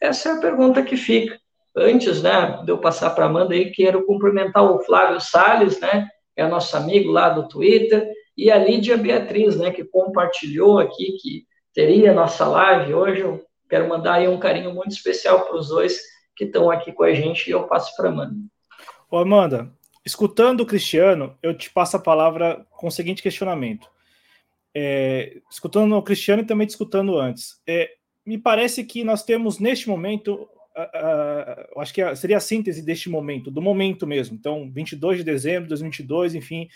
[0.00, 1.38] Essa é a pergunta que fica
[1.76, 6.08] antes, né, de eu passar para a Amanda aí, quero cumprimentar o Flávio Salles, né,
[6.34, 11.44] é nosso amigo lá do Twitter, e a Lídia Beatriz, né, que compartilhou aqui que
[11.72, 13.20] teria nossa live hoje.
[13.20, 16.00] Eu quero mandar aí um carinho muito especial para os dois
[16.34, 18.34] que estão aqui com a gente e eu passo para a Amanda.
[19.10, 19.72] Ô Amanda,
[20.04, 23.88] escutando o Cristiano, eu te passo a palavra com o seguinte questionamento.
[24.74, 27.60] É, escutando o Cristiano e também te escutando antes.
[27.66, 27.90] É,
[28.24, 30.46] me parece que nós temos neste momento
[30.76, 34.36] uh, acho que seria a síntese deste momento, do momento mesmo.
[34.36, 36.68] Então, 22 de dezembro de 2022, enfim,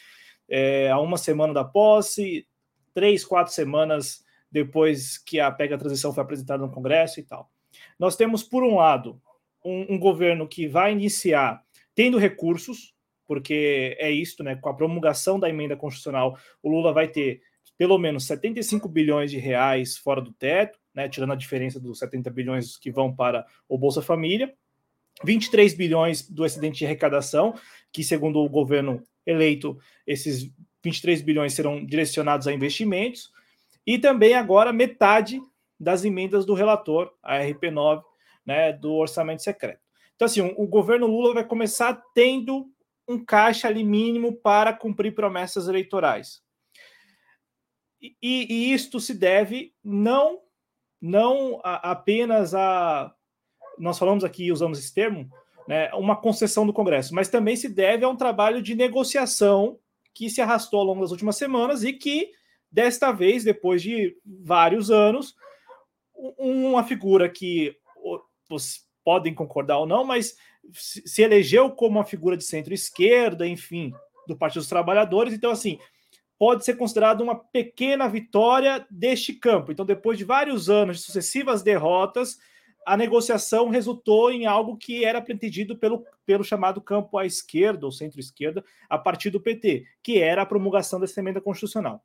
[0.48, 2.46] é, uma semana da posse,
[2.94, 7.50] três, quatro semanas depois que a PEC da transição foi apresentada no Congresso e tal.
[7.98, 9.20] Nós temos, por um lado,
[9.64, 11.62] um, um governo que vai iniciar
[11.94, 12.94] tendo recursos,
[13.26, 14.56] porque é isto, né?
[14.56, 17.42] Com a promulgação da emenda constitucional, o Lula vai ter
[17.78, 22.30] pelo menos 75 bilhões de reais fora do teto, né, tirando a diferença dos 70
[22.30, 24.52] bilhões que vão para o Bolsa Família,
[25.24, 27.54] 23 bilhões do excedente de arrecadação,
[27.92, 30.50] que segundo o governo eleito, esses
[30.82, 33.30] 23 bilhões serão direcionados a investimentos,
[33.86, 35.40] e também agora metade
[35.78, 38.02] das emendas do relator, a RP9,
[38.44, 39.80] né, do orçamento secreto.
[40.14, 42.70] Então, assim, o governo Lula vai começar tendo
[43.08, 46.42] um caixa ali mínimo para cumprir promessas eleitorais.
[48.00, 50.40] E, e isto se deve não
[51.00, 53.14] não a, apenas a.
[53.78, 55.28] Nós falamos aqui, usamos esse termo,
[55.66, 59.78] né, uma concessão do Congresso, mas também se deve a um trabalho de negociação
[60.12, 62.32] que se arrastou ao longo das últimas semanas e que,
[62.70, 65.34] desta vez, depois de vários anos,
[66.36, 67.74] uma figura que
[68.48, 70.36] vocês podem concordar ou não, mas
[70.72, 73.92] se elegeu como uma figura de centro-esquerda, enfim,
[74.26, 75.32] do Partido dos Trabalhadores.
[75.32, 75.78] Então, assim,
[76.40, 79.70] pode ser considerado uma pequena vitória deste campo.
[79.70, 82.38] Então, depois de vários anos de sucessivas derrotas,
[82.86, 87.92] a negociação resultou em algo que era pretendido pelo, pelo chamado campo à esquerda ou
[87.92, 92.02] centro-esquerda, a partir do PT, que era a promulgação dessa emenda constitucional.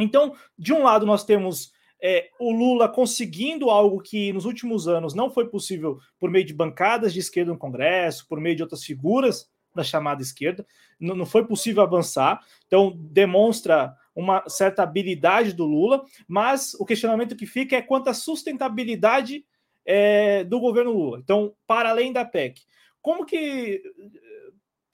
[0.00, 1.70] Então, de um lado, nós temos
[2.02, 6.52] é, o Lula conseguindo algo que nos últimos anos não foi possível por meio de
[6.52, 10.66] bancadas de esquerda no Congresso, por meio de outras figuras da chamada esquerda,
[10.98, 17.36] não, não foi possível avançar, então demonstra uma certa habilidade do Lula, mas o questionamento
[17.36, 19.44] que fica é quanto à sustentabilidade
[19.84, 21.18] é, do governo Lula.
[21.18, 22.62] Então, para além da PEC,
[23.00, 23.82] como que,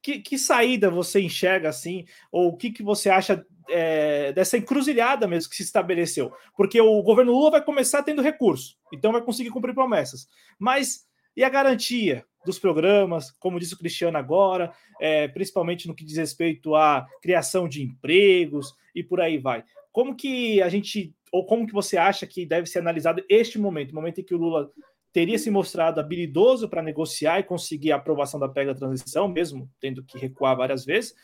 [0.03, 5.27] que, que saída você enxerga assim, ou o que, que você acha é, dessa encruzilhada
[5.27, 6.33] mesmo que se estabeleceu?
[6.57, 11.06] Porque o governo Lula vai começar tendo recurso, então vai conseguir cumprir promessas, mas
[11.37, 16.17] e a garantia dos programas, como disse o Cristiano agora, é, principalmente no que diz
[16.17, 19.65] respeito à criação de empregos e por aí vai.
[19.93, 23.91] Como que a gente, ou como que você acha que deve ser analisado este momento,
[23.91, 24.71] o momento em que o Lula
[25.13, 29.69] teria se mostrado habilidoso para negociar e conseguir a aprovação da PEC da transição, mesmo
[29.81, 31.15] tendo que recuar várias vezes,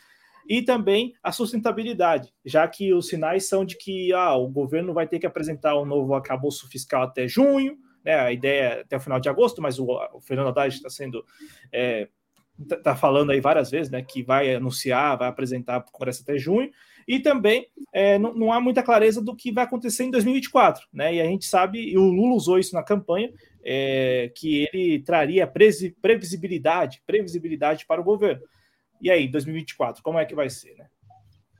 [0.48, 5.06] e também a sustentabilidade, já que os sinais são de que ah, o governo vai
[5.06, 9.00] ter que apresentar um novo acabouço fiscal até junho, né, a ideia é até o
[9.00, 11.24] final de agosto, mas o, o Fernando Haddad está sendo
[11.72, 12.08] é,
[12.68, 16.22] tá, tá falando aí várias vezes, né, que vai anunciar, vai apresentar para o Congresso
[16.22, 16.70] até junho,
[17.06, 21.14] e também é, não, não, há muita clareza do que vai acontecer em 2024, né,
[21.14, 23.32] e a gente sabe, e o Lula usou isso na campanha,
[23.64, 28.42] é, que ele traria previsibilidade, previsibilidade para o governo.
[29.00, 30.86] E aí, 2024, como é que vai ser, né?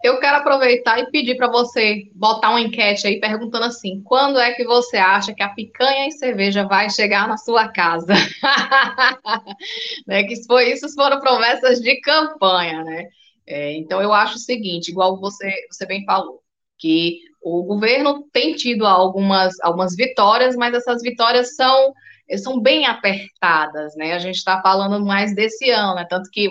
[0.03, 4.53] Eu quero aproveitar e pedir para você botar uma enquete aí perguntando assim: quando é
[4.53, 8.13] que você acha que a picanha e cerveja vai chegar na sua casa?
[10.07, 13.09] né, que foi, isso foram promessas de campanha, né?
[13.47, 16.41] É, então eu acho o seguinte, igual você, você bem falou,
[16.79, 21.93] que o governo tem tido algumas, algumas vitórias, mas essas vitórias são
[22.39, 24.15] são bem apertadas, né?
[24.15, 26.07] A gente está falando mais desse ano, né?
[26.09, 26.49] Tanto que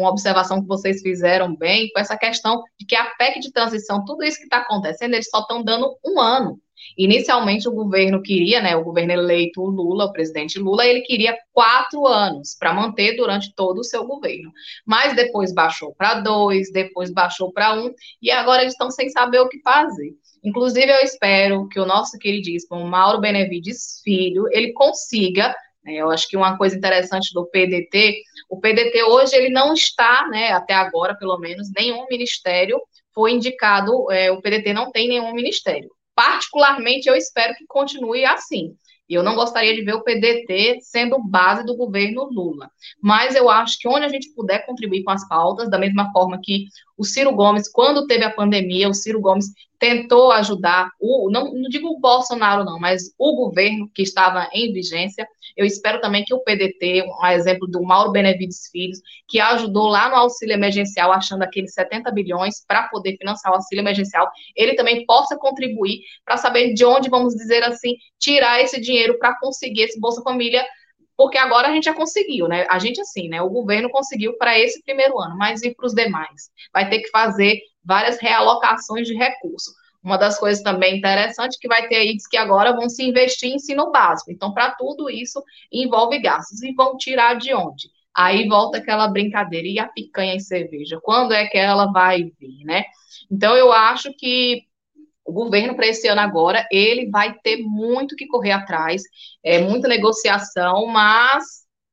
[0.00, 4.04] uma observação que vocês fizeram bem foi essa questão de que a PEC de transição,
[4.04, 6.60] tudo isso que está acontecendo, eles só estão dando um ano.
[6.96, 8.76] Inicialmente, o governo queria, né?
[8.76, 13.54] O governo eleito, o Lula, o presidente Lula, ele queria quatro anos para manter durante
[13.54, 14.50] todo o seu governo.
[14.84, 19.40] Mas depois baixou para dois, depois baixou para um, e agora eles estão sem saber
[19.40, 20.12] o que fazer.
[20.44, 25.54] Inclusive, eu espero que o nosso queridíssimo Mauro Benevides Filho, ele consiga,
[25.86, 30.52] eu acho que uma coisa interessante do PDT, o PDT hoje ele não está, né,
[30.52, 32.80] até agora pelo menos, nenhum ministério
[33.14, 35.88] foi indicado, é, o PDT não tem nenhum ministério.
[36.14, 38.74] Particularmente, eu espero que continue assim.
[39.08, 42.68] E eu não gostaria de ver o PDT sendo base do governo Lula.
[43.00, 46.40] Mas eu acho que onde a gente puder contribuir com as pautas, da mesma forma
[46.42, 46.66] que
[46.96, 49.46] o Ciro Gomes, quando teve a pandemia, o Ciro Gomes
[49.78, 54.72] tentou ajudar, o, não, não digo o Bolsonaro não, mas o governo que estava em
[54.72, 55.28] vigência.
[55.56, 60.08] Eu espero também que o PDT, um exemplo do Mauro Benevides Filhos, que ajudou lá
[60.08, 65.04] no auxílio emergencial, achando aqueles 70 bilhões para poder financiar o auxílio emergencial, ele também
[65.04, 70.00] possa contribuir para saber de onde, vamos dizer assim, tirar esse dinheiro para conseguir esse
[70.00, 70.64] Bolsa Família
[71.16, 72.66] porque agora a gente já conseguiu, né?
[72.68, 73.40] A gente, assim, né?
[73.40, 76.50] O governo conseguiu para esse primeiro ano, mas e para os demais?
[76.72, 79.74] Vai ter que fazer várias realocações de recursos.
[80.02, 83.48] Uma das coisas também interessantes que vai ter aí, diz que agora vão se investir
[83.48, 84.30] em ensino básico.
[84.30, 85.42] Então, para tudo isso,
[85.72, 86.62] envolve gastos.
[86.62, 87.88] E vão tirar de onde?
[88.14, 89.66] Aí volta aquela brincadeira.
[89.66, 91.00] E a picanha e cerveja?
[91.02, 92.84] Quando é que ela vai vir, né?
[93.30, 94.65] Então, eu acho que
[95.26, 99.02] o governo para esse ano agora, ele vai ter muito que correr atrás,
[99.42, 101.44] é muita negociação, mas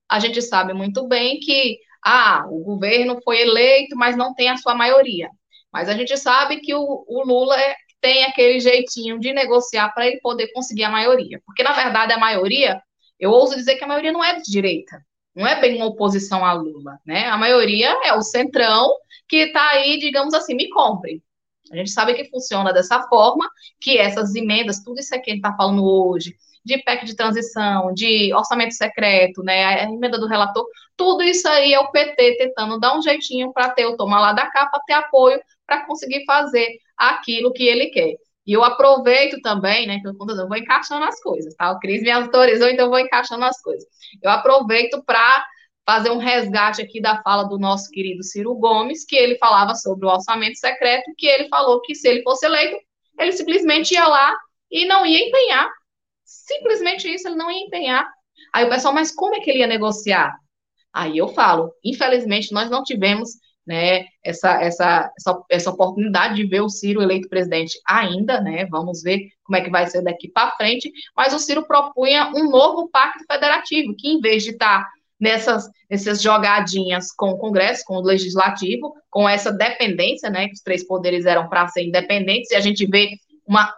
[0.09, 4.57] a gente sabe muito bem que ah, o governo foi eleito, mas não tem a
[4.57, 5.29] sua maioria.
[5.71, 10.05] Mas a gente sabe que o, o Lula é, tem aquele jeitinho de negociar para
[10.05, 11.41] ele poder conseguir a maioria.
[11.45, 12.81] Porque, na verdade, a maioria,
[13.19, 15.01] eu ouso dizer que a maioria não é de direita,
[15.35, 17.27] não é bem uma oposição a Lula, né?
[17.27, 18.93] A maioria é o centrão
[19.27, 21.23] que está aí, digamos assim, me compre.
[21.71, 23.49] A gente sabe que funciona dessa forma,
[23.79, 26.35] que essas emendas, tudo isso aqui que a gente está falando hoje,
[26.65, 31.73] de PEC de transição, de orçamento secreto, né, a emenda do relator, tudo isso aí
[31.73, 34.93] é o PT tentando dar um jeitinho para ter o tomar lá da capa, ter
[34.93, 38.15] apoio para conseguir fazer aquilo que ele quer.
[38.45, 40.13] E eu aproveito também, né, que eu
[40.47, 41.71] vou encaixando as coisas, tá?
[41.71, 43.85] O Cris me autorizou, então eu vou encaixando as coisas.
[44.21, 45.45] Eu aproveito para
[45.85, 50.05] fazer um resgate aqui da fala do nosso querido Ciro Gomes, que ele falava sobre
[50.05, 52.77] o orçamento secreto, que ele falou que se ele fosse eleito,
[53.19, 54.35] ele simplesmente ia lá
[54.71, 55.69] e não ia empenhar.
[56.23, 58.09] Simplesmente isso, ele não ia empenhar.
[58.53, 60.33] Aí o pessoal, mas como é que ele ia negociar?
[60.91, 63.31] Aí eu falo, infelizmente nós não tivemos
[63.65, 69.01] né, essa, essa, essa, essa oportunidade de ver o Ciro eleito presidente ainda, né, vamos
[69.01, 72.89] ver como é que vai ser daqui para frente, mas o Ciro propunha um novo
[72.89, 77.95] pacto federativo, que em vez de estar tá nessas, nessas jogadinhas com o Congresso, com
[77.95, 82.55] o Legislativo, com essa dependência, né, que os três poderes eram para ser independentes, e
[82.55, 83.11] a gente vê
[83.47, 83.73] uma,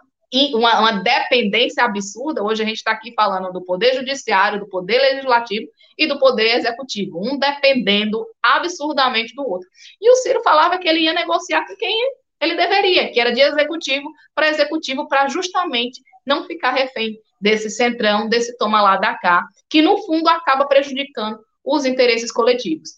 [0.54, 2.42] uma, uma dependência absurda.
[2.42, 5.66] Hoje a gente está aqui falando do Poder Judiciário, do Poder Legislativo
[5.96, 9.68] e do Poder Executivo, um dependendo absurdamente do outro.
[10.00, 11.96] E o Ciro falava que ele ia negociar com quem
[12.40, 18.28] ele deveria, que era de executivo para executivo, para justamente não ficar refém desse centrão,
[18.28, 22.90] desse toma lá da cá, que no fundo acaba prejudicando os interesses coletivos.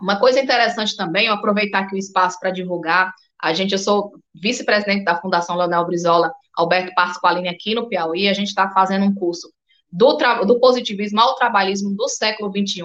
[0.00, 4.12] Uma coisa interessante também, eu aproveitar aqui o espaço para divulgar, a gente, eu sou
[4.34, 9.14] vice-presidente da Fundação Leonel Brizola, Alberto Pasqualini aqui no Piauí, a gente está fazendo um
[9.14, 9.52] curso
[9.90, 12.82] do, do positivismo ao trabalhismo do século XXI,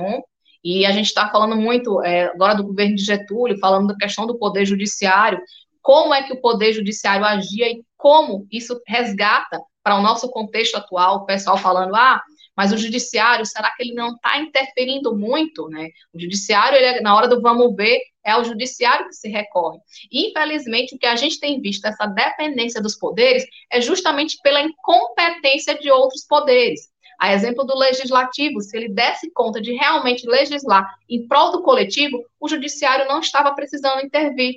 [0.63, 4.25] e a gente está falando muito é, agora do governo de Getúlio, falando da questão
[4.25, 5.39] do poder judiciário,
[5.81, 10.75] como é que o poder judiciário agia e como isso resgata para o nosso contexto
[10.75, 12.21] atual, o pessoal falando, ah,
[12.55, 15.89] mas o judiciário, será que ele não está interferindo muito, né?
[16.13, 19.79] O judiciário, ele, é, na hora do vamos ver, é ao judiciário que se recorre.
[20.11, 24.61] E, infelizmente, o que a gente tem visto, essa dependência dos poderes, é justamente pela
[24.61, 26.93] incompetência de outros poderes.
[27.19, 32.23] A exemplo do legislativo, se ele desse conta de realmente legislar em prol do coletivo,
[32.39, 34.55] o judiciário não estava precisando intervir.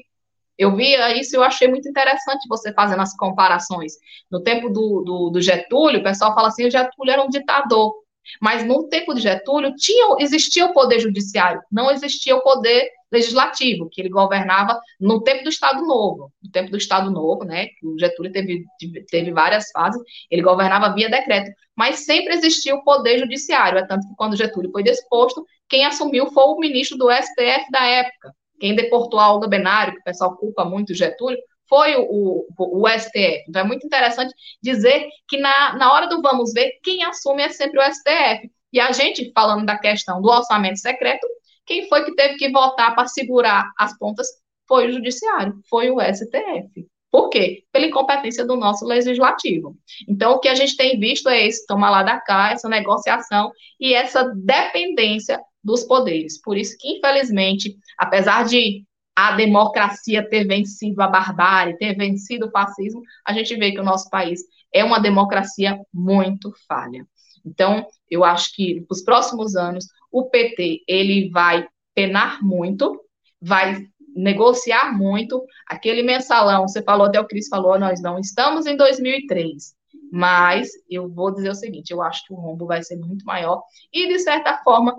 [0.59, 3.95] Eu via isso e eu achei muito interessante você fazendo as comparações.
[4.31, 7.95] No tempo do, do, do, Getúlio, o pessoal fala assim, o Getúlio era um ditador.
[8.41, 13.89] Mas no tempo de Getúlio, tinha, existia o poder judiciário, não existia o poder legislativo,
[13.91, 16.33] que ele governava no tempo do Estado Novo.
[16.43, 18.65] No tempo do Estado Novo, né, o Getúlio teve,
[19.09, 24.09] teve várias fases, ele governava via decreto, mas sempre existia o poder judiciário, é tanto
[24.09, 28.75] que quando Getúlio foi disposto, quem assumiu foi o ministro do STF da época, quem
[28.75, 31.39] deportou a Olga Benário, que o pessoal culpa muito Getúlio,
[31.69, 33.45] foi o, o, o, STF.
[33.49, 34.33] Então, é muito interessante
[34.63, 38.51] dizer que na, na hora do vamos ver, quem assume é sempre o STF.
[38.73, 41.27] E a gente, falando da questão do orçamento secreto,
[41.65, 44.29] quem foi que teve que votar para segurar as pontas
[44.69, 46.87] foi o Judiciário, foi o STF.
[47.11, 47.65] Por quê?
[47.73, 49.77] Pela incompetência do nosso legislativo.
[50.09, 53.51] Então, o que a gente tem visto é esse tomar lá da cá, essa negociação
[53.81, 56.41] e essa dependência dos poderes.
[56.41, 58.85] Por isso que, infelizmente, apesar de
[59.17, 63.85] a democracia ter vencido a barbárie, ter vencido o fascismo, a gente vê que o
[63.85, 64.43] nosso país
[64.73, 67.05] é uma democracia muito falha.
[67.45, 73.01] Então, eu acho que nos próximos anos o PT ele vai penar muito,
[73.41, 75.45] vai negociar muito.
[75.67, 79.75] Aquele mensalão, você falou até o Cris falou, nós não estamos em 2003.
[80.13, 83.63] Mas eu vou dizer o seguinte, eu acho que o rombo vai ser muito maior
[83.93, 84.97] e de certa forma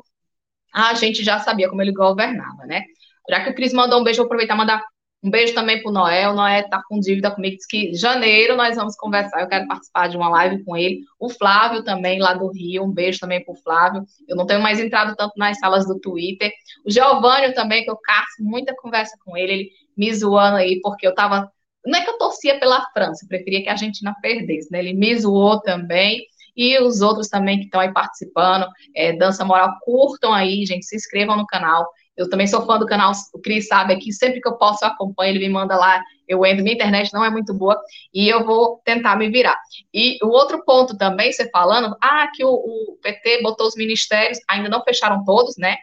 [0.73, 2.83] a gente já sabia como ele governava, né?
[3.29, 4.83] Já que o Cris mandou um beijo, vou aproveitar e mandar
[5.23, 6.29] um beijo também para o Noé.
[6.29, 9.41] O Noé está com dívida comigo, diz que em janeiro nós vamos conversar.
[9.41, 11.01] Eu quero participar de uma live com ele.
[11.19, 14.03] O Flávio também, lá do Rio, um beijo também para o Flávio.
[14.27, 16.51] Eu não tenho mais entrado tanto nas salas do Twitter.
[16.85, 21.05] O Giovanni também, que eu caço muita conversa com ele, ele me zoando aí, porque
[21.05, 21.51] eu estava.
[21.85, 24.79] Não é que eu torcia pela França, eu preferia que a Argentina perdesse, né?
[24.79, 26.21] Ele me zoou também
[26.57, 28.65] e os outros também que estão aí participando.
[28.95, 31.87] É, Dança Moral, curtam aí, gente, se inscrevam no canal.
[32.17, 34.89] Eu também sou fã do canal, o Cris sabe aqui, sempre que eu posso eu
[34.89, 37.79] acompanho, ele me manda lá, eu entro, minha internet não é muito boa,
[38.11, 39.55] e eu vou tentar me virar.
[39.93, 44.39] E o outro ponto também, você falando, ah, que o, o PT botou os ministérios,
[44.49, 45.77] ainda não fecharam todos, né?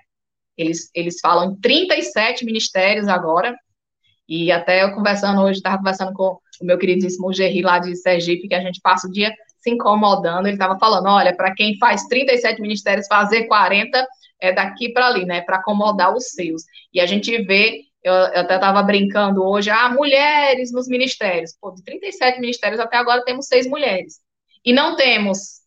[0.57, 3.57] Eles, eles falam em 37 ministérios agora,
[4.29, 8.49] e até eu conversando hoje, estava conversando com o meu queridíssimo Gerri lá de Sergipe,
[8.49, 9.33] que a gente passa o dia
[9.65, 14.07] se incomodando, ele estava falando, olha, para quem faz 37 ministérios, fazer 40
[14.39, 16.65] é daqui para ali, né, para acomodar os seus.
[16.93, 21.57] E a gente vê, eu, eu até estava brincando hoje, ah, mulheres nos ministérios.
[21.59, 24.21] Pô, de 37 ministérios até agora temos seis mulheres.
[24.63, 25.63] E não temos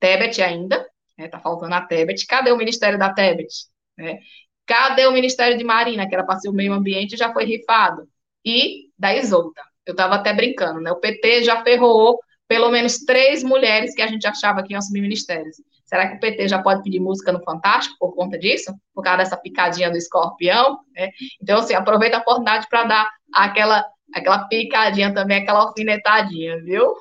[0.00, 0.84] Tebet ainda,
[1.16, 2.26] né, tá faltando a Tebet.
[2.26, 3.66] Cadê o ministério da Tebet?
[3.96, 4.18] Né?
[4.66, 8.08] Cadê o Ministério de Marina, que era para ser o meio ambiente, já foi rifado?
[8.44, 9.60] E da Isolda.
[9.86, 10.90] Eu estava até brincando, né?
[10.90, 12.18] O PT já ferrou
[12.48, 15.56] pelo menos três mulheres que a gente achava que iam assumir ministérios.
[15.84, 18.74] Será que o PT já pode pedir música no Fantástico por conta disso?
[18.94, 20.78] Por causa dessa picadinha do escorpião?
[20.96, 21.10] Né?
[21.42, 23.84] Então, assim, aproveita a oportunidade para dar aquela,
[24.14, 26.94] aquela picadinha também, aquela alfinetadinha, viu?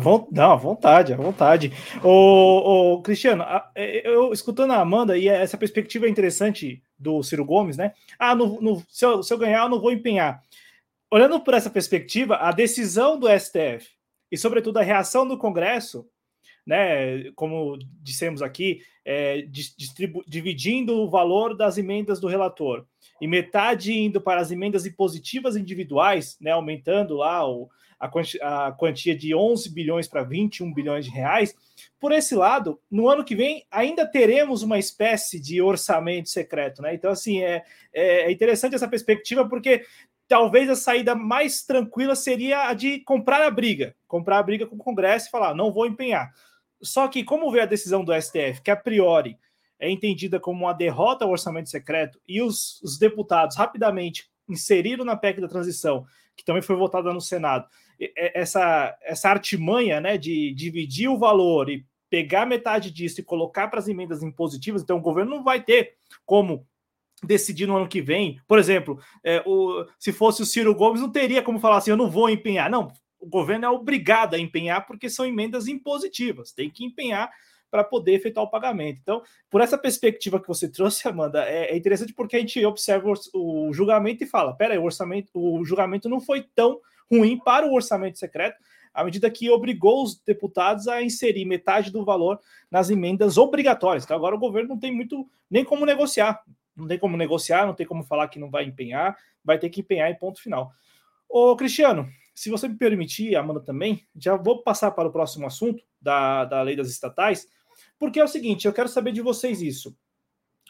[0.00, 0.28] Vo...
[0.32, 1.72] Não, à vontade, à vontade.
[2.02, 3.44] Ô, ô, Cristiano,
[3.76, 7.92] é, eu escutando a Amanda, e essa perspectiva é interessante do Ciro Gomes, né?
[8.18, 10.40] Ah, no, no, se, eu, se eu ganhar, eu não vou empenhar.
[11.12, 13.95] Olhando por essa perspectiva, a decisão do STF
[14.30, 16.06] e, sobretudo, a reação do Congresso,
[16.66, 19.46] né, como dissemos aqui, é,
[20.26, 22.84] dividindo o valor das emendas do relator
[23.20, 28.72] e metade indo para as emendas impositivas individuais, né, aumentando lá o, a, quantia, a
[28.72, 31.54] quantia de 11 bilhões para 21 bilhões de reais.
[31.98, 36.94] Por esse lado, no ano que vem ainda teremos uma espécie de orçamento secreto, né?
[36.94, 37.62] Então, assim, é,
[37.92, 39.84] é interessante essa perspectiva, porque
[40.28, 44.76] talvez a saída mais tranquila seria a de comprar a briga, comprar a briga com
[44.76, 46.32] o Congresso e falar, não vou empenhar.
[46.82, 49.38] Só que, como vê a decisão do STF, que a priori
[49.78, 55.16] é entendida como uma derrota ao orçamento secreto, e os, os deputados rapidamente inseriram na
[55.16, 56.06] PEC da transição,
[56.36, 57.66] que também foi votada no Senado,
[58.16, 63.78] essa, essa artimanha né, de dividir o valor e pegar metade disso e colocar para
[63.78, 66.66] as emendas impositivas, então o governo não vai ter como
[67.26, 68.40] decidir no ano que vem.
[68.46, 71.96] Por exemplo, é, o, se fosse o Ciro Gomes, não teria como falar assim: eu
[71.96, 72.70] não vou empenhar.
[72.70, 77.30] Não, o governo é obrigado a empenhar porque são emendas impositivas, tem que empenhar
[77.70, 79.00] para poder efetuar o pagamento.
[79.02, 83.12] Então, por essa perspectiva que você trouxe, Amanda, é, é interessante porque a gente observa
[83.34, 87.66] o, o julgamento e fala: peraí, o orçamento, o julgamento não foi tão ruim para
[87.66, 88.56] o orçamento secreto,
[88.92, 94.04] à medida que obrigou os deputados a inserir metade do valor nas emendas obrigatórias.
[94.04, 96.42] Então agora o governo não tem muito nem como negociar.
[96.76, 99.80] Não tem como negociar, não tem como falar que não vai empenhar, vai ter que
[99.80, 100.70] empenhar em ponto final.
[101.28, 105.82] Ô, Cristiano, se você me permitir, Amanda também, já vou passar para o próximo assunto
[106.00, 107.48] da, da lei das estatais,
[107.98, 109.96] porque é o seguinte, eu quero saber de vocês isso.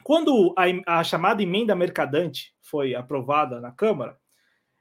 [0.04, 4.16] Quando a, a chamada emenda mercadante foi aprovada na Câmara,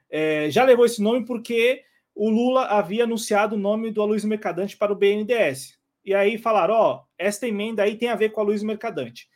[0.10, 4.78] é, já levou esse nome porque o Lula havia anunciado o nome do Aloysio Mercadante
[4.78, 5.78] para o BNDES.
[6.06, 9.28] E aí falaram, ó, esta emenda aí tem a ver com o Aloysio Mercadante.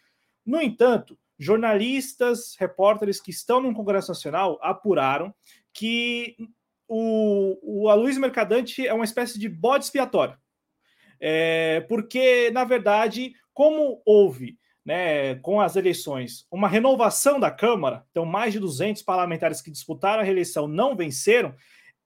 [0.45, 5.33] No entanto, jornalistas, repórteres que estão no Congresso Nacional apuraram
[5.73, 6.35] que
[6.87, 10.37] o, o Aloysio Mercadante é uma espécie de bode expiatório.
[11.19, 18.25] É, porque, na verdade, como houve né, com as eleições, uma renovação da Câmara, então
[18.25, 21.53] mais de 200 parlamentares que disputaram a reeleição não venceram,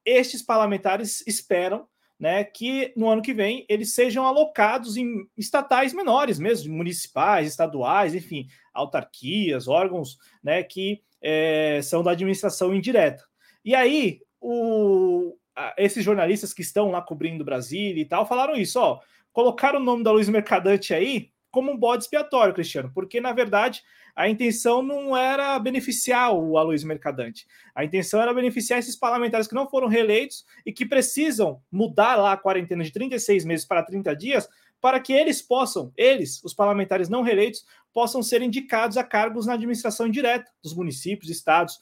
[0.06, 1.88] estes parlamentares esperam
[2.24, 8.16] né, que no ano que vem eles sejam alocados em estatais menores mesmo, municipais, estaduais,
[8.16, 13.26] enfim, autarquias, órgãos né, que é, são da administração indireta.
[13.66, 15.36] E aí, o,
[15.78, 19.02] esses jornalistas que estão lá cobrindo Brasília e tal falaram isso, ó,
[19.34, 23.84] colocaram o nome da Luiz Mercadante aí como um bode expiatório, Cristiano, porque na verdade
[24.16, 27.46] a intenção não era beneficiar o Aloysio Mercadante.
[27.76, 32.34] A intenção era beneficiar esses parlamentares que não foram reeleitos e que precisam mudar lá
[32.34, 34.50] a quarentena de 36 meses para 30 dias
[34.82, 39.54] para que eles possam, eles, os parlamentares não reeleitos, possam ser indicados a cargos na
[39.54, 41.80] administração indireta dos municípios, estados.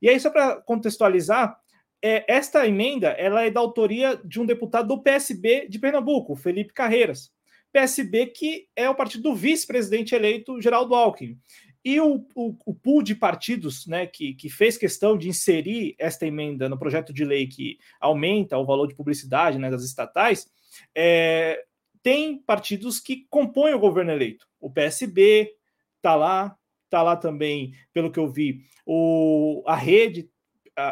[0.00, 1.60] E aí, só para contextualizar,
[2.02, 6.72] é, esta emenda ela é da autoria de um deputado do PSB de Pernambuco, Felipe
[6.72, 7.30] Carreiras.
[7.72, 11.38] PSB, que é o partido do vice-presidente eleito Geraldo Alckmin.
[11.84, 16.26] E o, o, o, pool de partidos né, que, que fez questão de inserir esta
[16.26, 20.46] emenda no projeto de lei que aumenta o valor de publicidade né, das estatais,
[20.94, 21.64] é,
[22.02, 24.46] tem partidos que compõem o governo eleito.
[24.60, 25.50] O PSB
[25.96, 26.54] está lá,
[26.84, 30.28] está lá também, pelo que eu vi, o, a rede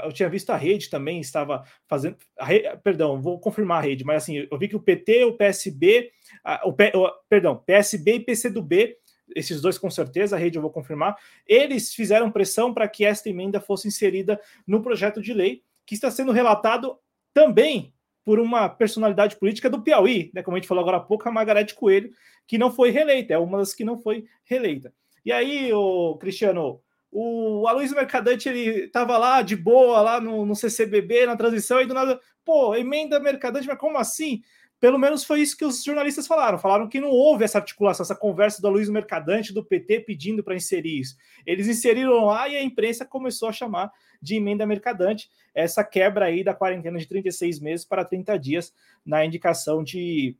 [0.05, 2.16] eu tinha visto a rede também estava fazendo.
[2.39, 6.11] Rede, perdão, vou confirmar a rede, mas assim, eu vi que o PT, o PSB,
[6.64, 8.97] o, o, perdão, PSB e PCdoB,
[9.35, 11.16] esses dois com certeza, a rede eu vou confirmar,
[11.47, 16.11] eles fizeram pressão para que esta emenda fosse inserida no projeto de lei, que está
[16.11, 16.99] sendo relatado
[17.33, 17.93] também
[18.24, 20.43] por uma personalidade política do Piauí, né?
[20.43, 22.11] Como a gente falou agora há pouco, a Margarete Coelho,
[22.47, 24.93] que não foi reeleita, é uma das que não foi reeleita.
[25.24, 30.55] E aí, o Cristiano, o Aloysio Mercadante ele estava lá de boa, lá no, no,
[30.55, 34.43] CCBB, na transição, e do nada, pô, emenda Mercadante, mas como assim?
[34.81, 36.59] Pelo menos foi isso que os jornalistas falaram.
[36.59, 40.55] Falaram que não houve essa articulação, essa conversa do Aloysio Mercadante do PT pedindo para
[40.55, 41.16] inserir isso.
[41.45, 43.91] Eles inseriram lá e a imprensa começou a chamar
[44.22, 48.72] de emenda mercadante essa quebra aí da quarentena de 36 meses para 30 dias
[49.05, 50.37] na indicação de,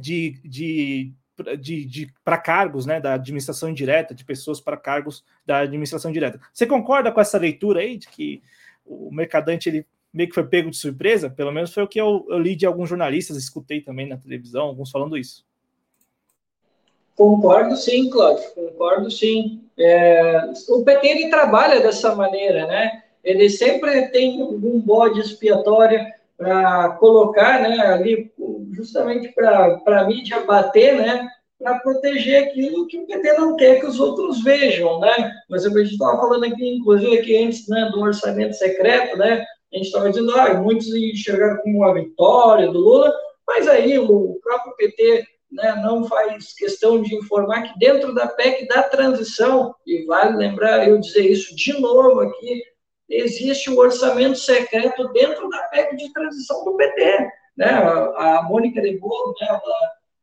[0.00, 1.14] de, de
[1.58, 6.40] de, de para cargos né, da administração indireta, de pessoas para cargos da administração direta.
[6.52, 8.40] Você concorda com essa leitura aí de que
[8.84, 11.28] o mercadante ele meio que foi pego de surpresa?
[11.28, 14.66] Pelo menos foi o que eu, eu li de alguns jornalistas, escutei também na televisão,
[14.66, 15.44] alguns falando isso.
[17.16, 19.64] Concordo sim, Cláudio, concordo sim.
[19.76, 23.02] É, o PT ele trabalha dessa maneira, né?
[23.22, 26.04] Ele sempre tem um bode expiatório
[26.36, 28.32] para colocar né, ali,
[28.72, 31.28] justamente para a mídia bater, né,
[31.58, 35.32] para proteger aquilo que o PT não quer que os outros vejam, né?
[35.48, 39.44] Mas a gente estava falando aqui, inclusive, aqui antes né, do orçamento secreto, né?
[39.74, 43.12] A gente estava dizendo, ah, muitos enxergaram como uma vitória do Lula,
[43.44, 48.68] mas aí o próprio PT né, não faz questão de informar que dentro da PEC
[48.68, 52.62] da transição, e vale lembrar eu dizer isso de novo aqui,
[53.08, 57.28] existe o orçamento secreto dentro da PEC de transição do PT.
[57.56, 57.66] Né?
[57.66, 59.48] A, a Mônica de Bolo, né,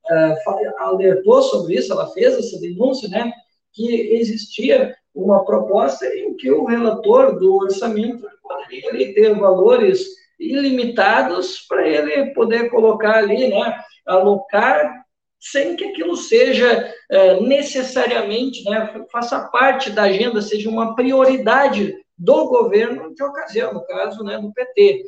[0.07, 3.31] ela, uh, alertou sobre isso, ela fez essa denúncia, né,
[3.73, 10.05] que existia uma proposta em que o relator do orçamento poderia ter valores
[10.39, 15.05] ilimitados para ele poder colocar ali, né, alocar
[15.39, 22.47] sem que aquilo seja uh, necessariamente, né, faça parte da agenda, seja uma prioridade do
[22.47, 25.03] governo de ocasião, no caso né, do PT.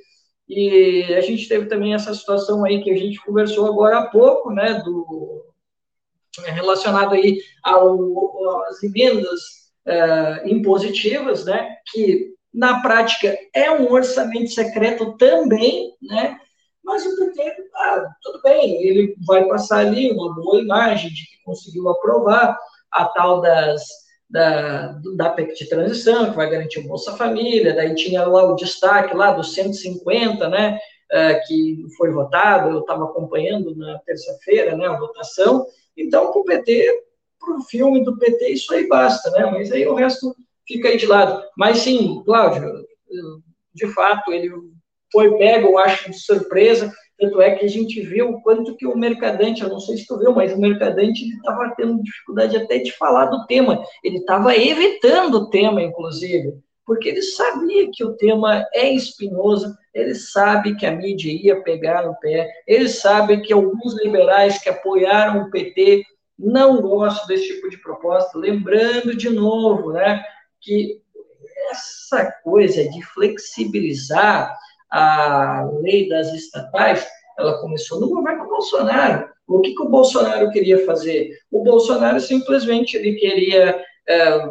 [0.50, 4.52] E a gente teve também essa situação aí que a gente conversou agora há pouco,
[4.52, 5.46] né, do,
[6.46, 15.18] relacionado aí ao, às emendas uh, impositivas, né, que na prática é um orçamento secreto
[15.18, 16.38] também, né,
[16.84, 21.44] mas o PT, ah, tudo bem, ele vai passar ali uma boa imagem de que
[21.46, 22.58] conseguiu aprovar
[22.92, 27.94] a tal das da, da PEC de transição, que vai garantir o Bolsa Família, daí
[27.94, 30.80] tinha lá o destaque lá dos 150, né,
[31.46, 37.04] que foi votado, eu estava acompanhando na terça-feira, né, a votação, então, o PT,
[37.44, 40.36] para o filme do PT, isso aí basta, né, mas aí o resto
[40.68, 41.44] fica aí de lado.
[41.58, 42.86] Mas sim, Cláudio,
[43.74, 44.52] de fato, ele
[45.12, 48.88] foi pego, eu acho, de surpresa, tanto é que a gente viu o quanto que
[48.88, 52.80] o mercadante, eu não sei se tu viu, mas o mercadante estava tendo dificuldade até
[52.80, 53.84] de falar do tema.
[54.04, 56.54] Ele estava evitando o tema, inclusive,
[56.86, 62.06] porque ele sabia que o tema é espinhoso, ele sabe que a mídia ia pegar
[62.06, 66.04] no pé, ele sabe que alguns liberais que apoiaram o PT
[66.44, 68.38] não gostam desse tipo de proposta.
[68.38, 70.24] Lembrando de novo, né,
[70.60, 71.02] que
[71.72, 74.56] essa coisa de flexibilizar
[74.92, 77.08] a lei das estatais,
[77.38, 79.30] ela começou no governo Bolsonaro.
[79.48, 81.38] O que, que o Bolsonaro queria fazer?
[81.52, 84.50] O Bolsonaro simplesmente ele queria é,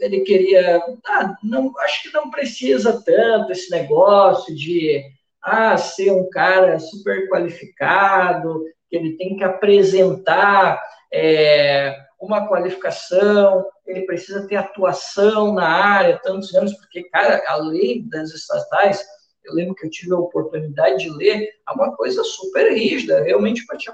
[0.00, 5.02] ele queria ah, não acho que não precisa tanto esse negócio de
[5.42, 10.80] ah, ser um cara super qualificado que ele tem que apresentar
[11.12, 18.02] é, uma qualificação, ele precisa ter atuação na área tantos anos, porque, cara, a lei
[18.02, 19.04] das estatais,
[19.44, 23.64] eu lembro que eu tive a oportunidade de ler, é uma coisa super rígida, realmente
[23.66, 23.90] para te,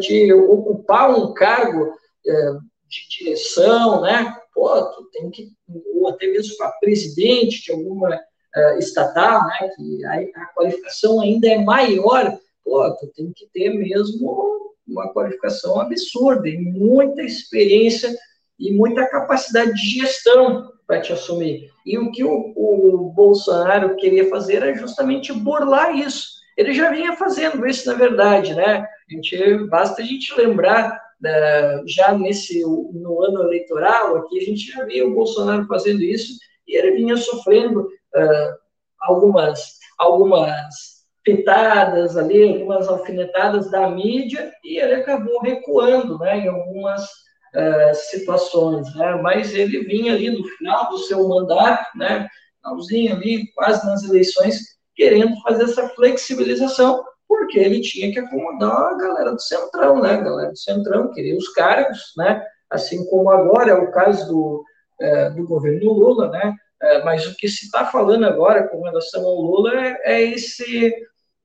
[0.00, 1.92] te ocupar um cargo
[2.26, 2.52] é,
[2.88, 4.36] de direção, né?
[4.54, 5.48] Pô, tu tem que,
[5.94, 8.18] ou até mesmo para presidente de alguma
[8.54, 9.70] é, estatal, né?
[9.76, 15.80] Que a, a qualificação ainda é maior, pô, tu tem que ter mesmo uma qualificação
[15.80, 18.14] absurda e muita experiência
[18.58, 21.70] e muita capacidade de gestão para te assumir.
[21.86, 26.40] E o que o, o, Bolsonaro queria fazer era justamente burlar isso.
[26.56, 28.84] Ele já vinha fazendo isso, na verdade, né?
[29.10, 34.70] A gente, basta a gente lembrar, uh, já nesse no ano eleitoral, aqui a gente
[34.70, 36.34] já via o Bolsonaro fazendo isso
[36.68, 38.56] e ele vinha sofrendo uh,
[39.00, 40.91] algumas, algumas
[41.24, 48.94] pitadas ali, algumas alfinetadas da mídia, e ele acabou recuando né, em algumas uh, situações.
[48.94, 49.14] Né?
[49.22, 52.28] Mas ele vinha ali no final do seu mandato, né,
[52.62, 54.60] finalzinho ali, quase nas eleições,
[54.94, 60.14] querendo fazer essa flexibilização, porque ele tinha que acomodar a galera do Centrão, né?
[60.14, 62.44] A galera do Centrão queria os cargos, né?
[62.70, 64.64] Assim como agora é o caso do,
[65.00, 66.54] é, do governo Lula, né?
[66.82, 70.92] É, mas o que se está falando agora com relação ao Lula é, é esse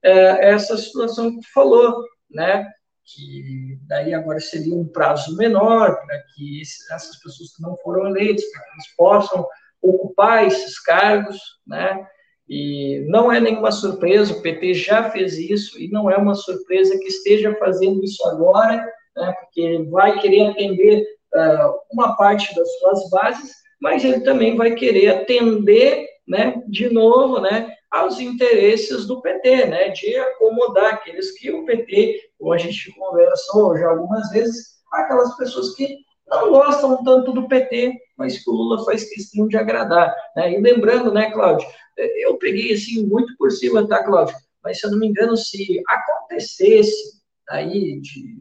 [0.04, 2.68] é, essa situação que tu falou, né?
[3.06, 8.46] Que daí agora seria um prazo menor para que essas pessoas que não foram eleitas,
[8.52, 9.48] para que eles possam
[9.82, 12.06] ocupar esses cargos, né?
[12.50, 16.98] E não é nenhuma surpresa, o PT já fez isso, e não é uma surpresa
[16.98, 21.04] que esteja fazendo isso agora, né, porque ele vai querer atender
[21.36, 23.52] uh, uma parte das suas bases,
[23.82, 29.90] mas ele também vai querer atender, né, de novo, né, aos interesses do PT, né,
[29.90, 35.74] de acomodar aqueles que o PT, como a gente conversou já algumas vezes, aquelas pessoas
[35.76, 35.98] que
[36.28, 40.14] não gostam tanto do PT, mas que o Lula faz questão de agradar.
[40.36, 40.54] Né?
[40.54, 44.36] E lembrando, né, Cláudio, eu peguei assim muito por cima, tá, Cláudio?
[44.64, 48.38] Mas se eu não me engano, se acontecesse aí de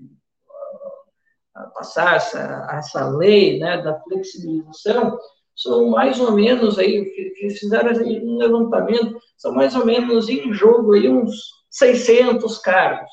[1.56, 5.16] uh, passar essa, essa lei né, da flexibilização,
[5.57, 7.05] são mais ou menos aí,
[7.59, 7.93] fizeram
[8.23, 11.35] um levantamento, são mais ou menos em jogo aí uns
[11.70, 13.11] 600 cargos,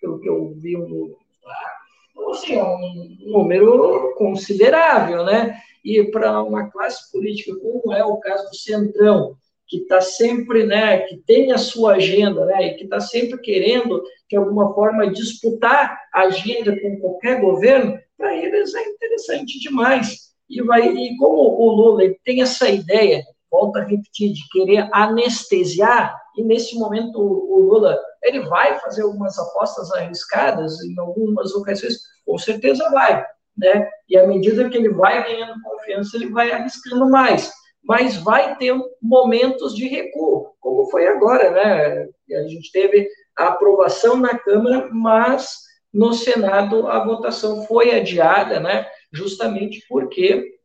[0.00, 1.14] pelo que eu vi um
[2.12, 5.58] então, assim, é um número considerável, né?
[5.84, 9.36] E para uma classe política, como é o caso do Centrão,
[9.66, 14.02] que está sempre, né, que tem a sua agenda, né, e que está sempre querendo,
[14.28, 20.62] de alguma forma, disputar a agenda com qualquer governo, para eles é interessante demais e
[20.62, 26.44] vai e como o Lula tem essa ideia, volta a repetir, de querer anestesiar, e
[26.44, 32.38] nesse momento o, o Lula ele vai fazer algumas apostas arriscadas em algumas ocasiões, com
[32.38, 33.24] certeza vai,
[33.56, 33.88] né?
[34.08, 37.50] E à medida que ele vai ganhando confiança, ele vai arriscando mais,
[37.82, 42.08] mas vai ter momentos de recuo, como foi agora, né?
[42.36, 45.62] A gente teve a aprovação na Câmara, mas
[45.92, 48.86] no Senado a votação foi adiada, né?
[49.12, 50.56] Justamente porque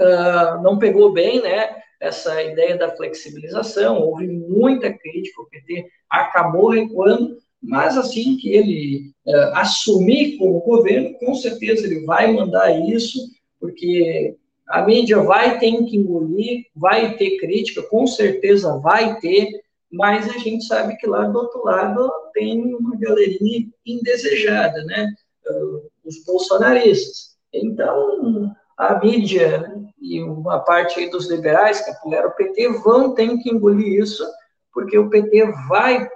[0.00, 6.70] uh, não pegou bem né, essa ideia da flexibilização, houve muita crítica, o PT acabou
[6.70, 13.18] recuando, mas assim que ele uh, assumir como governo, com certeza ele vai mandar isso,
[13.60, 14.36] porque
[14.68, 19.48] a mídia vai ter que engolir, vai ter crítica, com certeza vai ter,
[19.90, 25.14] mas a gente sabe que lá do outro lado tem uma galerinha indesejada, né?
[25.50, 27.37] Uh, os bolsonaristas.
[27.52, 33.36] Então, a mídia e uma parte aí dos liberais que apoiaram o PT vão ter
[33.38, 34.24] que engolir isso,
[34.72, 36.08] porque o PT vai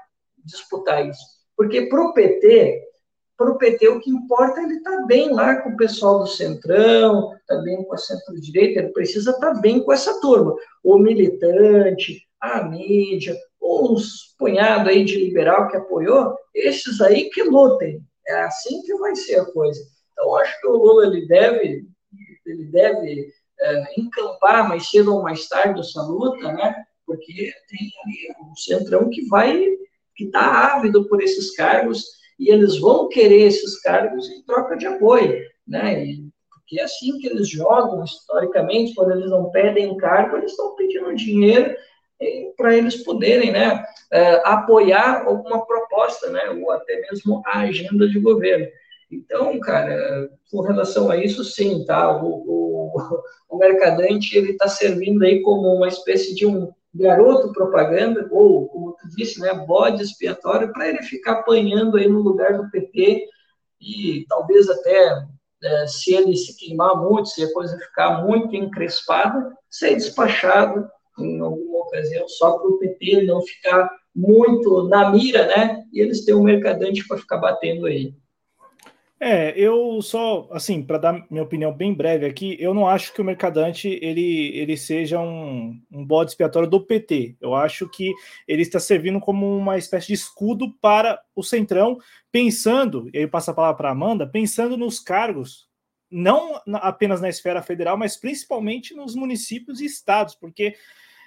[0.45, 1.25] disputar isso.
[1.57, 2.83] Porque para o PT,
[3.37, 6.21] para o PT o que importa é ele estar tá bem lá com o pessoal
[6.21, 10.55] do Centrão, está bem com a centro-direita, ele precisa estar tá bem com essa turma.
[10.83, 18.01] O militante, a mídia, uns punhado aí de liberal que apoiou, esses aí que lutem.
[18.27, 19.81] É assim que vai ser a coisa.
[20.13, 21.87] Então, acho que o Lula ele deve,
[22.47, 26.85] ele deve é, encampar mais cedo ou mais tarde essa luta, né?
[27.07, 29.67] Porque tem ali um centrão que vai,
[30.15, 32.05] que está ávido por esses cargos
[32.39, 36.05] e eles vão querer esses cargos em troca de apoio, né?
[36.05, 40.75] E, porque é assim que eles jogam historicamente, quando eles não pedem cargo, eles estão
[40.75, 41.77] pedindo dinheiro
[42.57, 48.19] para eles poderem né, é, apoiar alguma proposta, né, ou até mesmo a agenda de
[48.21, 48.67] governo.
[49.13, 52.17] Então, cara, com relação a isso, sim, tá?
[52.23, 58.27] O, o, o mercadante ele está servindo aí como uma espécie de um garoto propaganda,
[58.31, 62.71] ou, como tu disse, né, bode expiatório, para ele ficar apanhando aí no lugar do
[62.71, 63.27] PT
[63.81, 65.27] e talvez até
[65.63, 71.41] é, se ele se queimar muito, se a coisa ficar muito encrespada, ser despachado em
[71.41, 75.83] alguma ocasião só para o PT não ficar muito na mira, né?
[75.93, 78.15] E eles têm um mercadante para ficar batendo aí.
[79.25, 83.21] É, eu só, assim, para dar minha opinião bem breve aqui, eu não acho que
[83.21, 87.37] o Mercadante ele, ele seja um, um bode expiatório do PT.
[87.41, 88.13] Eu acho que
[88.49, 91.99] ele está servindo como uma espécie de escudo para o Centrão,
[92.33, 95.69] pensando, e aí eu passo a palavra para Amanda, pensando nos cargos,
[96.11, 100.75] não apenas na esfera federal, mas principalmente nos municípios e estados, porque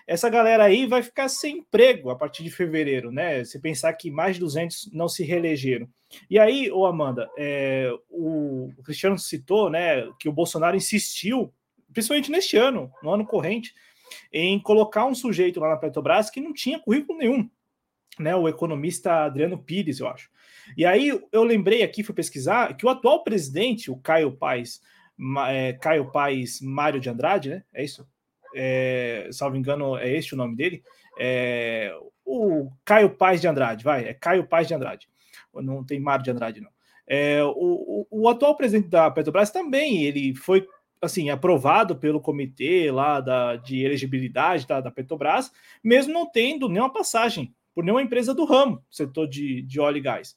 [0.05, 3.45] essa galera aí vai ficar sem emprego a partir de fevereiro, né?
[3.45, 5.87] Se pensar que mais de 200 não se reelegeram.
[6.29, 11.53] E aí, ô Amanda, é, o, Cristiano citou, né, que o Bolsonaro insistiu,
[11.93, 13.73] principalmente neste ano, no ano corrente,
[14.31, 17.49] em colocar um sujeito lá na Petrobras que não tinha currículo nenhum,
[18.19, 18.35] né?
[18.35, 20.29] O economista Adriano Pires, eu acho.
[20.77, 24.81] E aí eu lembrei aqui, fui pesquisar, que o atual presidente, o Caio Paes,
[25.47, 27.63] é, Caio Paes Mário de Andrade, né?
[27.73, 28.07] É isso?
[28.55, 30.81] é, salvo engano, é este o nome dele,
[31.19, 31.93] é,
[32.23, 35.09] o Caio Paz de Andrade, vai, é Caio Paz de Andrade,
[35.61, 36.69] não tem Mário de Andrade, não.
[37.07, 40.67] É, o, o, o, atual presidente da Petrobras também, ele foi
[41.01, 45.51] assim aprovado pelo comitê lá da, de elegibilidade da, da Petrobras,
[45.83, 50.01] mesmo não tendo nenhuma passagem por nenhuma empresa do ramo, setor de, de óleo e
[50.01, 50.35] gás.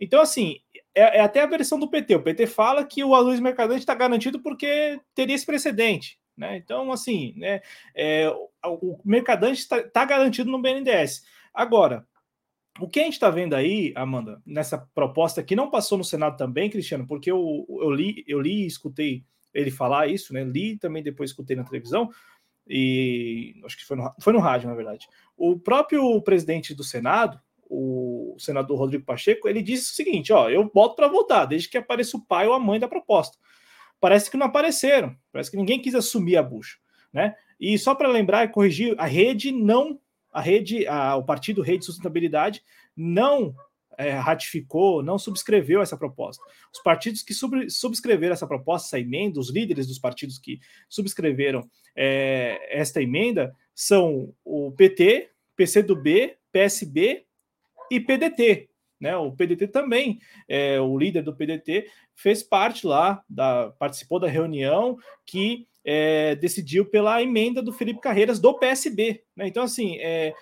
[0.00, 0.56] Então, assim,
[0.94, 2.14] é, é, até a versão do PT.
[2.14, 6.18] O PT fala que o Luiz Mercadante está garantido porque teria esse precedente.
[6.36, 6.56] Né?
[6.58, 7.62] Então, assim, né,
[7.94, 8.28] é,
[8.64, 11.24] o mercadante está tá garantido no BNDES.
[11.52, 12.06] Agora,
[12.80, 16.36] o que a gente está vendo aí, Amanda, nessa proposta que não passou no Senado
[16.36, 20.44] também, Cristiano, porque eu, eu li, eu li e escutei ele falar isso, né?
[20.44, 22.10] Li também depois escutei na televisão
[22.68, 25.08] e acho que foi no, foi no rádio, na verdade.
[25.36, 30.70] O próprio presidente do Senado, o senador Rodrigo Pacheco, ele disse o seguinte: ó, eu
[30.72, 33.38] boto para votar, desde que apareça o pai ou a mãe da proposta
[34.00, 36.76] parece que não apareceram, parece que ninguém quis assumir a bucha,
[37.12, 37.34] né?
[37.58, 39.98] E só para lembrar e corrigir, a rede não,
[40.32, 42.62] a rede, a, o partido Rede Sustentabilidade
[42.96, 43.54] não
[43.98, 46.42] é, ratificou, não subscreveu essa proposta.
[46.72, 51.68] Os partidos que sub, subscreveram essa proposta, essa emenda, os líderes dos partidos que subscreveram
[51.96, 57.24] é, esta emenda são o PT, PCdoB, PSB
[57.90, 58.68] e PDT.
[59.00, 59.16] Né?
[59.16, 64.96] O PDT também, é, o líder do PDT fez parte lá, da, participou da reunião
[65.24, 69.22] que é, decidiu pela emenda do Felipe Carreiras do PSB.
[69.36, 69.46] Né?
[69.46, 70.34] Então, assim, é,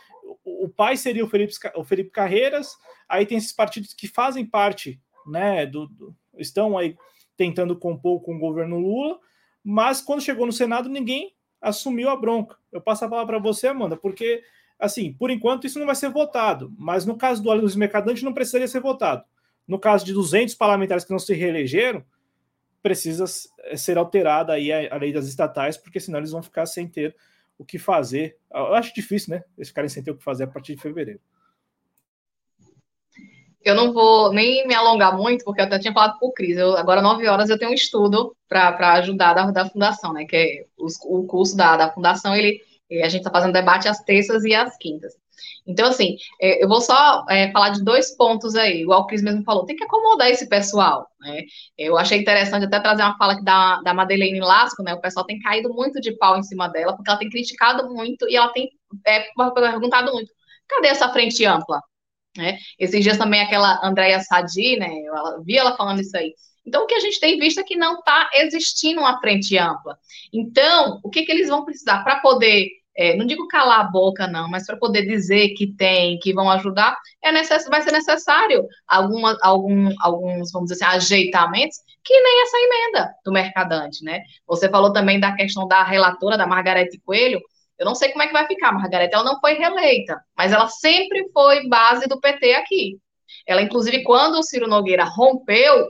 [0.43, 2.75] o, pai seria o Felipe, o Felipe Carreiras,
[3.07, 6.97] aí tem esses partidos que fazem parte, né, do, do, estão aí
[7.37, 9.19] tentando compor com o governo Lula,
[9.63, 12.57] mas quando chegou no Senado, ninguém assumiu a bronca.
[12.73, 14.43] Eu passo a palavra para você, Amanda, porque
[14.79, 18.33] assim, por enquanto isso não vai ser votado, mas no caso do Luiz Mercadante não
[18.33, 19.25] precisaria ser votado.
[19.67, 22.05] No caso de 200 parlamentares que não se reelegeram,
[22.85, 23.25] precisa
[23.75, 27.17] ser alterada aí a, lei das estatais, porque senão eles vão ficar sem ter
[27.57, 28.37] o que fazer.
[28.53, 29.43] Eu acho difícil, né?
[29.57, 31.19] Eles ficarem sem ter o que fazer a partir de fevereiro.
[33.65, 36.59] Eu não vou nem me alongar muito, porque eu até tinha falado com o Cris.
[36.59, 40.27] Eu, agora, nove horas, eu tenho um estudo para ajudar da, da fundação, né?
[40.27, 42.61] Que é os, o curso da, da fundação, ele
[43.03, 45.17] a gente está fazendo debate às terças e às quintas.
[45.67, 49.43] Então, assim, é, eu vou só é, falar de dois pontos aí, o Cris mesmo
[49.45, 51.43] falou, tem que acomodar esse pessoal, né?
[51.77, 54.95] Eu achei interessante até trazer uma fala da, da Madeleine Lasco, né?
[54.95, 58.29] O pessoal tem caído muito de pau em cima dela, porque ela tem criticado muito
[58.29, 58.69] e ela tem
[59.07, 60.31] é, perguntado muito,
[60.69, 61.81] cadê essa frente ampla?
[62.37, 62.59] Né?
[62.79, 64.91] Esses dias também aquela Andréia Sadi, né?
[65.05, 66.35] Eu vi ela falando isso aí.
[66.67, 69.99] Então, o que a gente tem visto é que não está existindo uma frente ampla.
[70.33, 74.27] Então, o que, que eles vão precisar para poder é, não digo calar a boca,
[74.27, 78.67] não, mas para poder dizer que tem, que vão ajudar, é necess, vai ser necessário
[78.87, 84.21] alguma, algum, alguns, vamos dizer assim, ajeitamentos, que nem essa emenda do mercadante, né?
[84.47, 87.41] Você falou também da questão da relatora, da Margarete Coelho,
[87.79, 90.69] eu não sei como é que vai ficar, Margarete, ela não foi reeleita, mas ela
[90.69, 92.99] sempre foi base do PT aqui.
[93.47, 95.89] Ela, inclusive, quando o Ciro Nogueira rompeu,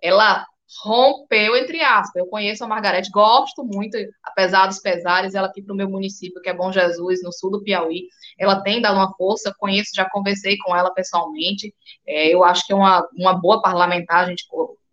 [0.00, 0.44] ela
[0.80, 2.16] rompeu, entre aspas.
[2.16, 6.40] Eu conheço a Margarete, gosto muito, apesar dos pesares, ela aqui para o meu município,
[6.40, 8.08] que é Bom Jesus, no sul do Piauí,
[8.38, 11.74] ela tem dado uma força, conheço, já conversei com ela pessoalmente,
[12.06, 14.44] é, eu acho que é uma, uma boa parlamentar, a gente,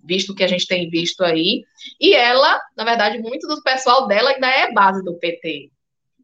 [0.03, 1.63] visto o que a gente tem visto aí,
[1.99, 5.71] e ela, na verdade, muito do pessoal dela ainda é base do PT.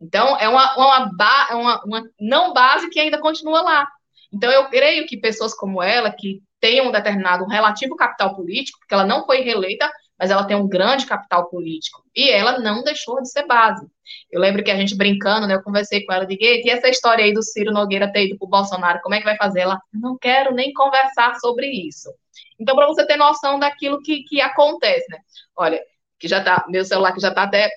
[0.01, 1.13] Então, é uma, uma,
[1.51, 3.87] uma, uma não base que ainda continua lá.
[4.31, 8.79] Então, eu creio que pessoas como ela, que tem um determinado um relativo capital político,
[8.79, 9.87] porque ela não foi reeleita,
[10.17, 12.03] mas ela tem um grande capital político.
[12.15, 13.85] E ela não deixou de ser base.
[14.31, 15.53] Eu lembro que a gente brincando, né?
[15.53, 18.45] Eu conversei com ela, liguei, e essa história aí do Ciro Nogueira ter ido para
[18.47, 19.59] o Bolsonaro, como é que vai fazer?
[19.59, 22.09] Ela, não quero nem conversar sobre isso.
[22.59, 25.19] Então, para você ter noção daquilo que, que acontece, né?
[25.55, 25.79] Olha,
[26.17, 27.69] que já tá, meu celular que já está até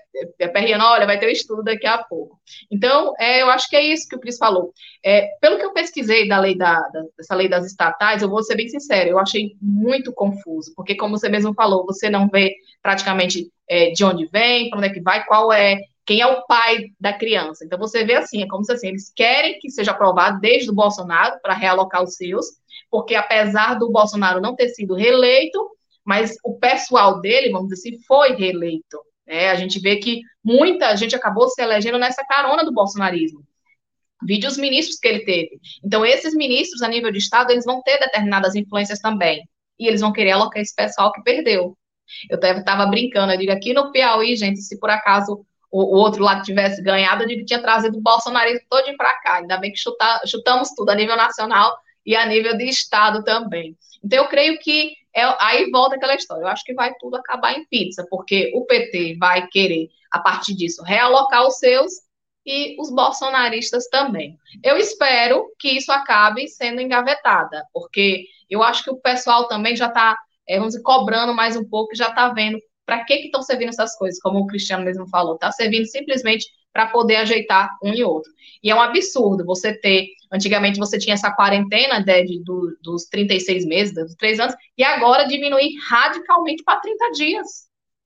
[0.43, 2.39] aperreando, olha, vai ter um estudo daqui a pouco.
[2.71, 4.73] Então, é, eu acho que é isso que o Cris falou.
[5.05, 8.43] É, pelo que eu pesquisei da lei da, da, dessa lei das estatais, eu vou
[8.43, 12.55] ser bem sincero, eu achei muito confuso, porque como você mesmo falou, você não vê
[12.83, 16.47] praticamente é, de onde vem, para onde é que vai, qual é, quem é o
[16.47, 17.65] pai da criança.
[17.65, 20.75] Então, você vê assim, é como se assim, eles querem que seja aprovado desde o
[20.75, 22.47] Bolsonaro para realocar os seus,
[22.91, 25.59] porque apesar do Bolsonaro não ter sido reeleito,
[26.09, 28.99] mas o pessoal dele, vamos dizer assim, foi reeleito.
[29.27, 29.51] Né?
[29.51, 33.45] A gente vê que muita gente acabou se elegendo nessa carona do bolsonarismo.
[34.27, 35.61] Vide os ministros que ele teve.
[35.85, 39.47] Então, esses ministros, a nível de Estado, eles vão ter determinadas influências também.
[39.79, 41.77] E eles vão querer alocar esse pessoal que perdeu.
[42.31, 46.25] Eu estava brincando, eu digo aqui no Piauí, gente, se por acaso o, o outro
[46.25, 49.35] lado tivesse ganhado, eu digo que tinha trazido o bolsonarismo todo para cá.
[49.35, 49.79] Ainda bem que
[50.27, 51.77] chutamos tudo a nível nacional
[52.07, 53.77] e a nível de Estado também.
[54.03, 56.43] Então, eu creio que é, aí volta aquela história.
[56.43, 60.55] Eu acho que vai tudo acabar em pizza, porque o PT vai querer, a partir
[60.55, 61.93] disso, realocar os seus
[62.47, 64.39] e os bolsonaristas também.
[64.65, 69.87] Eu espero que isso acabe sendo engavetada, porque eu acho que o pessoal também já
[69.87, 70.17] está,
[70.47, 73.95] é, vamos dizer, cobrando mais um pouco, já está vendo para que estão servindo essas
[73.97, 75.35] coisas, como o Cristiano mesmo falou.
[75.35, 78.33] Está servindo simplesmente para poder ajeitar um e outro.
[78.63, 80.07] E é um absurdo você ter.
[80.33, 84.85] Antigamente você tinha essa quarentena né, de, do, dos 36 meses, dos 3 anos, e
[84.85, 87.47] agora diminuir radicalmente para 30 dias.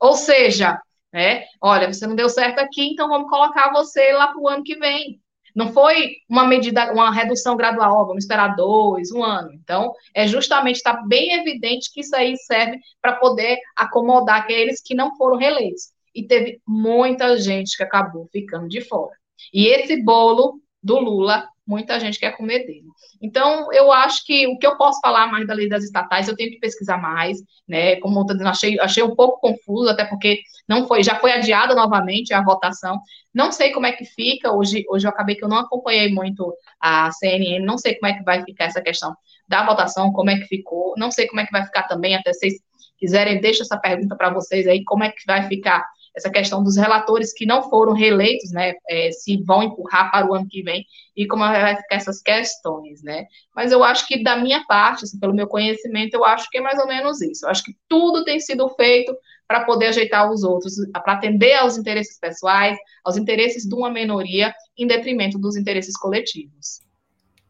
[0.01, 0.81] Ou seja,
[1.13, 4.65] né, olha, você não deu certo aqui, então vamos colocar você lá para o ano
[4.65, 5.21] que vem.
[5.55, 9.53] Não foi uma medida, uma redução gradual, vamos esperar dois, um ano.
[9.53, 14.95] Então, é justamente, está bem evidente que isso aí serve para poder acomodar aqueles que
[14.95, 19.13] não foram reeleitos e teve muita gente que acabou ficando de fora.
[19.53, 22.87] E esse bolo do Lula, muita gente quer comer dele.
[23.21, 26.37] Então, eu acho que o que eu posso falar mais da lei das estatais, eu
[26.37, 27.97] tenho que pesquisar mais, né?
[27.97, 31.75] Como eu dizendo, achei, achei um pouco confuso, até porque não foi, já foi adiada
[31.75, 33.01] novamente a votação.
[33.33, 34.53] Não sei como é que fica.
[34.53, 38.19] Hoje, hoje eu acabei que eu não acompanhei muito a CNN, não sei como é
[38.19, 39.15] que vai ficar essa questão
[39.49, 42.33] da votação, como é que ficou, não sei como é que vai ficar também, até
[42.33, 42.55] vocês
[42.99, 45.85] quiserem, deixa essa pergunta para vocês aí, como é que vai ficar
[46.15, 50.35] essa questão dos relatores que não foram reeleitos, né, é, se vão empurrar para o
[50.35, 50.85] ano que vem
[51.17, 53.27] e como vai ficar essas questões, né.
[53.55, 56.61] Mas eu acho que da minha parte, assim, pelo meu conhecimento, eu acho que é
[56.61, 57.47] mais ou menos isso.
[57.47, 59.15] Eu acho que tudo tem sido feito
[59.49, 64.55] para poder ajeitar os outros, para atender aos interesses pessoais, aos interesses de uma minoria,
[64.79, 66.81] em detrimento dos interesses coletivos.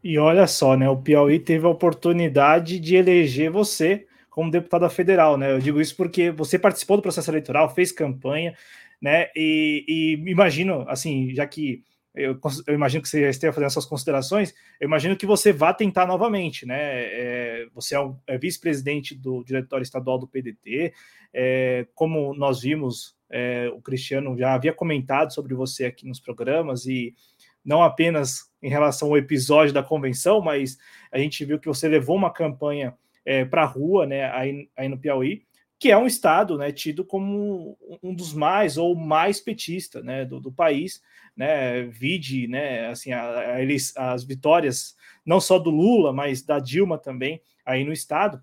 [0.03, 5.37] E olha só, né, o Piauí teve a oportunidade de eleger você como deputada federal,
[5.37, 5.53] né?
[5.53, 8.57] Eu digo isso porque você participou do processo eleitoral, fez campanha,
[9.01, 9.29] né?
[9.37, 11.85] E, e imagino, assim, já que
[12.15, 16.07] eu, eu, imagino que você esteja fazendo essas considerações, eu imagino que você vá tentar
[16.07, 16.79] novamente, né?
[16.81, 20.95] É, você é, é vice-presidente do diretório estadual do PDT,
[21.35, 26.87] é, como nós vimos, é, o Cristiano já havia comentado sobre você aqui nos programas
[26.87, 27.15] e
[27.63, 30.79] não apenas em relação ao episódio da convenção, mas
[31.11, 34.89] a gente viu que você levou uma campanha é, para a rua, né, aí, aí
[34.89, 35.45] no Piauí,
[35.79, 40.41] que é um estado, né, tido como um dos mais ou mais petista, né, do,
[40.41, 41.03] do país,
[41.37, 46.59] né, vide, né, assim, a, a eles, as vitórias não só do Lula, mas da
[46.59, 48.43] Dilma também aí no estado.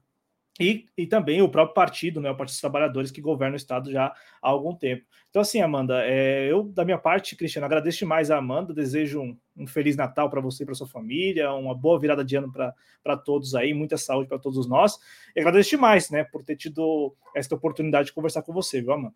[0.59, 3.89] E, e também o próprio partido, né, o Partido dos Trabalhadores, que governa o Estado
[3.89, 4.07] já
[4.41, 5.05] há algum tempo.
[5.29, 9.37] Então, assim, Amanda, é, eu, da minha parte, Cristiano, agradeço demais a Amanda, desejo um,
[9.55, 13.17] um Feliz Natal para você e para sua família, uma boa virada de ano para
[13.17, 14.99] todos aí, muita saúde para todos nós.
[15.33, 19.15] E agradeço demais, né, por ter tido esta oportunidade de conversar com você, viu, Amanda?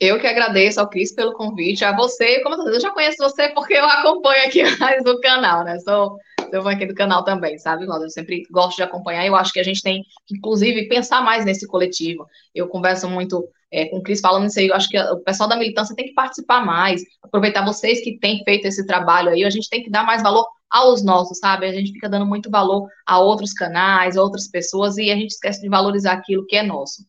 [0.00, 3.74] Eu que agradeço ao Cris pelo convite, a você, como eu já conheço você porque
[3.74, 5.78] eu acompanho aqui mais o canal, né?
[5.80, 6.16] Sou
[6.52, 7.84] vou aqui do canal também, sabe?
[7.84, 9.26] Eu sempre gosto de acompanhar.
[9.26, 12.26] Eu acho que a gente tem, inclusive, pensar mais nesse coletivo.
[12.54, 14.68] Eu converso muito é, com o Cris falando isso aí.
[14.68, 18.42] Eu acho que o pessoal da militância tem que participar mais, aproveitar vocês que têm
[18.44, 19.44] feito esse trabalho aí.
[19.44, 21.66] A gente tem que dar mais valor aos nossos, sabe?
[21.66, 25.30] A gente fica dando muito valor a outros canais, a outras pessoas e a gente
[25.30, 27.02] esquece de valorizar aquilo que é nosso.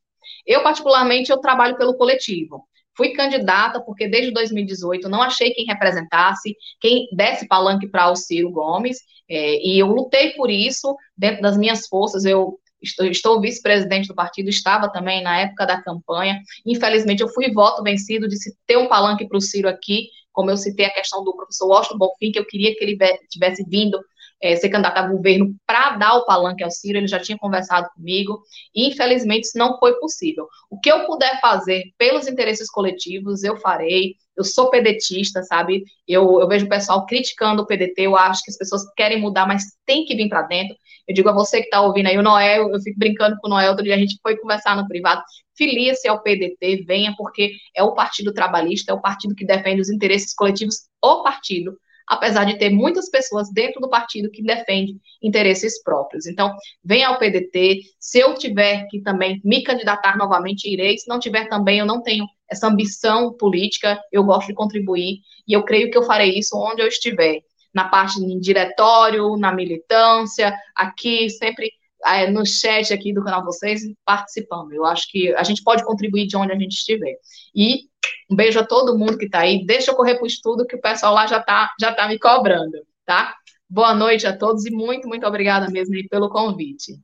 [0.46, 2.64] Eu, particularmente, eu trabalho pelo coletivo.
[3.00, 8.52] Fui candidata porque desde 2018 não achei quem representasse, quem desse palanque para o Ciro
[8.52, 8.98] Gomes,
[9.30, 12.26] é, e eu lutei por isso dentro das minhas forças.
[12.26, 16.42] Eu estou, estou vice-presidente do partido, estava também na época da campanha.
[16.66, 20.52] Infelizmente, eu fui voto vencido de se ter um palanque para o Ciro aqui, como
[20.52, 22.98] eu citei a questão do professor Washington Bonfim, que eu queria que ele
[23.30, 23.98] tivesse vindo
[24.42, 27.90] é, ser candidato a governo para dar o palanque ao Ciro, ele já tinha conversado
[27.96, 28.42] comigo,
[28.74, 30.48] e infelizmente isso não foi possível.
[30.70, 34.16] O que eu puder fazer pelos interesses coletivos, eu farei.
[34.38, 35.84] Eu sou pedetista, sabe?
[36.08, 39.46] Eu, eu vejo o pessoal criticando o PDT, eu acho que as pessoas querem mudar,
[39.46, 40.74] mas tem que vir para dentro.
[41.06, 43.50] Eu digo a você que está ouvindo aí, o Noel, eu fico brincando com o
[43.50, 45.22] Noel, outro dia a gente foi conversar no privado,
[45.58, 49.90] filia-se ao PDT, venha, porque é o partido trabalhista, é o partido que defende os
[49.90, 51.76] interesses coletivos, o partido
[52.10, 56.26] apesar de ter muitas pessoas dentro do partido que defendem interesses próprios.
[56.26, 57.82] Então, venha ao PDT.
[58.00, 60.98] Se eu tiver que também me candidatar novamente, irei.
[60.98, 65.54] Se não tiver também, eu não tenho essa ambição política, eu gosto de contribuir e
[65.54, 67.42] eu creio que eu farei isso onde eu estiver.
[67.72, 71.70] Na parte de diretório, na militância, aqui, sempre
[72.06, 74.74] é, no chat aqui do canal vocês participando.
[74.74, 77.16] Eu acho que a gente pode contribuir de onde a gente estiver.
[77.56, 77.90] E
[78.30, 79.66] um beijo a todo mundo que está aí.
[79.66, 82.18] Deixa eu correr para o estudo, que o pessoal lá já está já tá me
[82.18, 83.36] cobrando, tá?
[83.70, 87.00] Boa noite a todos e muito, muito obrigada mesmo pelo convite.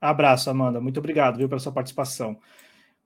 [0.00, 0.80] Abraço, Amanda.
[0.80, 2.38] Muito obrigado, viu, pela sua participação.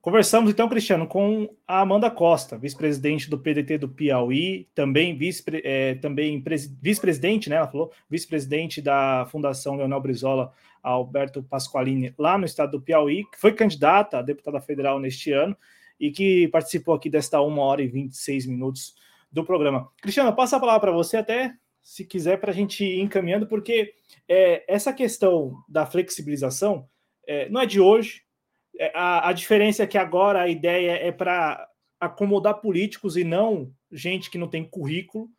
[0.01, 5.95] Conversamos então, Cristiano, com a Amanda Costa, vice-presidente do PDT do Piauí, também vice é,
[5.95, 6.41] também
[6.81, 7.57] vice-presidente, né?
[7.57, 13.37] Ela falou, vice-presidente da Fundação Leonel Brizola, Alberto Pasqualini, lá no estado do Piauí, que
[13.37, 15.55] foi candidata a deputada federal neste ano
[15.99, 18.95] e que participou aqui desta uma hora e 26 minutos
[19.29, 19.89] do programa.
[20.01, 23.93] Cristiano, passa a palavra para você até, se quiser, para a gente ir encaminhando, porque
[24.29, 26.87] é, essa questão da flexibilização
[27.27, 28.23] é, não é de hoje.
[28.77, 31.67] É, a, a diferença é que agora a ideia é para
[31.99, 35.29] acomodar políticos e não gente que não tem currículo,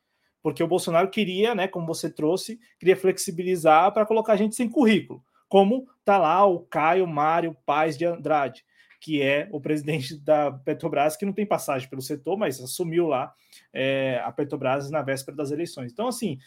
[0.43, 5.23] porque o Bolsonaro queria, né, como você trouxe, queria flexibilizar para colocar gente sem currículo,
[5.49, 8.65] como tá lá o Caio Mário Paz de Andrade
[9.01, 13.33] que é o presidente da Petrobras, que não tem passagem pelo setor, mas assumiu lá
[13.73, 15.91] é, a Petrobras na véspera das eleições.
[15.91, 16.39] Então, assim,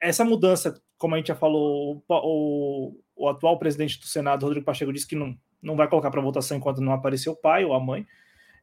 [0.00, 4.92] essa mudança, como a gente já falou, o, o atual presidente do Senado, Rodrigo Pacheco,
[4.92, 7.80] disse que não, não vai colocar para votação enquanto não aparecer o pai ou a
[7.80, 8.06] mãe.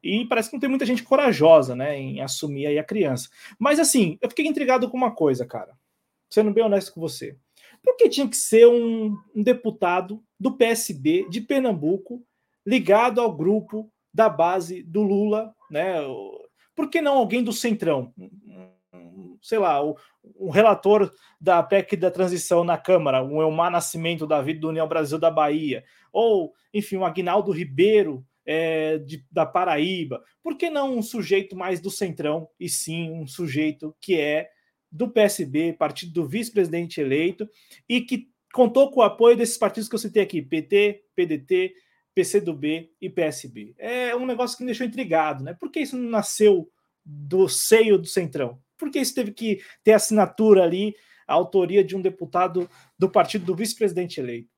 [0.02, 3.28] E parece que não tem muita gente corajosa, né, em assumir aí a criança.
[3.58, 5.76] Mas assim, eu fiquei intrigado com uma coisa, cara.
[6.30, 7.36] Sendo bem honesto com você.
[7.82, 12.22] Por que tinha que ser um, um deputado do PSB de Pernambuco
[12.64, 15.96] ligado ao grupo da base do Lula, né?
[16.74, 18.12] Por que não alguém do Centrão?
[19.46, 19.96] Sei lá, o,
[20.34, 21.10] o relator
[21.40, 25.30] da PEC da transição na Câmara, o Elmar Nascimento da Vida do União Brasil da
[25.30, 30.22] Bahia, ou, enfim, o Agnaldo Ribeiro é, de, da Paraíba.
[30.42, 34.48] Por que não um sujeito mais do Centrão, e sim um sujeito que é
[34.90, 37.48] do PSB, partido do vice-presidente eleito,
[37.88, 41.74] e que contou com o apoio desses partidos que eu citei aqui, PT, PDT,
[42.14, 43.74] PCdoB e PSB.
[43.76, 45.54] É um negócio que me deixou intrigado, né?
[45.54, 46.68] Por que isso não nasceu
[47.04, 48.58] do seio do Centrão?
[48.78, 50.94] Por que isso teve que ter assinatura ali,
[51.26, 54.48] a autoria de um deputado do partido do vice-presidente eleito?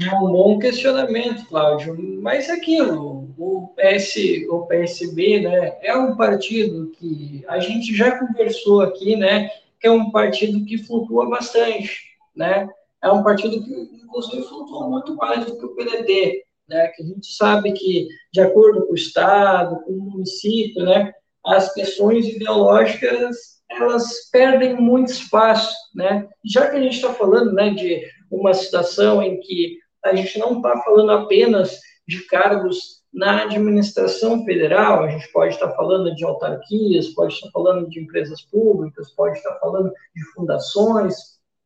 [0.00, 1.96] É um bom questionamento, Cláudio.
[2.22, 4.16] Mas é aquilo, o, PS,
[4.48, 9.50] o PSB né, é um partido que a gente já conversou aqui, né?
[9.78, 12.68] Que é um partido que flutua bastante, né?
[13.02, 16.88] é um partido que, inclusive, flutuou muito mais do que o PDT, né?
[16.88, 21.12] que a gente sabe que, de acordo com o Estado, com o município, né,
[21.44, 26.28] as questões ideológicas elas perdem muito espaço, né?
[26.44, 30.56] Já que a gente está falando, né, de uma situação em que a gente não
[30.56, 37.08] está falando apenas de cargos na administração federal, a gente pode estar falando de autarquias,
[37.08, 41.14] pode estar falando de empresas públicas, pode estar falando de fundações,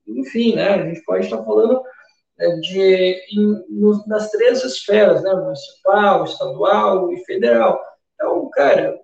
[0.06, 0.74] enfim, né?
[0.74, 1.81] A gente pode estar falando
[2.61, 3.65] de em,
[4.07, 5.35] nas três esferas, né?
[5.35, 7.81] Municipal, estadual e federal.
[8.15, 8.99] Então, cara,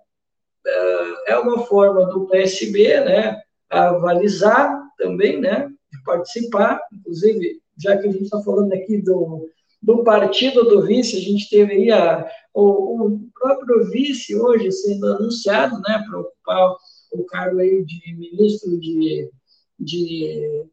[0.65, 3.41] é, é uma forma do PSB, né?
[3.69, 5.67] Avalizar também, né?
[5.91, 9.49] De participar, inclusive, já que a gente está falando aqui do
[9.83, 15.05] do partido do vice, a gente teve aí a, o, o, próprio vice hoje sendo
[15.07, 16.75] anunciado, né, para ocupar
[17.11, 19.29] o cargo aí de ministro de,
[19.77, 20.65] de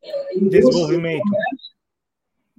[0.00, 1.24] é, desenvolvimento.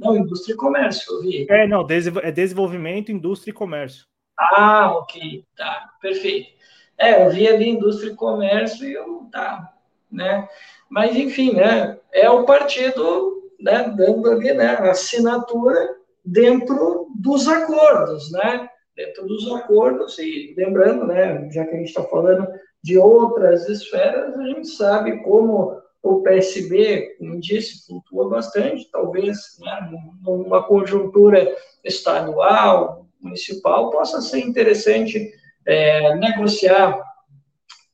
[0.04, 1.48] Não, indústria e comércio, eu vi.
[1.50, 1.88] É, não,
[2.22, 4.06] é desenvolvimento, indústria e comércio.
[4.38, 6.50] Ah, ok, tá, perfeito.
[6.98, 9.74] É, eu vi ali indústria e comércio e eu, tá,
[10.12, 10.48] né?
[10.90, 18.70] Mas, enfim, né, é o partido né, dando ali né, assinatura dentro dos acordos, né?
[18.96, 22.48] Dentro dos acordos, e lembrando, né, já que a gente está falando
[22.84, 29.90] de outras esferas, a gente sabe como o PSB, como disse, flutua bastante, talvez né,
[30.22, 35.32] numa conjuntura estadual, municipal, possa ser interessante
[35.66, 37.02] é, negociar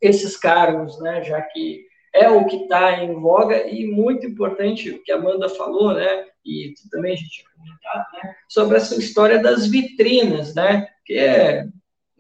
[0.01, 5.03] esses cargos, né, já que é o que está em voga e muito importante o
[5.03, 6.25] que a Amanda falou, né?
[6.43, 8.35] E também a gente tinha comentado, né?
[8.47, 10.87] Sobre essa história das vitrinas, né?
[11.05, 11.67] Que é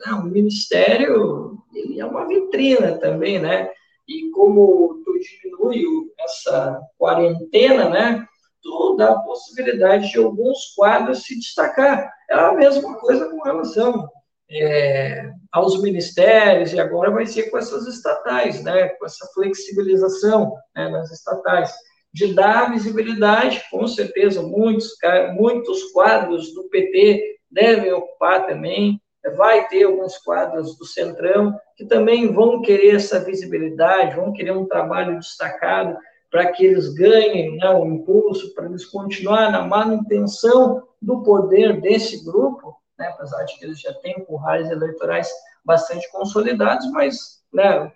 [0.05, 3.69] não, o ministério ele é uma vitrina também, né?
[4.07, 5.83] E como diminui
[6.19, 8.25] essa quarentena, né?
[8.61, 12.11] Tu dá a possibilidade de alguns quadros se destacar.
[12.29, 14.09] É a mesma coisa com relação
[14.51, 20.89] é, aos ministérios, e agora vai ser com essas estatais, né, com essa flexibilização né,
[20.89, 21.73] nas estatais,
[22.11, 24.95] de dar visibilidade, com certeza, muitos,
[25.35, 28.99] muitos quadros do PT devem ocupar também,
[29.35, 34.65] vai ter alguns quadros do Centrão que também vão querer essa visibilidade, vão querer um
[34.65, 35.97] trabalho destacado
[36.31, 42.23] para que eles ganhem né, o impulso, para eles continuar na manutenção do poder desse
[42.23, 45.29] grupo, né, apesar de que eles já têm currais eleitorais
[45.65, 47.91] bastante consolidados, mas né,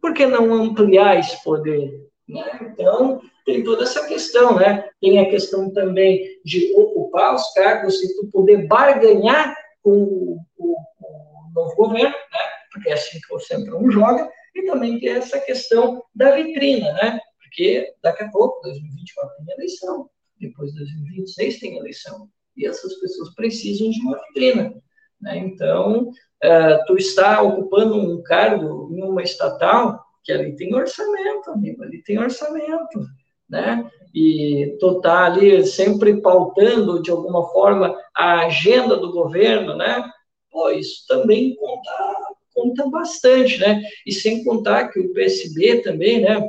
[0.00, 2.06] por que não ampliar esse poder?
[2.28, 2.44] Né?
[2.72, 4.88] Então, tem toda essa questão, né?
[5.00, 9.54] Tem a questão também de ocupar os cargos e tu poder barganhar
[9.86, 12.38] com o, o, novo governo, né?
[12.72, 17.20] Porque é assim que o Centrão joga, e também tem essa questão da vitrina, né?
[17.38, 20.10] Porque daqui a pouco, 2024 tem eleição,
[20.40, 24.74] depois de 2026 tem eleição e essas pessoas precisam de uma vitrina.
[25.20, 25.38] Né?
[25.38, 31.84] Então, uh, tu está ocupando um cargo em uma estatal que ali tem orçamento, amigo,
[31.84, 33.06] ali tem orçamento,
[33.48, 33.88] né?
[34.14, 40.10] E tu tá ali sempre pautando de alguma forma a agenda do governo, né?
[40.50, 42.14] Pô, isso também conta,
[42.54, 43.82] conta bastante, né?
[44.06, 46.40] E sem contar que o PSB também, né?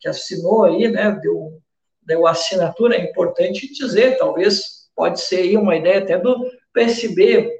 [0.00, 1.12] Que assinou aí, né?
[1.22, 1.60] Deu,
[2.02, 7.50] deu assinatura, é importante dizer, talvez pode ser aí uma ideia até do PSB,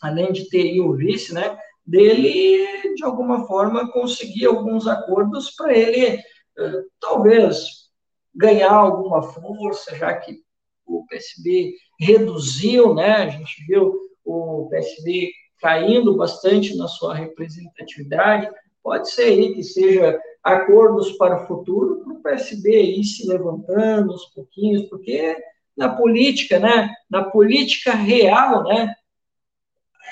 [0.00, 6.22] além de ter o vice, né, dele, de alguma forma, conseguir alguns acordos para ele,
[7.00, 7.90] talvez,
[8.34, 10.42] ganhar alguma força, já que
[10.86, 13.94] o PSB reduziu, né, a gente viu
[14.24, 18.50] o PSB caindo bastante na sua representatividade,
[18.82, 24.12] pode ser aí que seja acordos para o futuro, para o PSB ir se levantando
[24.12, 25.36] aos pouquinhos, porque
[25.76, 26.90] na política, né?
[27.08, 28.94] Na política real, né?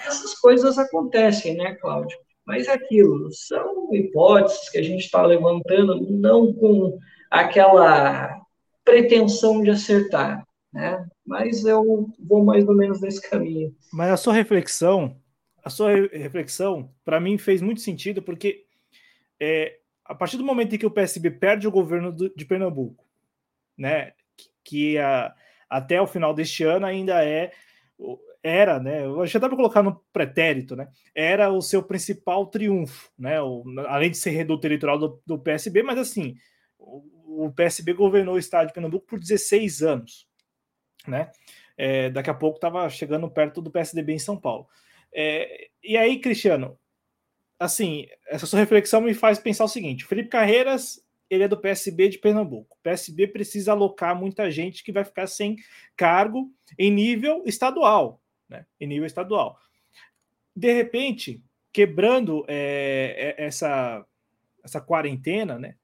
[0.06, 2.18] Essas coisas acontecem, né, Cláudio?
[2.48, 6.98] Mas é aquilo, são hipóteses que a gente está levantando, não com
[7.30, 8.40] aquela
[8.82, 10.42] pretensão de acertar,
[10.72, 11.06] né?
[11.26, 13.76] Mas eu vou mais ou menos nesse caminho.
[13.92, 15.20] Mas a sua reflexão,
[15.62, 18.64] a sua reflexão, para mim fez muito sentido, porque
[19.38, 23.04] é, a partir do momento em que o PSB perde o governo do, de Pernambuco,
[23.76, 24.14] né,
[24.64, 25.34] que a,
[25.68, 27.52] até o final deste ano ainda é
[28.42, 29.02] era, né?
[29.26, 30.88] Já dá para colocar no pretérito, né?
[31.14, 33.40] Era o seu principal triunfo, né?
[33.40, 36.36] O, além de ser reduto eleitoral do, do PSB, mas assim,
[36.78, 40.28] o, o, PSB governou o estado de Pernambuco por 16 anos,
[41.06, 41.30] né?
[41.76, 44.66] É, daqui a pouco estava chegando perto do PSDB em São Paulo.
[45.12, 46.78] É, e aí, Cristiano,
[47.58, 52.08] assim, essa sua reflexão me faz pensar o seguinte: Felipe Carreiras ele é do PSB
[52.08, 52.76] de Pernambuco.
[52.76, 55.56] O PSB precisa alocar muita gente que vai ficar sem
[55.96, 58.66] cargo em nível estadual, né?
[58.80, 59.58] Em nível estadual.
[60.54, 61.42] De repente,
[61.72, 64.04] quebrando é, é essa
[64.64, 65.76] essa quarentena, né?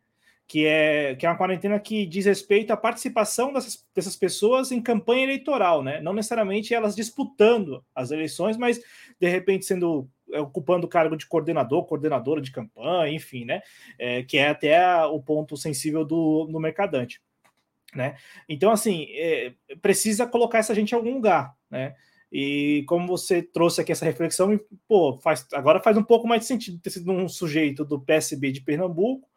[0.46, 4.80] que é, que é uma quarentena que diz respeito à participação dessas, dessas pessoas em
[4.80, 6.00] campanha eleitoral, né?
[6.00, 8.80] Não necessariamente elas disputando as eleições, mas
[9.18, 13.62] de repente sendo é, ocupando o cargo de coordenador, coordenadora de campanha, enfim, né?
[13.98, 17.22] É, que é até o ponto sensível do, do mercadante,
[17.94, 18.16] né?
[18.48, 21.94] Então, assim, é, precisa colocar essa gente em algum lugar, né?
[22.32, 26.46] E como você trouxe aqui essa reflexão, pô, faz, agora faz um pouco mais de
[26.46, 29.28] sentido ter sido um sujeito do PSB de Pernambuco,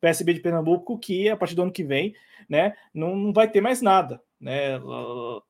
[0.00, 2.14] PSB de Pernambuco, que a partir do ano que vem,
[2.48, 4.78] né, não, não vai ter mais nada, né,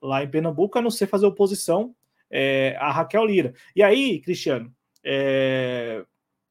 [0.03, 1.95] lá em Pernambuco, a não ser fazer oposição
[2.31, 3.55] é, a Raquel Lira.
[3.75, 6.05] E aí, Cristiano, é,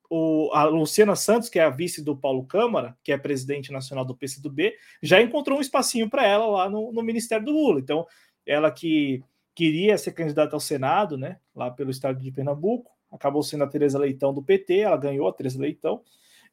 [0.09, 4.03] o, a Luciana Santos, que é a vice do Paulo Câmara, que é presidente nacional
[4.03, 7.79] do PCdoB, já encontrou um espacinho para ela lá no, no Ministério do Lula.
[7.79, 8.05] Então,
[8.45, 9.23] ela que
[9.55, 13.99] queria ser candidata ao Senado, né, lá pelo estado de Pernambuco, acabou sendo a Tereza
[13.99, 16.01] Leitão do PT, ela ganhou a Tereza Leitão,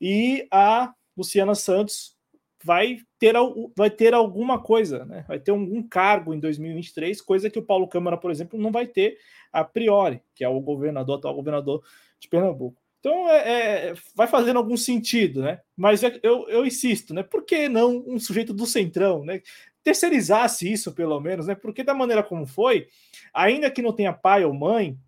[0.01, 2.17] e a Luciana Santos
[2.65, 3.35] vai ter,
[3.77, 5.25] vai ter alguma coisa, né?
[5.29, 8.87] vai ter algum cargo em 2023, coisa que o Paulo Câmara, por exemplo, não vai
[8.87, 9.17] ter
[9.53, 11.83] a priori, que é o governador, atual governador
[12.19, 12.81] de Pernambuco.
[13.01, 15.61] Então, é, é, vai fazendo algum sentido, né?
[15.77, 17.23] Mas é, eu, eu insisto, né?
[17.23, 19.41] Por que não um sujeito do Centrão, né?
[19.83, 21.55] Terceirizasse isso, pelo menos, né?
[21.55, 22.89] Porque da maneira como foi,
[23.33, 24.99] ainda que não tenha pai ou mãe,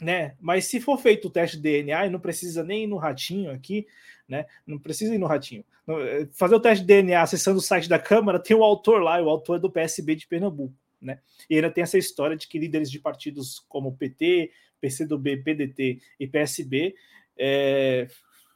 [0.00, 0.36] né?
[0.40, 3.50] Mas se for feito o teste de DNA, e não precisa nem ir no ratinho
[3.50, 3.86] aqui,
[4.28, 4.46] né?
[4.66, 5.64] Não precisa ir no ratinho.
[5.88, 9.20] Eh, fazer o teste de DNA acessando o site da Câmara, tem o autor lá,
[9.22, 11.20] o autor é do PSB de Pernambuco, né?
[11.48, 14.50] E ainda tem essa história de que líderes de partidos como PT,
[14.80, 16.94] PCdoB, PDT e PSB
[17.38, 18.08] é,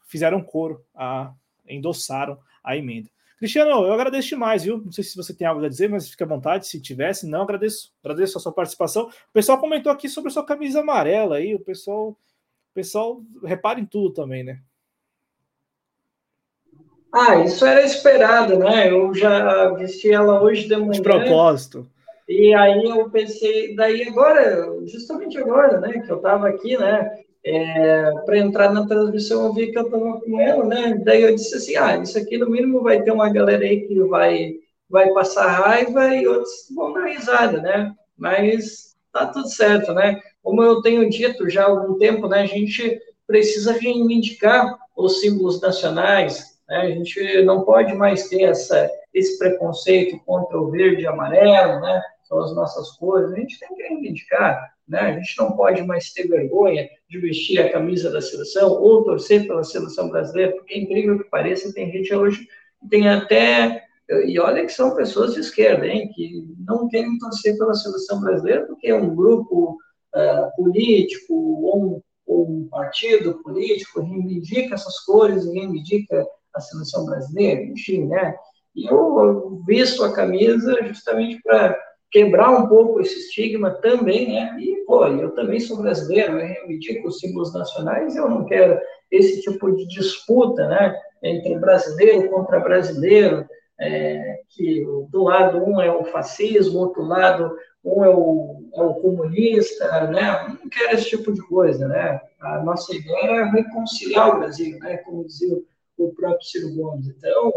[0.07, 1.33] fizeram coro, a,
[1.67, 3.09] endossaram a emenda.
[3.41, 4.77] Cristiano, eu agradeço demais, viu?
[4.85, 7.27] Não sei se você tem algo a dizer, mas fique à vontade, se tivesse.
[7.27, 9.05] Não, agradeço, agradeço a sua participação.
[9.05, 12.17] O pessoal comentou aqui sobre a sua camisa amarela aí, o pessoal, o
[12.75, 14.61] pessoal repara em tudo também, né?
[17.11, 18.91] Ah, isso era esperado, né?
[18.91, 20.93] Eu já vesti ela hoje de manhã.
[20.93, 21.91] De propósito.
[22.29, 28.12] E aí eu pensei, daí agora, justamente agora, né, que eu estava aqui, né, é,
[28.27, 31.01] para entrar na transmissão, eu vi que eu estava com ela, né?
[31.05, 33.99] Daí eu disse assim: ah, isso aqui no mínimo vai ter uma galera aí que
[34.05, 34.55] vai,
[34.89, 37.95] vai passar raiva e outros vão dar risada, né?
[38.17, 40.21] Mas tá tudo certo, né?
[40.43, 42.43] Como eu tenho dito já há algum tempo, né?
[42.43, 46.83] A gente precisa reivindicar os símbolos nacionais, né?
[46.83, 52.03] A gente não pode mais ter essa, esse preconceito contra o verde e amarelo, né?
[52.25, 53.33] São as nossas cores.
[53.33, 54.73] A gente tem que reivindicar.
[54.91, 54.99] Né?
[54.99, 59.47] A gente não pode mais ter vergonha de vestir a camisa da seleção ou torcer
[59.47, 62.47] pela seleção brasileira, porque, incrível que pareça, tem gente hoje
[62.91, 63.85] tem até.
[64.27, 68.67] E olha que são pessoas de esquerda, hein, que não querem torcer pela seleção brasileira
[68.67, 69.79] porque é um grupo
[70.17, 77.62] uh, político ou um, ou um partido político reivindica essas cores reivindica a seleção brasileira,
[77.62, 78.35] enfim, né?
[78.75, 81.79] E eu visto a camisa justamente para
[82.11, 84.57] quebrar um pouco esse estigma também, né?
[84.61, 88.81] E, pô, eu também sou brasileiro, eu reivindico os símbolos nacionais, eu não quero
[89.11, 90.95] esse tipo de disputa, né?
[91.23, 93.47] Entre brasileiro contra brasileiro,
[93.78, 98.95] é, que do lado um é o fascismo, outro lado um é o, é o
[98.95, 100.47] comunista, né?
[100.49, 102.20] Eu não quero esse tipo de coisa, né?
[102.41, 104.99] A nossa ideia é reconciliar o Brasil, né?
[104.99, 105.57] Como dizia
[105.97, 107.07] o próprio Ciro Gomes.
[107.09, 107.53] Então,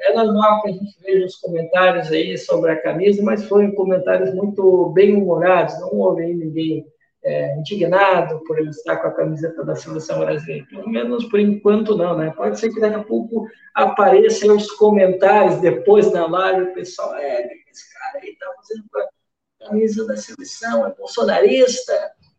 [0.00, 4.34] é normal que a gente veja os comentários aí sobre a camisa, mas foram comentários
[4.34, 6.86] muito bem humorados, não houve ninguém
[7.24, 10.66] é, indignado por ele estar com a camiseta da seleção brasileira.
[10.68, 12.32] Pelo menos por enquanto não, né?
[12.36, 17.46] Pode ser que daqui a pouco apareçam os comentários depois da live, o pessoal, é,
[17.70, 21.92] esse cara aí tá fazendo a camisa da seleção, é bolsonarista,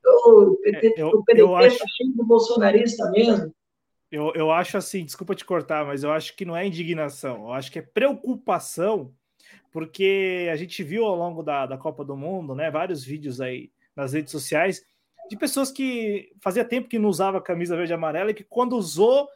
[0.06, 1.78] o PT, é, eu, o PDT eu acho...
[1.80, 3.54] tá cheio de bolsonarista mesmo.
[4.16, 7.54] Eu, eu acho assim, desculpa te cortar, mas eu acho que não é indignação, eu
[7.54, 9.14] acho que é preocupação,
[9.74, 13.74] porque a gente viu ao longo da, da Copa do Mundo, né, vários vídeos aí
[13.94, 14.86] nas redes sociais
[15.30, 18.78] de pessoas que fazia tempo que não usava camisa verde e amarela e que quando
[18.78, 19.28] usou,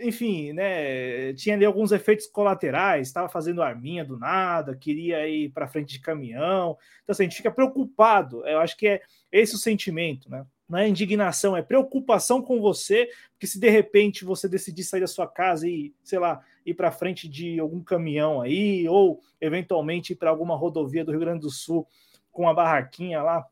[0.00, 5.68] enfim, né, tinha ali alguns efeitos colaterais, estava fazendo arminha do nada, queria ir para
[5.68, 6.78] frente de caminhão.
[7.02, 8.46] Então assim, a gente fica preocupado.
[8.46, 10.46] Eu acho que é esse o sentimento, né?
[10.68, 15.06] Não é indignação, é preocupação com você, porque se de repente você decidir sair da
[15.06, 20.16] sua casa e, sei lá, ir para frente de algum caminhão aí, ou eventualmente ir
[20.16, 21.86] para alguma rodovia do Rio Grande do Sul
[22.32, 23.46] com uma barraquinha lá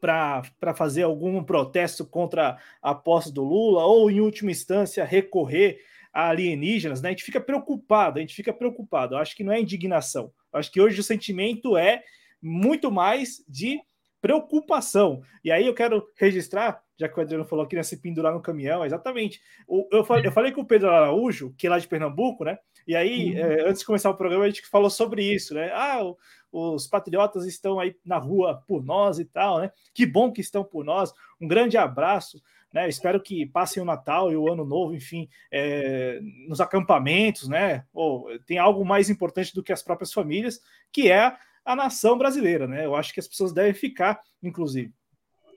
[0.00, 5.80] para fazer algum protesto contra a posse do Lula, ou em última instância recorrer
[6.12, 7.08] a alienígenas, né?
[7.08, 9.14] A gente fica preocupado, a gente fica preocupado.
[9.14, 10.32] Eu acho que não é indignação.
[10.52, 12.02] Eu acho que hoje o sentimento é
[12.40, 13.80] muito mais de
[14.26, 15.22] preocupação.
[15.44, 18.40] E aí eu quero registrar já que o Adriano falou que ia se pendurar no
[18.40, 19.40] caminhão, exatamente.
[19.68, 22.58] O, eu, falei, eu falei com o Pedro Araújo, que é lá de Pernambuco, né?
[22.86, 23.38] E aí, uhum.
[23.38, 25.70] é, antes de começar o programa, a gente falou sobre isso, né?
[25.74, 26.16] Ah, o,
[26.50, 29.70] os patriotas estão aí na rua por nós e tal, né?
[29.92, 31.12] Que bom que estão por nós.
[31.40, 32.40] Um grande abraço.
[32.72, 37.86] Né, espero que passem o Natal e o Ano Novo, enfim, é, nos acampamentos, né?
[37.90, 40.60] Ou tem algo mais importante do que as próprias famílias,
[40.92, 41.34] que é
[41.66, 42.86] a nação brasileira, né?
[42.86, 44.94] Eu acho que as pessoas devem ficar, inclusive.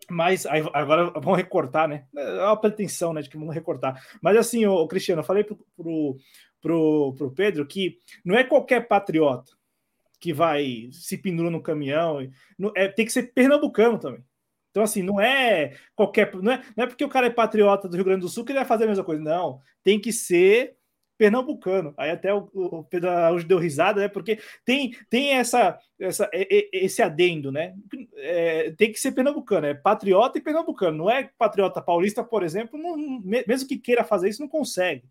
[0.10, 2.06] Mas agora vão recortar, né?
[2.15, 3.22] É uma pretensão, né?
[3.22, 4.03] De que vão recortar.
[4.22, 6.18] Mas assim, o Cristiano, eu falei pro, pro,
[6.60, 9.52] pro, pro Pedro que não é qualquer patriota
[10.19, 12.27] que vai se pendura no caminhão.
[12.76, 14.23] É, tem que ser pernambucano também.
[14.72, 16.34] Então, assim, não é qualquer.
[16.36, 18.52] Não é, não é porque o cara é patriota do Rio Grande do Sul que
[18.52, 19.22] ele vai fazer a mesma coisa.
[19.22, 19.60] Não.
[19.84, 20.76] Tem que ser
[21.19, 21.93] pernambucano.
[21.97, 24.07] Aí até o, o Pedro Araújo deu risada, né?
[24.07, 27.75] Porque tem, tem essa, essa, esse adendo, né?
[28.15, 30.97] É, tem que ser pernambucano, é patriota e pernambucano.
[30.97, 35.03] Não é patriota paulista, por exemplo, não, mesmo que queira fazer isso, não consegue.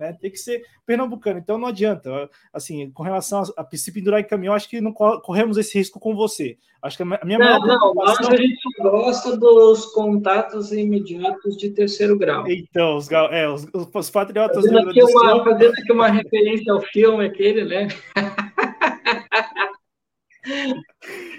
[0.00, 0.16] Né?
[0.18, 2.30] Tem que ser pernambucano, então não adianta.
[2.52, 6.00] Assim, com relação a, a se pendurar em caminhão, acho que não corremos esse risco
[6.00, 6.56] com você.
[6.82, 12.16] Acho que a minha não, não, mas a gente gosta dos contatos imediatos de terceiro
[12.16, 12.46] grau.
[12.48, 17.26] Então, os, é, os, os patriotas fazendo aqui, uma, fazendo aqui uma referência ao filme
[17.26, 17.88] aquele, né?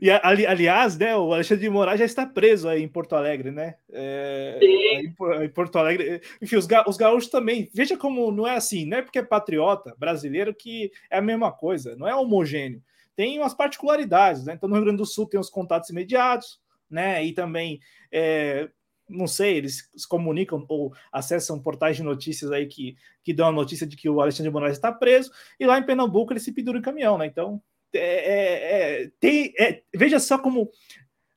[0.00, 3.50] E ali, aliás, né, o Alexandre de Moraes já está preso aí em Porto Alegre,
[3.50, 3.76] né?
[3.92, 4.58] É,
[5.02, 6.20] em Porto Alegre.
[6.40, 7.70] Enfim, os, ga, os gaúchos também.
[7.72, 11.52] Veja como não é assim, não é porque é patriota brasileiro que é a mesma
[11.52, 12.82] coisa, não é homogêneo.
[13.14, 14.54] Tem umas particularidades, né?
[14.54, 17.24] Então, no Rio Grande do Sul tem os contatos imediatos, né?
[17.24, 17.80] E também,
[18.12, 18.68] é,
[19.08, 23.52] não sei, eles se comunicam ou acessam portais de notícias aí que, que dão a
[23.52, 26.52] notícia de que o Alexandre de Moraes está preso, e lá em Pernambuco ele se
[26.52, 27.26] pendura em caminhão, né?
[27.26, 27.62] Então,
[27.96, 30.70] é, é, é, tem, é, veja só como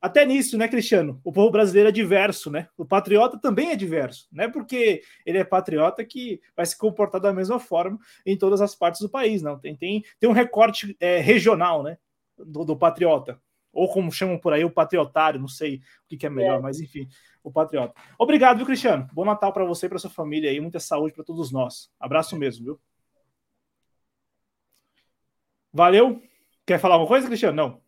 [0.02, 1.20] até nisso, né, Cristiano?
[1.24, 2.70] O povo brasileiro é diverso, né?
[2.78, 7.20] O patriota também é diverso, não é porque ele é patriota que vai se comportar
[7.20, 9.60] da mesma forma em todas as partes do país, não.
[9.60, 11.98] Tem, tem, tem um recorte é, regional, né,
[12.38, 13.42] do, do, patriota,
[13.74, 16.62] ou como chamam por aí, o patriotário, não sei o que, que é melhor, é.
[16.62, 17.08] mas enfim,
[17.44, 17.94] o patriota.
[18.18, 19.08] Obrigado, viu, Cristiano?
[19.12, 21.92] Bom Natal para você e para sua família aí, muita saúde para todos nós.
[22.00, 22.80] Abraço mesmo, viu?
[25.74, 26.29] Valeu.
[26.70, 27.56] Quer falar alguma coisa, Cristiano?
[27.56, 27.82] Não.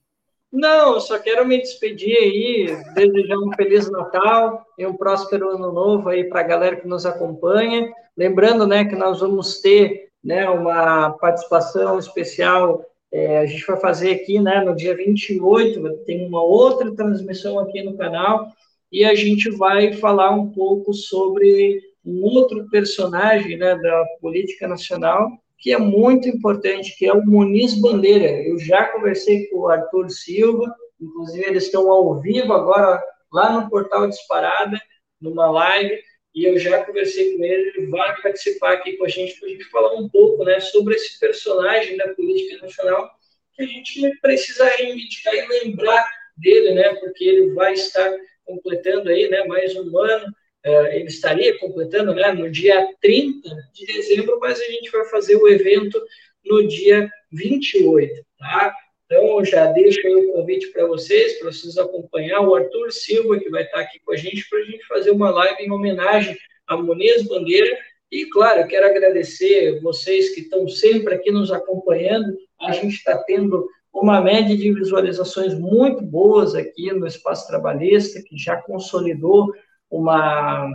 [0.52, 6.10] Não, só quero me despedir aí, desejar um Feliz Natal e um próspero Ano Novo
[6.10, 7.94] aí para a galera que nos acompanha.
[8.18, 14.14] Lembrando, né, que nós vamos ter, né, uma participação especial, é, a gente vai fazer
[14.14, 18.48] aqui, né, no dia 28, tem uma outra transmissão aqui no canal,
[18.92, 25.30] e a gente vai falar um pouco sobre um outro personagem, né, da política nacional,
[25.62, 28.26] que é muito importante, que é o Muniz Bandeira.
[28.26, 33.02] Eu já conversei com o Arthur Silva, inclusive eles estão ao vivo agora
[33.32, 34.82] lá no Portal Disparada,
[35.22, 36.02] numa live,
[36.34, 39.52] e eu já conversei com ele, ele vai participar aqui com a gente para a
[39.52, 43.12] gente falar um pouco né, sobre esse personagem da política nacional
[43.54, 48.12] que a gente precisa reivindicar e lembrar dele, né, porque ele vai estar
[48.46, 50.26] completando aí né, mais um ano
[50.64, 55.48] ele estaria completando né, no dia 30 de dezembro, mas a gente vai fazer o
[55.48, 56.02] evento
[56.46, 58.76] no dia 28, tá?
[59.06, 63.50] Então, já deixo aí o convite para vocês, para vocês acompanhar o Arthur Silva, que
[63.50, 66.78] vai estar aqui com a gente, para a gente fazer uma live em homenagem a
[66.78, 67.78] Muniz Bandeira.
[68.10, 72.38] E, claro, quero agradecer vocês que estão sempre aqui nos acompanhando.
[72.62, 78.38] A gente está tendo uma média de visualizações muito boas aqui no Espaço Trabalhista, que
[78.38, 79.52] já consolidou
[79.92, 80.72] uma,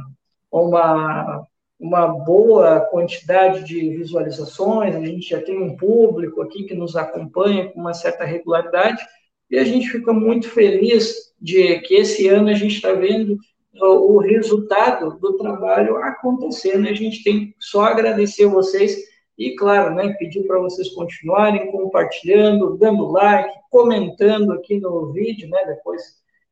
[0.53, 1.47] uma,
[1.81, 7.69] uma boa quantidade de visualizações, a gente já tem um público aqui que nos acompanha
[7.71, 9.03] com uma certa regularidade,
[9.51, 13.39] e a gente fica muito feliz de que esse ano a gente está vendo
[13.81, 18.97] o resultado do trabalho acontecendo, a gente tem só agradecer a vocês
[19.39, 25.63] e, claro, né, pedir para vocês continuarem compartilhando, dando like, comentando aqui no vídeo, né,
[25.67, 26.03] depois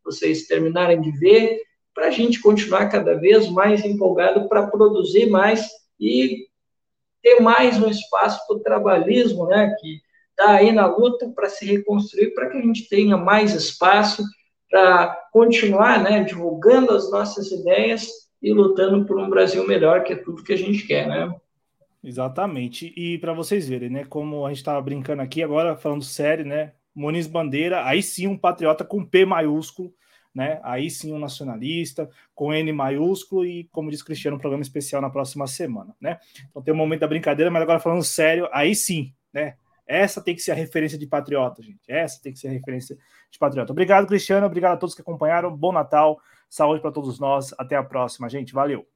[0.04, 1.60] vocês terminarem de ver,
[1.94, 5.68] para a gente continuar cada vez mais empolgado para produzir mais
[5.98, 6.46] e
[7.22, 10.00] ter mais um espaço para o trabalhismo, né, que
[10.30, 14.22] está aí na luta para se reconstruir, para que a gente tenha mais espaço
[14.68, 18.08] para continuar né, divulgando as nossas ideias
[18.42, 21.34] e lutando por um Brasil melhor, que é tudo que a gente quer, né?
[22.02, 22.92] Exatamente.
[22.94, 26.72] E para vocês verem, né, como a gente estava brincando aqui, agora falando sério, né,
[26.94, 29.94] Muniz Bandeira, aí sim um patriota com P maiúsculo,
[30.34, 30.60] né?
[30.62, 35.08] Aí sim um nacionalista, com N maiúsculo e, como diz Cristiano, um programa especial na
[35.08, 36.18] próxima semana, né?
[36.50, 39.56] Então tem um momento da brincadeira, mas agora falando sério, aí sim, né?
[39.86, 41.80] Essa tem que ser a referência de patriota, gente.
[41.86, 42.96] Essa tem que ser a referência
[43.30, 43.70] de patriota.
[43.70, 44.46] Obrigado, Cristiano.
[44.46, 45.54] Obrigado a todos que acompanharam.
[45.54, 46.18] Bom Natal.
[46.48, 47.54] Saúde para todos nós.
[47.58, 48.54] Até a próxima, gente.
[48.54, 48.86] Valeu.